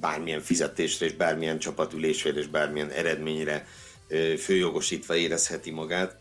bármilyen 0.00 0.40
fizetésre 0.40 1.06
és 1.06 1.14
bármilyen 1.14 1.58
csapatülésre 1.58 2.30
és 2.30 2.46
bármilyen 2.46 2.90
eredményre 2.90 3.66
ö, 4.08 4.34
főjogosítva 4.36 5.16
érezheti 5.16 5.70
magát. 5.70 6.16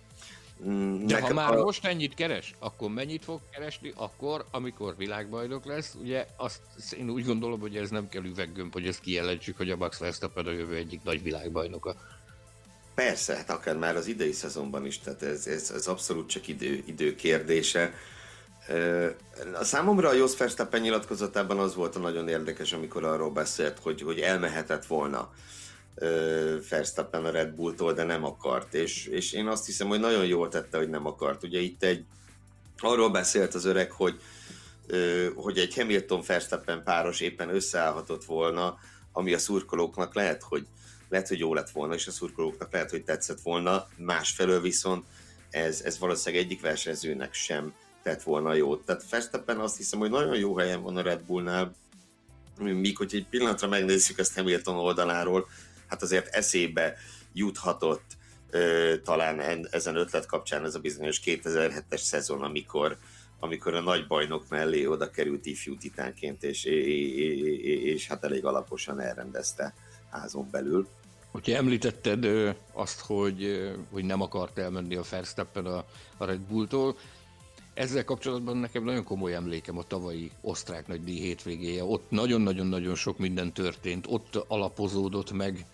De 1.05 1.21
ha 1.21 1.33
már 1.33 1.53
a... 1.53 1.63
most 1.63 1.85
ennyit 1.85 2.13
keres, 2.13 2.53
akkor 2.59 2.89
mennyit 2.89 3.23
fog 3.23 3.39
keresni 3.51 3.93
akkor, 3.95 4.45
amikor 4.51 4.95
világbajnok 4.97 5.65
lesz? 5.65 5.95
Ugye 6.01 6.25
azt 6.35 6.61
én 6.97 7.09
úgy 7.09 7.25
gondolom, 7.25 7.59
hogy 7.59 7.75
ez 7.75 7.89
nem 7.89 8.09
kell 8.09 8.23
üveggömb, 8.23 8.73
hogy 8.73 8.87
ezt 8.87 8.99
kijelentsük, 8.99 9.57
hogy 9.57 9.69
a 9.69 9.75
Max 9.75 9.97
Verstappen 9.97 10.45
a 10.45 10.51
jövő 10.51 10.75
egyik 10.75 11.03
nagy 11.03 11.23
világbajnoka. 11.23 11.95
Persze, 12.95 13.35
hát 13.35 13.49
akár 13.49 13.77
már 13.77 13.95
az 13.95 14.07
idei 14.07 14.31
szezonban 14.31 14.85
is, 14.85 14.99
tehát 14.99 15.21
ez, 15.21 15.47
ez, 15.47 15.71
ez 15.75 15.87
abszolút 15.87 16.29
csak 16.29 16.47
idő, 16.47 16.83
idő 16.85 17.15
kérdése. 17.15 17.93
A 19.53 19.63
számomra 19.63 20.09
a 20.09 20.13
Jos 20.13 20.37
Verstappen 20.37 20.81
nyilatkozatában 20.81 21.59
az 21.59 21.75
volt 21.75 21.95
a 21.95 21.99
nagyon 21.99 22.27
érdekes, 22.27 22.73
amikor 22.73 23.03
arról 23.03 23.31
beszélt, 23.31 23.79
hogy, 23.79 24.01
hogy 24.01 24.19
elmehetett 24.19 24.85
volna 24.85 25.29
Verstappen 26.69 27.25
a 27.25 27.29
Red 27.29 27.49
Bulltól, 27.49 27.93
de 27.93 28.03
nem 28.03 28.23
akart. 28.23 28.73
És, 28.73 29.05
és 29.05 29.33
én 29.33 29.47
azt 29.47 29.65
hiszem, 29.65 29.87
hogy 29.87 29.99
nagyon 29.99 30.25
jól 30.25 30.49
tette, 30.49 30.77
hogy 30.77 30.89
nem 30.89 31.05
akart. 31.05 31.43
Ugye 31.43 31.59
itt 31.59 31.83
egy, 31.83 32.05
arról 32.79 33.09
beszélt 33.09 33.53
az 33.53 33.65
öreg, 33.65 33.91
hogy, 33.91 34.19
hogy 35.35 35.57
egy 35.57 35.75
Hamilton 35.75 36.21
Verstappen 36.27 36.83
páros 36.83 37.19
éppen 37.19 37.55
összeállhatott 37.55 38.25
volna, 38.25 38.77
ami 39.11 39.33
a 39.33 39.37
szurkolóknak 39.37 40.15
lehet, 40.15 40.43
hogy 40.43 40.67
lehet, 41.09 41.27
hogy 41.27 41.39
jó 41.39 41.53
lett 41.53 41.69
volna, 41.69 41.93
és 41.93 42.07
a 42.07 42.11
szurkolóknak 42.11 42.71
lehet, 42.71 42.89
hogy 42.89 43.03
tetszett 43.03 43.41
volna, 43.41 43.87
másfelől 43.95 44.61
viszont 44.61 45.05
ez, 45.49 45.81
ez 45.81 45.99
valószínűleg 45.99 46.45
egyik 46.45 46.61
versenyzőnek 46.61 47.33
sem 47.33 47.73
tett 48.03 48.23
volna 48.23 48.53
jót. 48.53 48.85
Tehát 48.85 49.09
Verstappen 49.09 49.59
azt 49.59 49.77
hiszem, 49.77 49.99
hogy 49.99 50.09
nagyon 50.09 50.35
jó 50.35 50.57
helyen 50.57 50.81
van 50.81 50.97
a 50.97 51.01
Red 51.01 51.21
Bullnál, 51.21 51.75
míg 52.59 52.97
hogy 52.97 53.15
egy 53.15 53.27
pillanatra 53.29 53.67
megnézzük 53.67 54.17
ezt 54.17 54.35
Hamilton 54.35 54.75
oldaláról, 54.75 55.47
hát 55.87 56.01
azért 56.01 56.27
eszébe 56.27 56.95
juthatott 57.33 58.17
ö, 58.49 58.93
talán 59.03 59.67
ezen 59.71 59.95
ötlet 59.95 60.25
kapcsán 60.25 60.65
ez 60.65 60.75
a 60.75 60.79
bizonyos 60.79 61.21
2007-es 61.25 62.01
szezon, 62.01 62.41
amikor, 62.41 62.97
amikor 63.39 63.73
a 63.73 63.81
nagy 63.81 64.07
bajnok 64.07 64.49
mellé 64.49 64.85
oda 64.85 65.09
került 65.09 65.45
ifjú 65.45 65.77
titánként, 65.77 66.43
és, 66.43 66.63
és, 66.63 66.85
és, 67.15 67.83
és 67.83 68.07
hát 68.07 68.23
elég 68.23 68.45
alaposan 68.45 68.99
elrendezte 68.99 69.73
házon 70.09 70.47
belül. 70.51 70.87
Hogyha 71.31 71.55
említetted 71.55 72.27
azt, 72.73 72.99
hogy, 72.99 73.69
hogy 73.91 74.05
nem 74.05 74.21
akart 74.21 74.57
elmenni 74.57 74.95
a 74.95 75.03
Verstappen 75.09 75.65
a, 75.65 75.85
a 76.17 76.25
Red 76.25 76.39
Bulltól, 76.39 76.97
ezzel 77.77 78.03
kapcsolatban 78.03 78.57
nekem 78.57 78.83
nagyon 78.83 79.03
komoly 79.03 79.35
emlékem 79.35 79.77
a 79.77 79.83
tavalyi 79.83 80.31
osztrák 80.41 80.87
nagy 80.87 81.03
díj 81.03 81.19
hétvégéje. 81.19 81.83
Ott 81.83 82.09
nagyon-nagyon-nagyon 82.09 82.95
sok 82.95 83.17
minden 83.17 83.53
történt, 83.53 84.05
ott 84.09 84.35
alapozódott 84.47 85.31
meg 85.31 85.65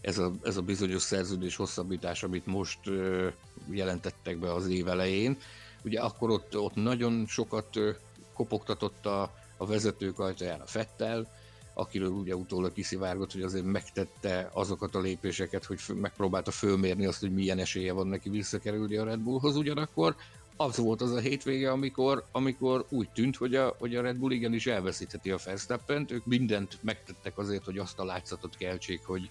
ez 0.00 0.18
a, 0.18 0.32
ez 0.42 0.56
a 0.56 0.62
bizonyos 0.62 1.02
szerződés 1.02 1.56
hosszabbítás, 1.56 2.22
amit 2.22 2.46
most 2.46 2.78
ö, 2.86 3.28
jelentettek 3.70 4.38
be 4.38 4.52
az 4.52 4.68
év 4.68 4.88
elején. 4.88 5.36
Ugye 5.84 6.00
akkor 6.00 6.30
ott, 6.30 6.58
ott 6.58 6.74
nagyon 6.74 7.26
sokat 7.26 7.76
ö, 7.76 7.90
kopogtatott 8.34 9.06
a, 9.06 9.22
a 9.56 9.66
vezetők 9.66 10.18
ajtaján 10.18 10.60
a 10.60 10.66
Fettel, 10.66 11.28
akiről 11.74 12.10
ugye 12.10 12.36
utólag 12.36 12.72
kiszivárgott, 12.72 13.32
hogy 13.32 13.42
azért 13.42 13.64
megtette 13.64 14.50
azokat 14.52 14.94
a 14.94 15.00
lépéseket, 15.00 15.64
hogy 15.64 15.80
megpróbálta 15.94 16.50
fölmérni 16.50 17.06
azt, 17.06 17.20
hogy 17.20 17.32
milyen 17.32 17.58
esélye 17.58 17.92
van 17.92 18.06
neki 18.06 18.30
visszakerülni 18.30 18.96
a 18.96 19.04
Red 19.04 19.20
Bullhoz, 19.20 19.56
ugyanakkor 19.56 20.16
az 20.56 20.76
volt 20.76 21.00
az 21.00 21.12
a 21.12 21.18
hétvége, 21.18 21.70
amikor, 21.70 22.24
amikor 22.32 22.86
úgy 22.88 23.10
tűnt, 23.10 23.36
hogy 23.36 23.54
a, 23.54 23.76
hogy 23.78 23.96
a 23.96 24.02
Red 24.02 24.16
Bull 24.16 24.30
igenis 24.30 24.66
elveszítheti 24.66 25.30
a 25.30 25.38
verstappen 25.44 26.06
ők 26.10 26.26
mindent 26.26 26.78
megtettek 26.80 27.38
azért, 27.38 27.64
hogy 27.64 27.78
azt 27.78 27.98
a 27.98 28.04
látszatot 28.04 28.56
keltsék, 28.56 29.04
hogy, 29.04 29.30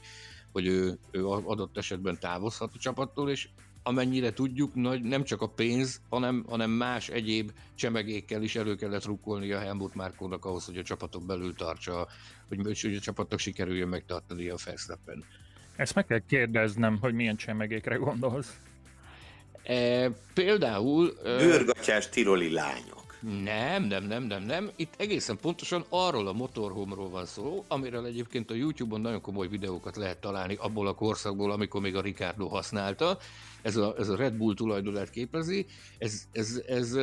hogy 0.52 0.68
ő, 0.68 0.98
ő 1.12 1.28
adott 1.28 1.78
esetben 1.78 2.20
távozhat 2.20 2.72
a 2.76 2.80
csapattól, 2.80 3.30
és 3.30 3.48
amennyire 3.84 4.34
tudjuk, 4.34 4.76
nagy, 4.76 5.02
nem 5.02 5.24
csak 5.24 5.42
a 5.42 5.48
pénz, 5.48 6.02
hanem, 6.10 6.46
hanem 6.48 6.70
más 6.70 7.10
egyéb 7.10 7.52
csemegékkel 7.76 8.44
is 8.44 8.56
elő 8.56 8.76
kellett 8.76 9.06
rukkolni 9.06 9.52
a 9.52 9.60
Helmut 9.60 9.96
Márkónak 9.96 10.46
ahhoz, 10.46 10.66
hogy 10.66 10.78
a 10.78 10.84
csapatok 10.84 11.26
belül 11.26 11.54
tartsa, 11.54 12.08
hogy, 12.48 12.82
hogy 12.82 12.96
a 12.96 13.00
csapatnak 13.00 13.40
sikerüljön 13.40 13.88
megtartani 13.88 14.50
a 14.50 14.56
Verstappen. 14.66 15.24
Ezt 15.76 15.96
meg 15.96 16.06
kell 16.06 16.22
kérdeznem, 16.28 16.98
hogy 17.02 17.14
milyen 17.14 17.36
csemegékre 17.36 17.96
gondolsz. 17.96 18.60
E, 19.64 20.10
például... 20.34 21.14
Bőrgatyás 21.24 22.10
tiroli 22.10 22.52
lányok. 22.52 23.02
Nem, 23.44 23.84
nem, 23.84 24.04
nem, 24.04 24.24
nem, 24.24 24.44
nem. 24.44 24.70
Itt 24.76 24.94
egészen 24.98 25.38
pontosan 25.42 25.86
arról 25.90 26.28
a 26.28 26.34
motorhomról 26.34 27.10
van 27.10 27.26
szó, 27.26 27.66
amiről 27.68 28.06
egyébként 28.06 28.52
a 28.52 28.54
YouTube-on 28.54 29.02
nagyon 29.02 29.22
komoly 29.22 29.48
videókat 29.48 29.96
lehet 29.96 30.18
találni 30.18 30.56
abból 30.60 30.88
a 30.88 30.94
korszakból, 30.94 31.52
amikor 31.52 31.82
még 31.82 31.96
a 31.96 32.02
Ricardo 32.02 32.48
használta. 32.48 33.18
Ez 33.62 33.76
a, 33.76 33.96
ez 33.98 34.10
a 34.10 34.16
Red 34.16 34.34
Bull 34.34 34.54
tulajdonát 34.54 35.10
képezi. 35.10 35.66
Ez, 35.98 36.24
ez, 36.32 36.62
ez 36.68 36.94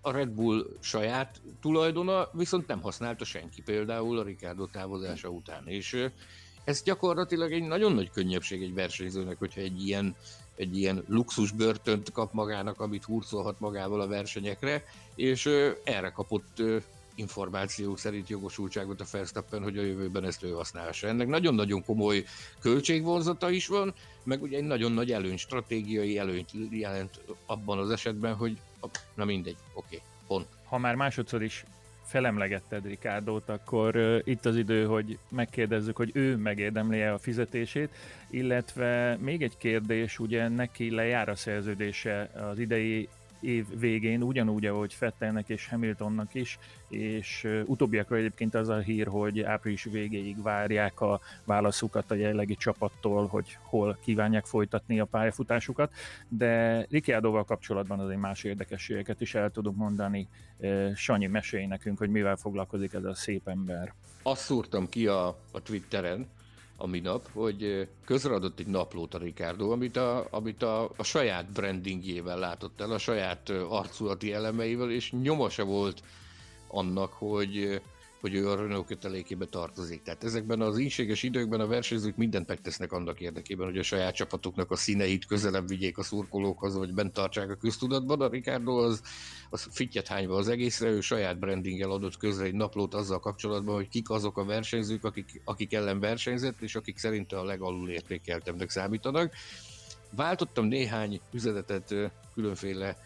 a 0.00 0.10
Red 0.10 0.28
Bull 0.28 0.66
saját 0.80 1.40
tulajdona, 1.60 2.28
viszont 2.32 2.66
nem 2.66 2.80
használta 2.80 3.24
senki, 3.24 3.62
például 3.62 4.18
a 4.18 4.22
Ricardo 4.22 4.66
távozása 4.66 5.28
után. 5.28 5.66
És 5.66 6.06
ez 6.64 6.82
gyakorlatilag 6.82 7.52
egy 7.52 7.62
nagyon 7.62 7.92
nagy 7.92 8.10
könnyebbség 8.10 8.62
egy 8.62 8.74
versenyzőnek, 8.74 9.38
hogyha 9.38 9.60
egy 9.60 9.86
ilyen 9.86 10.16
egy 10.56 10.78
ilyen 10.78 11.04
luxus 11.08 11.50
börtönt 11.50 12.12
kap 12.12 12.32
magának, 12.32 12.80
amit 12.80 13.04
hurcolhat 13.04 13.60
magával 13.60 14.00
a 14.00 14.06
versenyekre, 14.06 14.84
és 15.14 15.50
erre 15.84 16.10
kapott 16.10 16.62
információk 17.14 17.98
szerint 17.98 18.28
jogosultságot 18.28 19.00
a 19.00 19.04
Verstappen, 19.12 19.62
hogy 19.62 19.78
a 19.78 19.82
jövőben 19.82 20.24
ezt 20.24 20.42
ő 20.42 20.50
használhassa. 20.50 21.08
Ennek 21.08 21.28
nagyon-nagyon 21.28 21.84
komoly 21.84 22.24
költségvonzata 22.60 23.50
is 23.50 23.66
van, 23.66 23.94
meg 24.22 24.42
ugye 24.42 24.56
egy 24.56 24.64
nagyon 24.64 24.92
nagy 24.92 25.12
előny, 25.12 25.36
stratégiai 25.36 26.18
előnyt 26.18 26.50
jelent 26.70 27.20
abban 27.46 27.78
az 27.78 27.90
esetben, 27.90 28.34
hogy 28.34 28.58
na 29.14 29.24
mindegy, 29.24 29.56
oké, 29.74 29.96
okay, 29.96 30.08
pont. 30.26 30.46
Ha 30.64 30.78
már 30.78 30.94
másodszor 30.94 31.42
is 31.42 31.64
felemlegetted 32.04 32.86
Rikárdót, 32.86 33.48
akkor 33.48 33.96
itt 34.24 34.44
az 34.46 34.56
idő, 34.56 34.84
hogy 34.84 35.18
megkérdezzük, 35.28 35.96
hogy 35.96 36.10
ő 36.14 36.36
megérdemli-e 36.36 37.12
a 37.12 37.18
fizetését, 37.18 37.88
illetve 38.30 39.16
még 39.20 39.42
egy 39.42 39.56
kérdés, 39.56 40.18
ugye 40.18 40.48
neki 40.48 40.90
lejár 40.90 41.28
a 41.28 41.34
szerződése 41.34 42.30
az 42.50 42.58
idei 42.58 43.08
év 43.44 43.78
végén, 43.78 44.22
ugyanúgy, 44.22 44.66
ahogy 44.66 44.94
Fettelnek 44.94 45.48
és 45.48 45.68
Hamiltonnak 45.68 46.34
is, 46.34 46.58
és 46.88 47.48
utóbbiakra 47.66 48.16
egyébként 48.16 48.54
az 48.54 48.68
a 48.68 48.78
hír, 48.78 49.06
hogy 49.06 49.40
április 49.40 49.84
végéig 49.84 50.42
várják 50.42 51.00
a 51.00 51.20
válaszukat 51.44 52.10
a 52.10 52.14
jelenlegi 52.14 52.56
csapattól, 52.56 53.26
hogy 53.26 53.58
hol 53.62 53.98
kívánják 54.04 54.46
folytatni 54.46 55.00
a 55.00 55.04
pályafutásukat, 55.04 55.92
de 56.28 56.86
Ricciardoval 56.90 57.44
kapcsolatban 57.44 58.00
azért 58.00 58.20
más 58.20 58.44
érdekességeket 58.44 59.20
is 59.20 59.34
el 59.34 59.50
tudunk 59.50 59.76
mondani. 59.76 60.28
Sanyi, 60.94 61.26
mesélj 61.26 61.66
nekünk, 61.66 61.98
hogy 61.98 62.10
mivel 62.10 62.36
foglalkozik 62.36 62.92
ez 62.92 63.04
a 63.04 63.14
szép 63.14 63.48
ember. 63.48 63.94
Azt 64.22 64.42
szúrtam 64.42 64.88
ki 64.88 65.06
a, 65.06 65.26
a 65.52 65.62
Twitteren, 65.62 66.28
a 66.84 66.86
minap, 66.86 67.28
hogy 67.32 67.88
közreadott 68.04 68.58
egy 68.58 68.66
naplót 68.66 69.14
a 69.14 69.18
Ricardo, 69.18 69.70
amit 69.70 69.96
a, 69.96 70.26
amit 70.30 70.62
a, 70.62 70.90
a 70.96 71.02
saját 71.02 71.52
brandingjével 71.52 72.38
látott 72.38 72.80
el, 72.80 72.90
a 72.90 72.98
saját 72.98 73.50
arculati 73.68 74.32
elemeivel, 74.32 74.90
és 74.90 75.12
nyoma 75.22 75.48
volt 75.64 76.02
annak, 76.68 77.12
hogy 77.12 77.80
hogy 78.24 78.34
ő 78.34 78.48
a 78.48 78.56
Renault 78.56 78.86
kötelékébe 78.86 79.44
tartozik. 79.44 80.02
Tehát 80.02 80.24
ezekben 80.24 80.60
az 80.60 80.78
ínséges 80.78 81.22
időkben 81.22 81.60
a 81.60 81.66
versenyzők 81.66 82.16
mindent 82.16 82.48
megtesznek 82.48 82.92
annak 82.92 83.20
érdekében, 83.20 83.66
hogy 83.66 83.78
a 83.78 83.82
saját 83.82 84.14
csapatoknak 84.14 84.70
a 84.70 84.76
színeit 84.76 85.26
közelebb 85.26 85.68
vigyék 85.68 85.98
a 85.98 86.02
szurkolókhoz, 86.02 86.76
vagy 86.76 86.94
bent 86.94 87.12
tartsák 87.12 87.50
a 87.50 87.54
köztudatban. 87.54 88.20
A 88.20 88.28
Ricardo 88.28 88.76
az, 88.76 89.02
az 89.50 89.68
fittyet 89.70 90.08
hányva 90.08 90.36
az 90.36 90.48
egészre, 90.48 90.88
ő 90.88 91.00
saját 91.00 91.38
brandinggel 91.38 91.90
adott 91.90 92.16
közre 92.16 92.44
egy 92.44 92.54
naplót 92.54 92.94
azzal 92.94 93.20
kapcsolatban, 93.20 93.74
hogy 93.74 93.88
kik 93.88 94.10
azok 94.10 94.38
a 94.38 94.44
versenyzők, 94.44 95.04
akik, 95.04 95.40
akik 95.44 95.72
ellen 95.72 96.00
versenyzett, 96.00 96.60
és 96.60 96.74
akik 96.74 96.98
szerinte 96.98 97.38
a 97.38 97.44
legalul 97.44 97.90
értékeltebbnek 97.90 98.70
számítanak. 98.70 99.32
Váltottam 100.10 100.66
néhány 100.66 101.20
üzenetet 101.32 101.94
különféle 102.34 102.96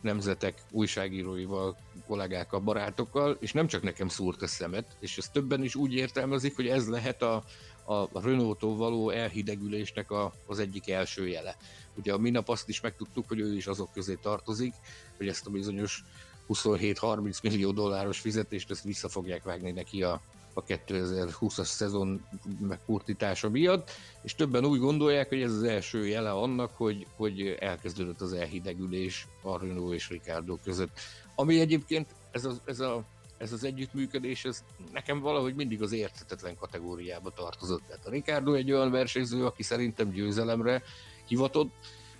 nemzetek 0.00 0.62
újságíróival, 0.70 1.76
kollégákkal, 2.06 2.60
barátokkal, 2.60 3.36
és 3.40 3.52
nem 3.52 3.66
csak 3.66 3.82
nekem 3.82 4.08
szúrt 4.08 4.42
a 4.42 4.46
szemet, 4.46 4.96
és 5.00 5.18
ezt 5.18 5.32
többen 5.32 5.62
is 5.62 5.74
úgy 5.74 5.94
értelmezik, 5.94 6.56
hogy 6.56 6.66
ez 6.66 6.88
lehet 6.88 7.22
a, 7.22 7.44
a 7.84 8.20
Renault-tól 8.20 8.76
való 8.76 9.10
elhidegülésnek 9.10 10.10
a, 10.10 10.32
az 10.46 10.58
egyik 10.58 10.90
első 10.90 11.28
jele. 11.28 11.56
Ugye 11.94 12.12
a 12.12 12.18
minap 12.18 12.48
azt 12.48 12.68
is 12.68 12.80
megtudtuk, 12.80 13.28
hogy 13.28 13.40
ő 13.40 13.54
is 13.54 13.66
azok 13.66 13.92
közé 13.92 14.18
tartozik, 14.22 14.74
hogy 15.16 15.28
ezt 15.28 15.46
a 15.46 15.50
bizonyos 15.50 16.04
27-30 16.48 17.42
millió 17.42 17.72
dolláros 17.72 18.20
fizetést 18.20 18.70
ezt 18.70 18.84
vissza 18.84 19.08
fogják 19.08 19.42
vágni 19.42 19.70
neki 19.70 20.02
a, 20.02 20.20
a 20.54 20.62
2020-as 20.62 21.64
szezon 21.64 22.26
megkurtítása 22.60 23.50
miatt, 23.50 23.90
és 24.22 24.34
többen 24.34 24.64
úgy 24.64 24.80
gondolják, 24.80 25.28
hogy 25.28 25.42
ez 25.42 25.52
az 25.52 25.62
első 25.62 26.06
jele 26.06 26.30
annak, 26.30 26.70
hogy, 26.76 27.06
hogy 27.16 27.56
elkezdődött 27.60 28.20
az 28.20 28.32
elhidegülés 28.32 29.26
a 29.42 29.58
Renault 29.58 29.94
és 29.94 30.08
Ricardo 30.08 30.56
között. 30.56 30.90
Ami 31.34 31.60
egyébként 31.60 32.14
ez, 32.30 32.44
az, 32.44 32.60
ez, 32.64 32.80
a, 32.80 33.04
ez 33.38 33.52
az 33.52 33.64
együttműködés, 33.64 34.44
ez 34.44 34.64
nekem 34.92 35.20
valahogy 35.20 35.54
mindig 35.54 35.82
az 35.82 35.92
érthetetlen 35.92 36.56
kategóriába 36.56 37.30
tartozott. 37.30 37.82
Tehát 37.86 38.06
a 38.06 38.10
Ricardo 38.10 38.52
egy 38.52 38.72
olyan 38.72 38.90
versenyző, 38.90 39.44
aki 39.44 39.62
szerintem 39.62 40.10
győzelemre 40.10 40.82
hivatott, 41.26 41.72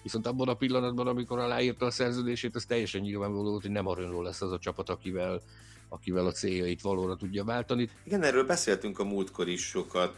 viszont 0.02 0.26
abban 0.26 0.48
a 0.48 0.54
pillanatban, 0.54 1.06
amikor 1.06 1.38
aláírta 1.38 1.86
a 1.86 1.90
szerződését, 1.90 2.54
az 2.54 2.64
teljesen 2.64 3.00
nyilvánvaló 3.00 3.50
volt, 3.50 3.62
hogy 3.62 3.70
nem 3.70 3.86
a 3.86 4.22
lesz 4.22 4.40
az 4.40 4.52
a 4.52 4.58
csapat, 4.58 4.88
akivel, 4.88 5.42
akivel 5.94 6.26
a 6.26 6.32
céljait 6.32 6.80
valóra 6.80 7.16
tudja 7.16 7.44
váltani. 7.44 7.88
Igen, 8.04 8.22
erről 8.22 8.46
beszéltünk 8.46 8.98
a 8.98 9.04
múltkor 9.04 9.48
is 9.48 9.62
sokat. 9.62 10.16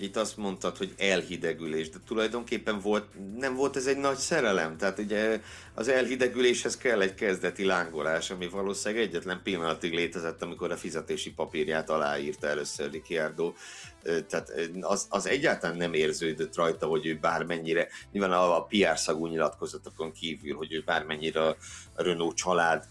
Itt 0.00 0.16
azt 0.16 0.36
mondtad, 0.36 0.76
hogy 0.76 0.94
elhidegülés, 0.96 1.90
de 1.90 1.98
tulajdonképpen 2.06 2.80
volt, 2.80 3.04
nem 3.36 3.54
volt 3.54 3.76
ez 3.76 3.86
egy 3.86 3.96
nagy 3.96 4.16
szerelem. 4.16 4.76
Tehát 4.76 4.98
ugye 4.98 5.40
az 5.74 5.88
elhidegüléshez 5.88 6.76
kell 6.76 7.00
egy 7.00 7.14
kezdeti 7.14 7.64
lángolás, 7.64 8.30
ami 8.30 8.48
valószínűleg 8.48 9.04
egyetlen 9.04 9.40
pillanatig 9.42 9.92
létezett, 9.92 10.42
amikor 10.42 10.70
a 10.70 10.76
fizetési 10.76 11.32
papírját 11.32 11.90
aláírta 11.90 12.46
először 12.46 12.90
Ricciardo. 12.90 13.52
Tehát 14.02 14.52
az, 14.80 15.06
az 15.08 15.26
egyáltalán 15.26 15.76
nem 15.76 15.92
érződött 15.92 16.56
rajta, 16.56 16.86
hogy 16.86 17.06
ő 17.06 17.18
bármennyire, 17.20 17.88
nyilván 18.12 18.32
a, 18.32 18.56
a 18.56 18.62
PR 18.62 18.98
szagú 18.98 19.26
nyilatkozatokon 19.26 20.12
kívül, 20.12 20.56
hogy 20.56 20.72
ő 20.72 20.82
bármennyire 20.84 21.46
a 21.46 21.56
Renault 21.94 22.36
család 22.36 22.84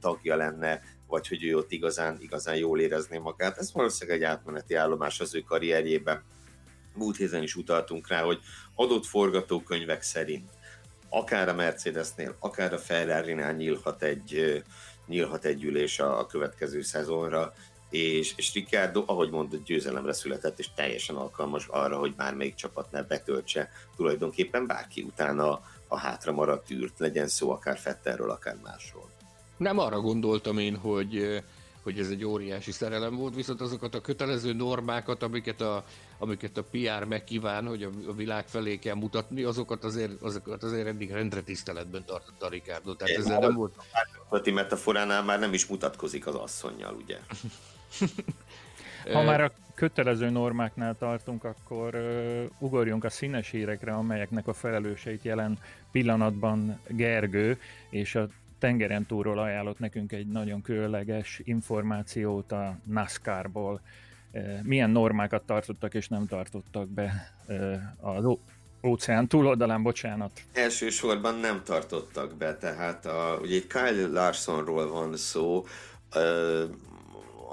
tagja 0.00 0.36
lenne, 0.36 0.82
vagy 1.12 1.28
hogy 1.28 1.44
ő 1.44 1.56
ott 1.56 1.72
igazán, 1.72 2.16
igazán 2.20 2.56
jól 2.56 2.80
érezné 2.80 3.18
magát. 3.18 3.58
Ez 3.58 3.72
valószínűleg 3.72 4.20
egy 4.20 4.24
átmeneti 4.24 4.74
állomás 4.74 5.20
az 5.20 5.34
ő 5.34 5.40
karrierjében. 5.40 6.22
Múlt 6.94 7.16
héten 7.16 7.42
is 7.42 7.56
utaltunk 7.56 8.08
rá, 8.08 8.22
hogy 8.22 8.38
adott 8.74 9.06
forgatókönyvek 9.06 10.02
szerint 10.02 10.50
akár 11.08 11.48
a 11.48 11.54
Mercedesnél, 11.54 12.36
akár 12.38 12.72
a 12.72 12.78
Ferrari-nál 12.78 13.52
nyílhat 13.52 14.02
egy, 14.02 14.62
nyílhat 15.06 15.44
egy 15.44 15.64
ülés 15.64 15.98
a, 15.98 16.18
a 16.18 16.26
következő 16.26 16.82
szezonra, 16.82 17.52
és, 17.90 18.32
és 18.36 18.52
Ricardo, 18.52 19.04
ahogy 19.06 19.30
mondott, 19.30 19.64
győzelemre 19.64 20.12
született, 20.12 20.58
és 20.58 20.68
teljesen 20.74 21.16
alkalmas 21.16 21.66
arra, 21.66 21.98
hogy 21.98 22.14
bármelyik 22.14 22.54
csapatnál 22.54 23.04
betöltse 23.04 23.70
tulajdonképpen 23.96 24.66
bárki 24.66 25.02
utána 25.02 25.60
a 25.88 25.98
hátra 25.98 26.32
maradt 26.32 26.70
űrt, 26.70 26.98
legyen 26.98 27.28
szó 27.28 27.50
akár 27.50 27.78
Fetterről, 27.78 28.30
akár 28.30 28.56
másról. 28.62 29.11
Nem 29.62 29.78
arra 29.78 30.00
gondoltam 30.00 30.58
én, 30.58 30.76
hogy, 30.76 31.42
hogy 31.82 31.98
ez 31.98 32.08
egy 32.08 32.24
óriási 32.24 32.72
szerelem 32.72 33.16
volt, 33.16 33.34
viszont 33.34 33.60
azokat 33.60 33.94
a 33.94 34.00
kötelező 34.00 34.52
normákat, 34.52 35.22
amiket 35.22 35.60
a, 35.60 35.84
amiket 36.18 36.56
a 36.56 36.62
PR 36.62 37.04
megkíván, 37.04 37.66
hogy 37.66 37.82
a 38.06 38.12
világ 38.12 38.48
felé 38.48 38.78
kell 38.78 38.94
mutatni, 38.94 39.42
azokat 39.42 39.84
azért, 39.84 40.22
azokat 40.22 40.62
azért 40.62 40.86
eddig 40.86 41.10
rendre 41.10 41.40
tiszteletben 41.40 42.04
tartotta 42.04 42.46
a 42.46 42.48
Ricardo. 42.48 42.94
Tehát 42.94 43.16
ezzel 43.16 43.38
nem 43.38 43.54
volt... 43.54 43.74
A 44.28 44.50
metaforánál 44.50 45.22
már 45.22 45.38
nem 45.38 45.52
is 45.52 45.66
mutatkozik 45.66 46.26
az 46.26 46.34
asszonynal, 46.34 46.94
ugye? 46.94 47.18
Ha 49.12 49.22
már 49.22 49.40
a 49.40 49.52
kötelező 49.74 50.30
normáknál 50.30 50.96
tartunk, 50.98 51.44
akkor 51.44 51.94
uh, 51.94 52.44
ugorjunk 52.58 53.04
a 53.04 53.10
színes 53.10 53.50
hírekre, 53.50 53.94
amelyeknek 53.94 54.48
a 54.48 54.52
felelőseit 54.52 55.22
jelen 55.22 55.58
pillanatban 55.90 56.80
Gergő, 56.88 57.60
és 57.90 58.14
a 58.14 58.28
tengeren 58.62 59.06
túlról 59.06 59.38
ajánlott 59.38 59.78
nekünk 59.78 60.12
egy 60.12 60.26
nagyon 60.26 60.62
különleges 60.62 61.40
információt 61.44 62.52
a 62.52 62.76
NASCAR-ból. 62.84 63.80
Milyen 64.62 64.90
normákat 64.90 65.42
tartottak 65.42 65.94
és 65.94 66.08
nem 66.08 66.26
tartottak 66.26 66.88
be 66.88 67.34
az 68.00 68.24
óceán 68.82 69.28
túloldalán, 69.28 69.82
bocsánat. 69.82 70.30
Elsősorban 70.52 71.34
nem 71.34 71.62
tartottak 71.64 72.36
be, 72.36 72.56
tehát 72.56 73.06
a, 73.06 73.38
ugye 73.40 73.60
Kyle 73.68 74.06
Larsonról 74.06 74.90
van 74.90 75.16
szó, 75.16 75.66
uh, 76.14 76.62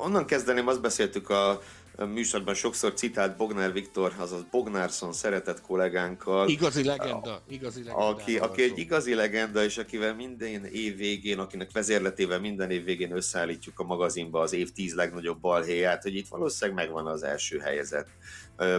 onnan 0.04 0.26
kezdeném, 0.26 0.68
azt 0.68 0.82
beszéltük 0.82 1.30
a 1.30 1.62
műsorban 2.06 2.54
sokszor 2.54 2.94
citált 2.94 3.38
Bognár 3.38 3.74
Viktor, 3.74 4.14
azaz 4.18 4.44
Bognárson 4.52 5.14
szeretett 5.14 5.62
kollégánkkal. 5.62 6.48
Igazi 6.48 6.84
legenda, 6.84 7.42
igazi 7.50 7.84
legenda. 7.84 8.08
Aki, 8.08 8.38
aki 8.38 8.64
egy 8.64 8.78
igazi 8.78 9.14
legenda, 9.14 9.64
és 9.64 9.78
akivel 9.78 10.16
minden 10.16 10.66
év 10.66 10.98
végén, 10.98 11.40
akinek 11.40 11.72
vezérletével 11.72 12.40
minden 12.40 12.72
év 12.72 12.84
végén 12.84 13.16
összeállítjuk 13.16 13.80
a 13.80 13.84
magazinba 13.84 14.40
az 14.40 14.54
év 14.54 14.72
tíz 14.72 14.94
legnagyobb 14.94 15.40
balhéját, 15.40 16.04
hogy 16.04 16.16
itt 16.16 16.28
valószínűleg 16.28 16.86
megvan 16.86 17.08
az 17.08 17.24
első 17.24 17.58
helyezett. 17.58 18.08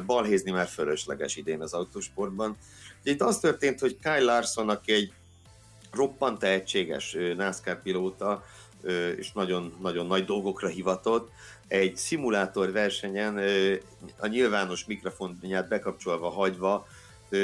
Balhézni 0.07 0.51
már 0.51 0.67
fölösleges 0.67 1.37
idén 1.37 1.61
az 1.61 1.73
autósportban. 1.73 2.57
Itt 3.03 3.21
az 3.21 3.39
történt, 3.39 3.81
hogy 3.81 3.97
Kyle 4.03 4.21
Larson, 4.21 4.69
aki 4.69 4.93
egy 4.93 5.13
roppant 5.93 6.39
tehetséges 6.39 7.17
NASCAR 7.37 7.83
pilóta, 7.83 8.45
és 9.17 9.33
nagyon, 9.33 9.77
nagyon 9.81 10.07
nagy 10.07 10.25
dolgokra 10.25 10.69
hivatott, 10.69 11.31
egy 11.69 11.97
szimulátor 11.97 12.73
versenyen 12.73 13.41
a 14.19 14.27
nyilvános 14.27 14.85
mikrofonját 14.85 15.69
bekapcsolva 15.69 16.29
hagyva 16.29 16.87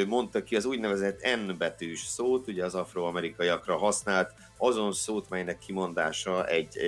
mondta 0.06 0.42
ki 0.42 0.56
az 0.56 0.64
úgynevezett 0.64 1.20
N 1.46 1.56
betűs 1.58 2.00
szót, 2.00 2.48
ugye 2.48 2.64
az 2.64 2.74
afroamerikaiakra 2.74 3.76
használt, 3.76 4.32
azon 4.56 4.92
szót, 4.92 5.28
melynek 5.28 5.58
kimondása 5.58 6.46
egy 6.46 6.78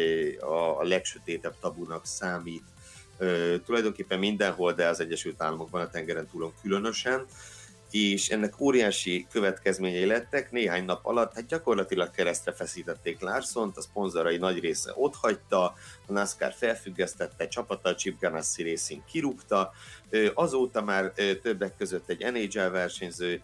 a 0.78 0.82
legsötétebb 0.82 1.54
tabunak 1.60 2.06
számít. 2.06 2.62
Tulajdonképpen 3.64 4.18
mindenhol, 4.18 4.72
de 4.72 4.88
az 4.88 5.00
Egyesült 5.00 5.42
Államokban 5.42 5.80
a 5.80 5.90
tengeren 5.90 6.28
túlon 6.30 6.52
különösen 6.62 7.26
és 7.90 8.28
ennek 8.28 8.60
óriási 8.60 9.26
következményei 9.30 10.06
lettek. 10.06 10.50
Néhány 10.50 10.84
nap 10.84 11.06
alatt 11.06 11.34
hát 11.34 11.46
gyakorlatilag 11.46 12.10
keresztre 12.10 12.52
feszítették 12.52 13.20
Larsont, 13.20 13.76
a 13.76 13.80
szponzorai 13.80 14.36
nagy 14.36 14.60
része 14.60 14.92
ott 14.94 15.14
hagyta, 15.14 15.64
a 16.06 16.12
NASCAR 16.12 16.52
felfüggesztette, 16.52 17.48
csapata 17.48 17.94
Chip 17.94 18.20
Ganassi 18.20 18.70
Racing 18.70 19.02
kirúgta, 19.04 19.72
azóta 20.34 20.82
már 20.82 21.12
többek 21.42 21.76
között 21.76 22.08
egy 22.08 22.32
NHL 22.32 22.68
versenyző, 22.68 23.42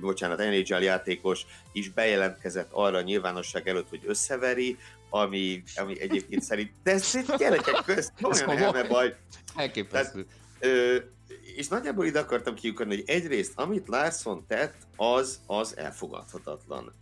bocsánat, 0.00 0.38
NHL 0.38 0.82
játékos 0.82 1.46
is 1.72 1.90
bejelentkezett 1.90 2.68
arra 2.70 2.96
a 2.96 3.02
nyilvánosság 3.02 3.68
előtt, 3.68 3.88
hogy 3.88 4.02
összeveri, 4.06 4.76
ami, 5.10 5.62
ami 5.76 6.00
egyébként 6.00 6.42
szerint, 6.42 6.70
de 6.82 6.90
ez 6.90 7.18
gyerekek 7.38 7.82
közt, 7.84 8.12
olyan 8.48 8.86
baj. 8.88 9.16
Elképesztő. 9.56 10.26
Tehát, 10.58 11.14
és 11.56 11.68
nagyjából 11.68 12.06
ide 12.06 12.18
akartam 12.18 12.54
kiukadni, 12.54 12.94
hogy 12.94 13.04
egyrészt, 13.06 13.52
amit 13.54 13.88
Larson 13.88 14.44
tett, 14.46 14.76
az, 14.96 15.40
az 15.46 15.76
elfogadhatatlan. 15.76 16.92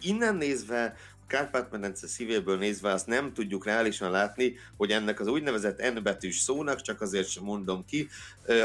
innen 0.00 0.34
nézve 0.34 0.96
Kárpát-medence 1.32 2.06
szívéből 2.06 2.58
nézve 2.58 2.92
azt 2.92 3.06
nem 3.06 3.32
tudjuk 3.32 3.64
reálisan 3.64 4.10
látni, 4.10 4.54
hogy 4.76 4.90
ennek 4.90 5.20
az 5.20 5.26
úgynevezett 5.26 5.94
N 5.94 6.02
betűs 6.02 6.38
szónak, 6.38 6.80
csak 6.80 7.00
azért 7.00 7.28
sem 7.28 7.44
mondom 7.44 7.84
ki, 7.84 8.08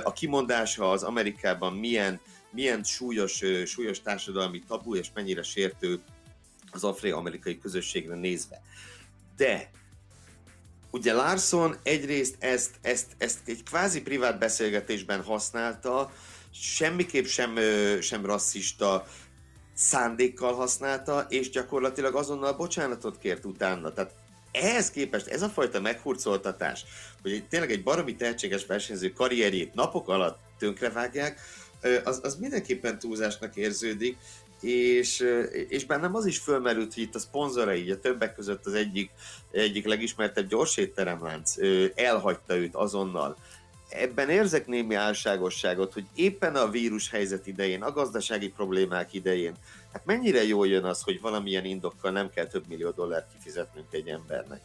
a 0.03 0.13
kimondása 0.13 0.91
az 0.91 1.03
Amerikában 1.03 1.73
milyen, 1.73 2.19
milyen 2.51 2.84
súlyos, 2.84 3.43
súlyos 3.65 4.01
társadalmi 4.01 4.63
tabu 4.67 4.95
és 4.95 5.07
mennyire 5.13 5.43
sértő 5.43 5.99
az 6.71 6.84
afro-amerikai 6.84 7.59
közösségre 7.59 8.15
nézve. 8.15 8.61
De 9.36 9.69
ugye 10.92 11.14
Larson 11.14 11.76
egyrészt 11.84 12.36
ezt, 12.40 12.72
ezt, 12.82 13.08
ezt 13.18 13.40
egy 13.46 13.64
kvázi 13.64 14.02
privát 14.02 14.40
beszélgetésben 14.40 15.24
használta, 15.24 16.12
semmiképp 16.52 17.26
sem, 17.26 17.58
sem 18.02 18.26
rasszista, 18.26 19.08
szándékkal 19.74 20.54
használta, 20.54 21.26
és 21.30 21.50
gyakorlatilag 21.50 22.16
azonnal 22.16 22.54
bocsánatot 22.54 23.18
kért 23.18 23.46
utána. 23.46 23.94
Tehát 23.94 24.14
ehhez 24.52 24.92
képest 24.92 25.28
ez 25.28 25.42
a 25.42 25.50
fajta 25.50 25.82
meghurcoltatás, 25.82 26.86
hogy 27.22 27.32
egy, 27.32 27.48
tényleg 27.48 27.72
egy 27.72 27.84
baromi 27.84 28.16
tehetséges 28.16 28.66
versenyző 28.66 29.12
karrierjét 29.12 29.74
napok 29.74 30.10
alatt 30.10 30.40
tönkrevágják, 30.58 31.40
az, 32.04 32.20
az 32.24 32.36
mindenképpen 32.36 33.00
túlzásnak 33.00 33.56
érződik, 33.56 34.18
és, 34.62 35.26
és 35.68 35.86
bennem 35.86 36.16
az 36.16 36.26
is 36.26 36.38
fölmerült, 36.38 36.93
hogy 36.93 37.03
itt 37.03 37.16
a 37.16 37.20
szponzorai, 37.20 37.91
a 37.91 37.99
többek 37.99 38.36
között 38.36 38.66
az 38.66 38.74
egyik, 38.74 39.12
egyik 39.51 39.86
legismertebb 39.86 40.47
gyorsétteremlánc 40.47 41.53
elhagyta 41.95 42.55
őt 42.55 42.76
azonnal 42.76 43.38
ebben 43.89 44.30
érzek 44.30 44.68
némi 44.68 44.95
álságosságot, 44.95 45.93
hogy 45.93 46.05
éppen 46.16 46.55
a 46.55 46.70
vírus 46.70 47.10
helyzet 47.10 47.47
idején, 47.47 47.84
a 47.84 47.91
gazdasági 47.91 48.49
problémák 48.49 49.14
idején, 49.14 49.53
hát 49.93 50.05
mennyire 50.05 50.43
jól 50.43 50.68
jön 50.68 50.84
az, 50.84 51.01
hogy 51.01 51.22
valamilyen 51.22 51.66
indokkal 51.66 52.12
nem 52.12 52.30
kell 52.30 52.45
több 52.45 52.68
millió 52.68 52.89
dollárt 52.89 53.32
kifizetnünk 53.34 53.88
egy 53.91 54.08
embernek. 54.08 54.62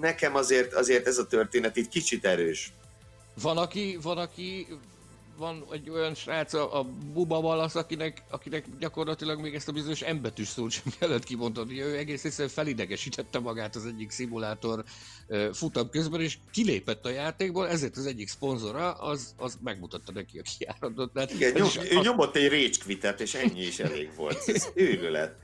Nekem 0.00 0.34
azért, 0.34 0.74
azért 0.74 1.06
ez 1.06 1.18
a 1.18 1.26
történet 1.26 1.76
itt 1.76 1.88
kicsit 1.88 2.24
erős. 2.24 2.72
Van, 3.42 3.56
aki, 3.56 3.98
van, 4.02 4.18
aki 4.18 4.66
van 5.38 5.64
egy 5.72 5.90
olyan 5.90 6.14
srác, 6.14 6.52
a, 6.52 6.78
a 6.78 6.82
Buba 7.12 7.40
Valasz, 7.40 7.74
akinek, 7.74 8.22
akinek 8.30 8.64
gyakorlatilag 8.78 9.40
még 9.40 9.54
ezt 9.54 9.68
a 9.68 9.72
bizonyos 9.72 10.02
embetűs 10.02 10.48
szót 10.48 10.70
sem 10.70 10.92
kellett 10.98 11.24
kimondani. 11.24 11.82
Ő 11.82 11.96
egész 11.96 12.24
egyszerűen 12.24 12.54
felidegesítette 12.54 13.38
magát 13.38 13.76
az 13.76 13.86
egyik 13.86 14.10
szimulátor 14.10 14.84
futam 15.52 15.90
közben, 15.90 16.20
és 16.20 16.38
kilépett 16.52 17.04
a 17.04 17.10
játékból, 17.10 17.68
ezért 17.68 17.96
az 17.96 18.06
egyik 18.06 18.28
szponzora, 18.28 18.92
az, 18.92 19.34
az 19.36 19.58
megmutatta 19.64 20.12
neki 20.12 20.38
a 20.38 20.42
kiáratot. 20.58 21.30
Igen, 21.32 21.52
nyom, 21.52 21.68
ő 21.90 22.00
nyomott 22.02 22.36
egy 22.36 22.48
rage 22.48 22.84
quitet, 22.84 23.20
és 23.20 23.34
ennyi 23.34 23.60
is 23.60 23.78
elég 23.78 24.10
volt. 24.16 24.42
Ez 24.46 24.68
őrület. 24.74 25.36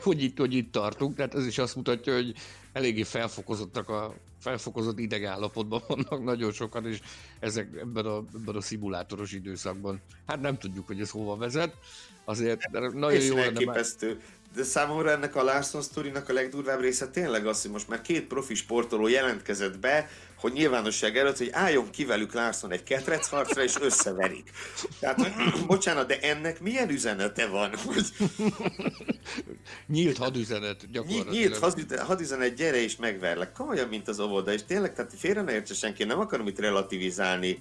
Hogy 0.00 0.22
itt, 0.22 0.38
hogy 0.38 0.54
itt 0.54 0.72
tartunk, 0.72 1.16
tehát 1.16 1.34
ez 1.34 1.46
is 1.46 1.58
azt 1.58 1.76
mutatja, 1.76 2.14
hogy 2.14 2.34
eléggé 2.72 3.02
felfokozottak 3.02 3.88
a 3.88 4.14
felfokozott 4.40 4.98
idegállapotban 4.98 5.82
vannak 5.88 6.24
nagyon 6.24 6.52
sokan, 6.52 6.86
és 6.86 7.00
ezek 7.40 7.68
ebben 7.80 8.06
a, 8.06 8.24
ebben 8.34 8.56
a 8.56 8.60
szimulátoros 8.60 9.32
időszakban. 9.32 10.00
Hát 10.26 10.40
nem 10.40 10.58
tudjuk, 10.58 10.86
hogy 10.86 11.00
ez 11.00 11.10
hova 11.10 11.36
vezet. 11.36 11.76
Azért 12.24 12.70
nagyon 12.92 13.22
jó 13.22 13.36
lenne 13.36 13.64
már 13.64 13.84
de 14.56 14.62
számomra 14.62 15.10
ennek 15.10 15.36
a 15.36 15.42
Larson 15.42 15.82
sztorinak 15.82 16.28
a 16.28 16.32
legdurvább 16.32 16.80
része 16.80 17.08
tényleg 17.08 17.46
az, 17.46 17.62
hogy 17.62 17.70
most 17.70 17.88
már 17.88 18.00
két 18.00 18.26
profi 18.26 18.54
sportoló 18.54 19.08
jelentkezett 19.08 19.78
be, 19.78 20.08
hogy 20.36 20.52
nyilvánosság 20.52 21.16
előtt, 21.16 21.38
hogy 21.38 21.48
álljon 21.52 21.90
ki 21.90 22.04
velük 22.04 22.32
Larson 22.32 22.72
egy 22.72 22.82
ketrecharcra, 22.82 23.62
és 23.62 23.74
összeverik. 23.80 24.50
Tehát, 25.00 25.32
bocsánat, 25.66 26.06
de 26.06 26.20
ennek 26.20 26.60
milyen 26.60 26.90
üzenete 26.90 27.46
van? 27.46 27.70
Hogy... 27.84 28.06
Nyílt 29.86 30.16
hadüzenet 30.16 30.90
gyakorlatilag. 30.90 31.32
Nyílt 31.32 31.98
hadüzenet, 31.98 32.54
gyere 32.54 32.82
és 32.82 32.96
megverlek. 32.96 33.52
Komolyan, 33.52 33.88
mint 33.88 34.08
az 34.08 34.20
óvoda, 34.20 34.52
és 34.52 34.64
tényleg, 34.64 34.94
tehát 34.94 35.12
félre 35.16 35.42
ne 35.42 35.52
értse 35.52 35.74
senki, 35.74 36.04
nem 36.04 36.20
akarom 36.20 36.46
itt 36.46 36.58
relativizálni 36.58 37.58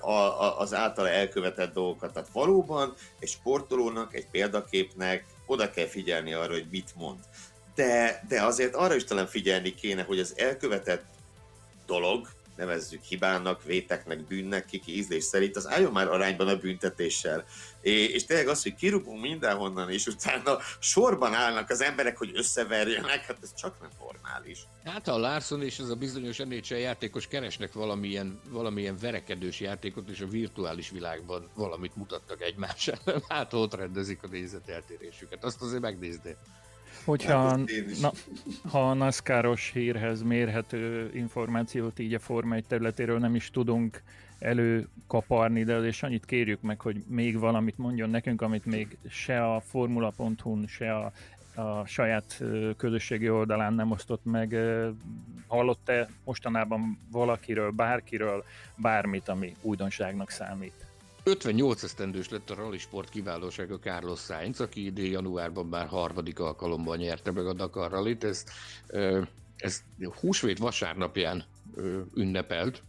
a, 0.00 0.10
a, 0.10 0.60
az 0.60 0.74
általa 0.74 1.08
elkövetett 1.08 1.72
dolgokat. 1.72 2.12
Tehát 2.12 2.28
valóban 2.32 2.94
egy 3.18 3.28
sportolónak, 3.28 4.14
egy 4.14 4.26
példaképnek, 4.30 5.24
oda 5.48 5.70
kell 5.70 5.86
figyelni 5.86 6.32
arra, 6.32 6.52
hogy 6.52 6.66
mit 6.70 6.92
mond. 6.96 7.18
De, 7.74 8.22
de 8.28 8.42
azért 8.42 8.74
arra 8.74 8.94
is 8.94 9.04
talán 9.04 9.26
figyelni 9.26 9.74
kéne, 9.74 10.02
hogy 10.02 10.18
az 10.18 10.34
elkövetett 10.36 11.04
dolog, 11.86 12.28
nevezzük 12.58 13.02
hibának, 13.02 13.64
véteknek, 13.64 14.26
bűnnek, 14.26 14.64
kiki 14.64 14.96
ízlés 14.96 15.24
szerint, 15.24 15.56
az 15.56 15.68
álljon 15.68 15.92
már 15.92 16.08
arányban 16.08 16.48
a 16.48 16.56
büntetéssel. 16.56 17.44
És, 17.80 18.06
és 18.06 18.24
tényleg 18.24 18.48
az, 18.48 18.62
hogy 18.62 18.74
kirúgunk 18.74 19.20
mindenhonnan, 19.20 19.90
és 19.90 20.06
utána 20.06 20.58
sorban 20.78 21.34
állnak 21.34 21.70
az 21.70 21.82
emberek, 21.82 22.16
hogy 22.16 22.30
összeverjenek, 22.34 23.26
hát 23.26 23.38
ez 23.42 23.54
csak 23.54 23.80
nem 23.80 23.90
normális. 23.98 24.58
Hát 24.84 25.08
a 25.08 25.18
Larson 25.18 25.62
és 25.62 25.78
ez 25.78 25.88
a 25.88 25.94
bizonyos 25.94 26.36
NHL 26.36 26.74
játékos 26.74 27.26
keresnek 27.26 27.72
valamilyen, 27.72 28.40
valamilyen 28.48 28.98
verekedős 29.00 29.60
játékot, 29.60 30.08
és 30.08 30.20
a 30.20 30.26
virtuális 30.26 30.90
világban 30.90 31.50
valamit 31.54 31.96
mutattak 31.96 32.42
egymás 32.42 32.88
ellen. 32.88 33.22
Hát 33.28 33.52
ott 33.52 33.74
rendezik 33.74 34.22
a 34.22 34.26
nézeteltérésüket. 34.26 35.44
Azt 35.44 35.62
azért 35.62 35.82
megnézni. 35.82 36.36
Hogyha 37.08 37.56
na, 38.00 38.12
ha 38.70 38.90
a 38.90 38.94
NASCAR-os 38.94 39.70
hírhez 39.72 40.22
mérhető 40.22 41.10
információt 41.14 41.98
így 41.98 42.14
a 42.14 42.18
Forma 42.18 42.54
1 42.54 42.64
területéről 42.64 43.18
nem 43.18 43.34
is 43.34 43.50
tudunk 43.50 44.02
előkaparni, 44.38 45.64
de 45.64 45.74
azért 45.74 46.02
annyit 46.02 46.24
kérjük 46.24 46.60
meg, 46.60 46.80
hogy 46.80 47.04
még 47.06 47.38
valamit 47.38 47.78
mondjon 47.78 48.10
nekünk, 48.10 48.42
amit 48.42 48.64
még 48.64 48.98
se 49.08 49.54
a 49.54 49.60
formula.hu-n, 49.60 50.66
se 50.66 50.94
a, 50.94 51.12
a 51.54 51.86
saját 51.86 52.42
közösségi 52.76 53.30
oldalán 53.30 53.74
nem 53.74 53.90
osztott 53.90 54.24
meg. 54.24 54.56
Hallott-e 55.46 56.08
mostanában 56.24 56.98
valakiről, 57.10 57.70
bárkiről 57.70 58.44
bármit, 58.76 59.28
ami 59.28 59.54
újdonságnak 59.62 60.30
számít? 60.30 60.87
58 61.28 61.82
esztendős 61.82 62.28
lett 62.28 62.50
a 62.50 62.54
rally 62.54 62.78
sport 62.78 63.08
kiválósága 63.08 63.78
Carlos 63.78 64.20
Sainz, 64.20 64.60
aki 64.60 64.84
idén 64.84 65.10
januárban 65.10 65.66
már 65.66 65.86
harmadik 65.86 66.38
alkalommal 66.38 66.96
nyerte 66.96 67.30
meg 67.30 67.46
a 67.46 67.52
Dakar 67.52 67.90
Rallyt. 67.90 68.24
Ez, 68.24 68.44
ez 69.56 69.82
húsvét 70.20 70.58
vasárnapján 70.58 71.44
ünnepelt 72.14 72.82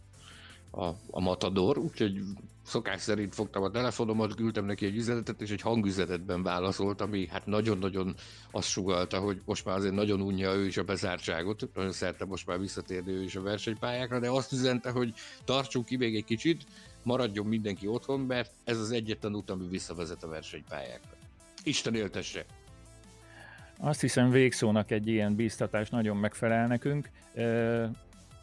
a, 0.70 0.84
a 1.10 1.20
Matador, 1.20 1.78
úgyhogy 1.78 2.20
szokás 2.62 3.00
szerint 3.00 3.34
fogtam 3.34 3.62
a 3.62 3.70
telefonomat, 3.70 4.34
küldtem 4.34 4.64
neki 4.64 4.86
egy 4.86 4.96
üzenetet, 4.96 5.40
és 5.40 5.50
egy 5.50 5.60
hangüzenetben 5.60 6.42
válaszolt, 6.42 7.00
ami 7.00 7.26
hát 7.26 7.46
nagyon-nagyon 7.46 8.14
azt 8.50 8.68
sugalta, 8.68 9.18
hogy 9.18 9.40
most 9.44 9.64
már 9.64 9.76
azért 9.76 9.94
nagyon 9.94 10.20
unja 10.20 10.54
ő 10.54 10.66
is 10.66 10.76
a 10.76 10.84
bezártságot, 10.84 11.68
nagyon 11.74 11.92
szerte 11.92 12.24
most 12.24 12.46
már 12.46 12.60
visszatérni 12.60 13.12
ő 13.12 13.22
is 13.22 13.36
a 13.36 13.42
versenypályákra, 13.42 14.18
de 14.18 14.30
azt 14.30 14.52
üzente, 14.52 14.90
hogy 14.90 15.12
tartsunk 15.44 15.84
ki 15.86 15.96
még 15.96 16.16
egy 16.16 16.24
kicsit, 16.24 16.64
maradjon 17.02 17.46
mindenki 17.46 17.86
otthon, 17.86 18.20
mert 18.20 18.52
ez 18.64 18.78
az 18.78 18.90
egyetlen 18.90 19.34
út, 19.34 19.50
ami 19.50 19.66
visszavezet 19.68 20.22
a 20.22 20.28
versenypályákra. 20.28 21.16
Isten 21.64 21.94
éltesse! 21.94 22.44
Azt 23.78 24.00
hiszem 24.00 24.30
végszónak 24.30 24.90
egy 24.90 25.06
ilyen 25.06 25.34
bíztatás 25.34 25.90
nagyon 25.90 26.16
megfelel 26.16 26.66
nekünk. 26.66 27.10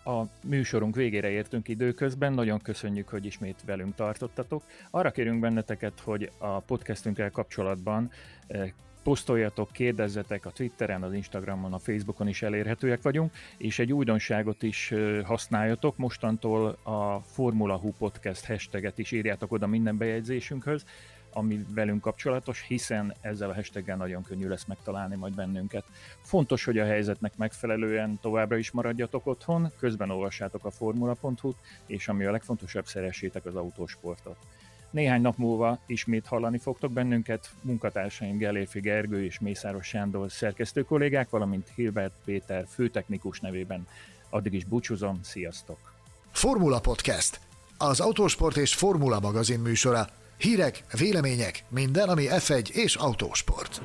A 0.04 0.24
műsorunk 0.44 0.96
végére 0.96 1.30
értünk 1.30 1.68
időközben, 1.68 2.34
nagyon 2.34 2.60
köszönjük, 2.60 3.08
hogy 3.08 3.26
ismét 3.26 3.64
velünk 3.66 3.96
tartottatok. 3.96 4.64
Arra 4.90 5.12
kérünk 5.12 5.40
benneteket, 5.40 6.00
hogy 6.00 6.32
a 6.38 6.60
podcastünkkel 6.60 7.32
kapcsolatban 7.32 8.12
posztoljatok, 9.08 9.72
kérdezzetek 9.72 10.46
a 10.46 10.50
Twitteren, 10.50 11.04
az 11.04 11.14
Instagramon, 11.14 11.74
a 11.74 11.78
Facebookon 11.78 12.28
is 12.28 12.42
elérhetőek 12.42 13.02
vagyunk, 13.02 13.34
és 13.58 13.80
egy 13.80 13.94
újdonságot 13.94 14.64
is 14.64 14.94
használjatok. 15.24 15.98
Mostantól 15.98 16.78
a 16.84 17.20
Formula 17.20 17.76
Hu 17.76 17.92
Podcast 17.98 18.46
hashtaget 18.46 18.98
is 18.98 19.12
írjátok 19.12 19.52
oda 19.52 19.68
minden 19.68 19.98
bejegyzésünkhöz, 19.98 20.86
ami 21.34 21.66
velünk 21.74 22.02
kapcsolatos, 22.02 22.66
hiszen 22.68 23.14
ezzel 23.22 23.50
a 23.50 23.54
hashtaggel 23.54 23.98
nagyon 23.98 24.24
könnyű 24.24 24.48
lesz 24.48 24.66
megtalálni 24.66 25.16
majd 25.16 25.36
bennünket. 25.36 25.84
Fontos, 26.22 26.64
hogy 26.64 26.78
a 26.78 26.86
helyzetnek 26.86 27.38
megfelelően 27.38 28.20
továbbra 28.22 28.58
is 28.58 28.72
maradjatok 28.72 29.28
otthon, 29.28 29.72
közben 29.80 30.10
olvassátok 30.10 30.66
a 30.66 30.72
formula.hu-t, 30.72 31.58
és 31.86 32.08
ami 32.08 32.26
a 32.26 32.32
legfontosabb, 32.32 32.86
szeressétek 32.86 33.46
az 33.46 33.56
autósportot. 33.56 34.38
Néhány 34.92 35.22
nap 35.22 35.38
múlva 35.38 35.80
ismét 35.86 36.28
hallani 36.28 36.58
fogtok 36.58 36.92
bennünket, 36.92 37.50
munkatársaim 37.62 38.38
Gellérfi 38.38 38.80
Gergő 38.80 39.24
és 39.24 39.40
Mészáros 39.40 39.88
Sándor 39.88 40.32
szerkesztő 40.32 40.82
kollégák, 40.82 41.30
valamint 41.30 41.72
Hilbert 41.76 42.14
Péter 42.26 42.66
főtechnikus 42.70 43.40
nevében. 43.40 43.88
Addig 44.30 44.54
is 44.54 44.66
búcsúzom, 44.66 45.20
sziasztok! 45.24 45.94
Formula 46.32 46.80
Podcast, 46.80 47.40
az 47.78 48.00
autósport 48.00 48.58
és 48.58 48.74
formula 48.76 49.20
magazin 49.20 49.60
műsora. 49.60 50.08
Hírek, 50.38 50.84
vélemények, 50.98 51.64
minden, 51.70 52.10
ami 52.10 52.26
F1 52.30 52.70
és 52.70 52.96
autósport. 52.96 53.82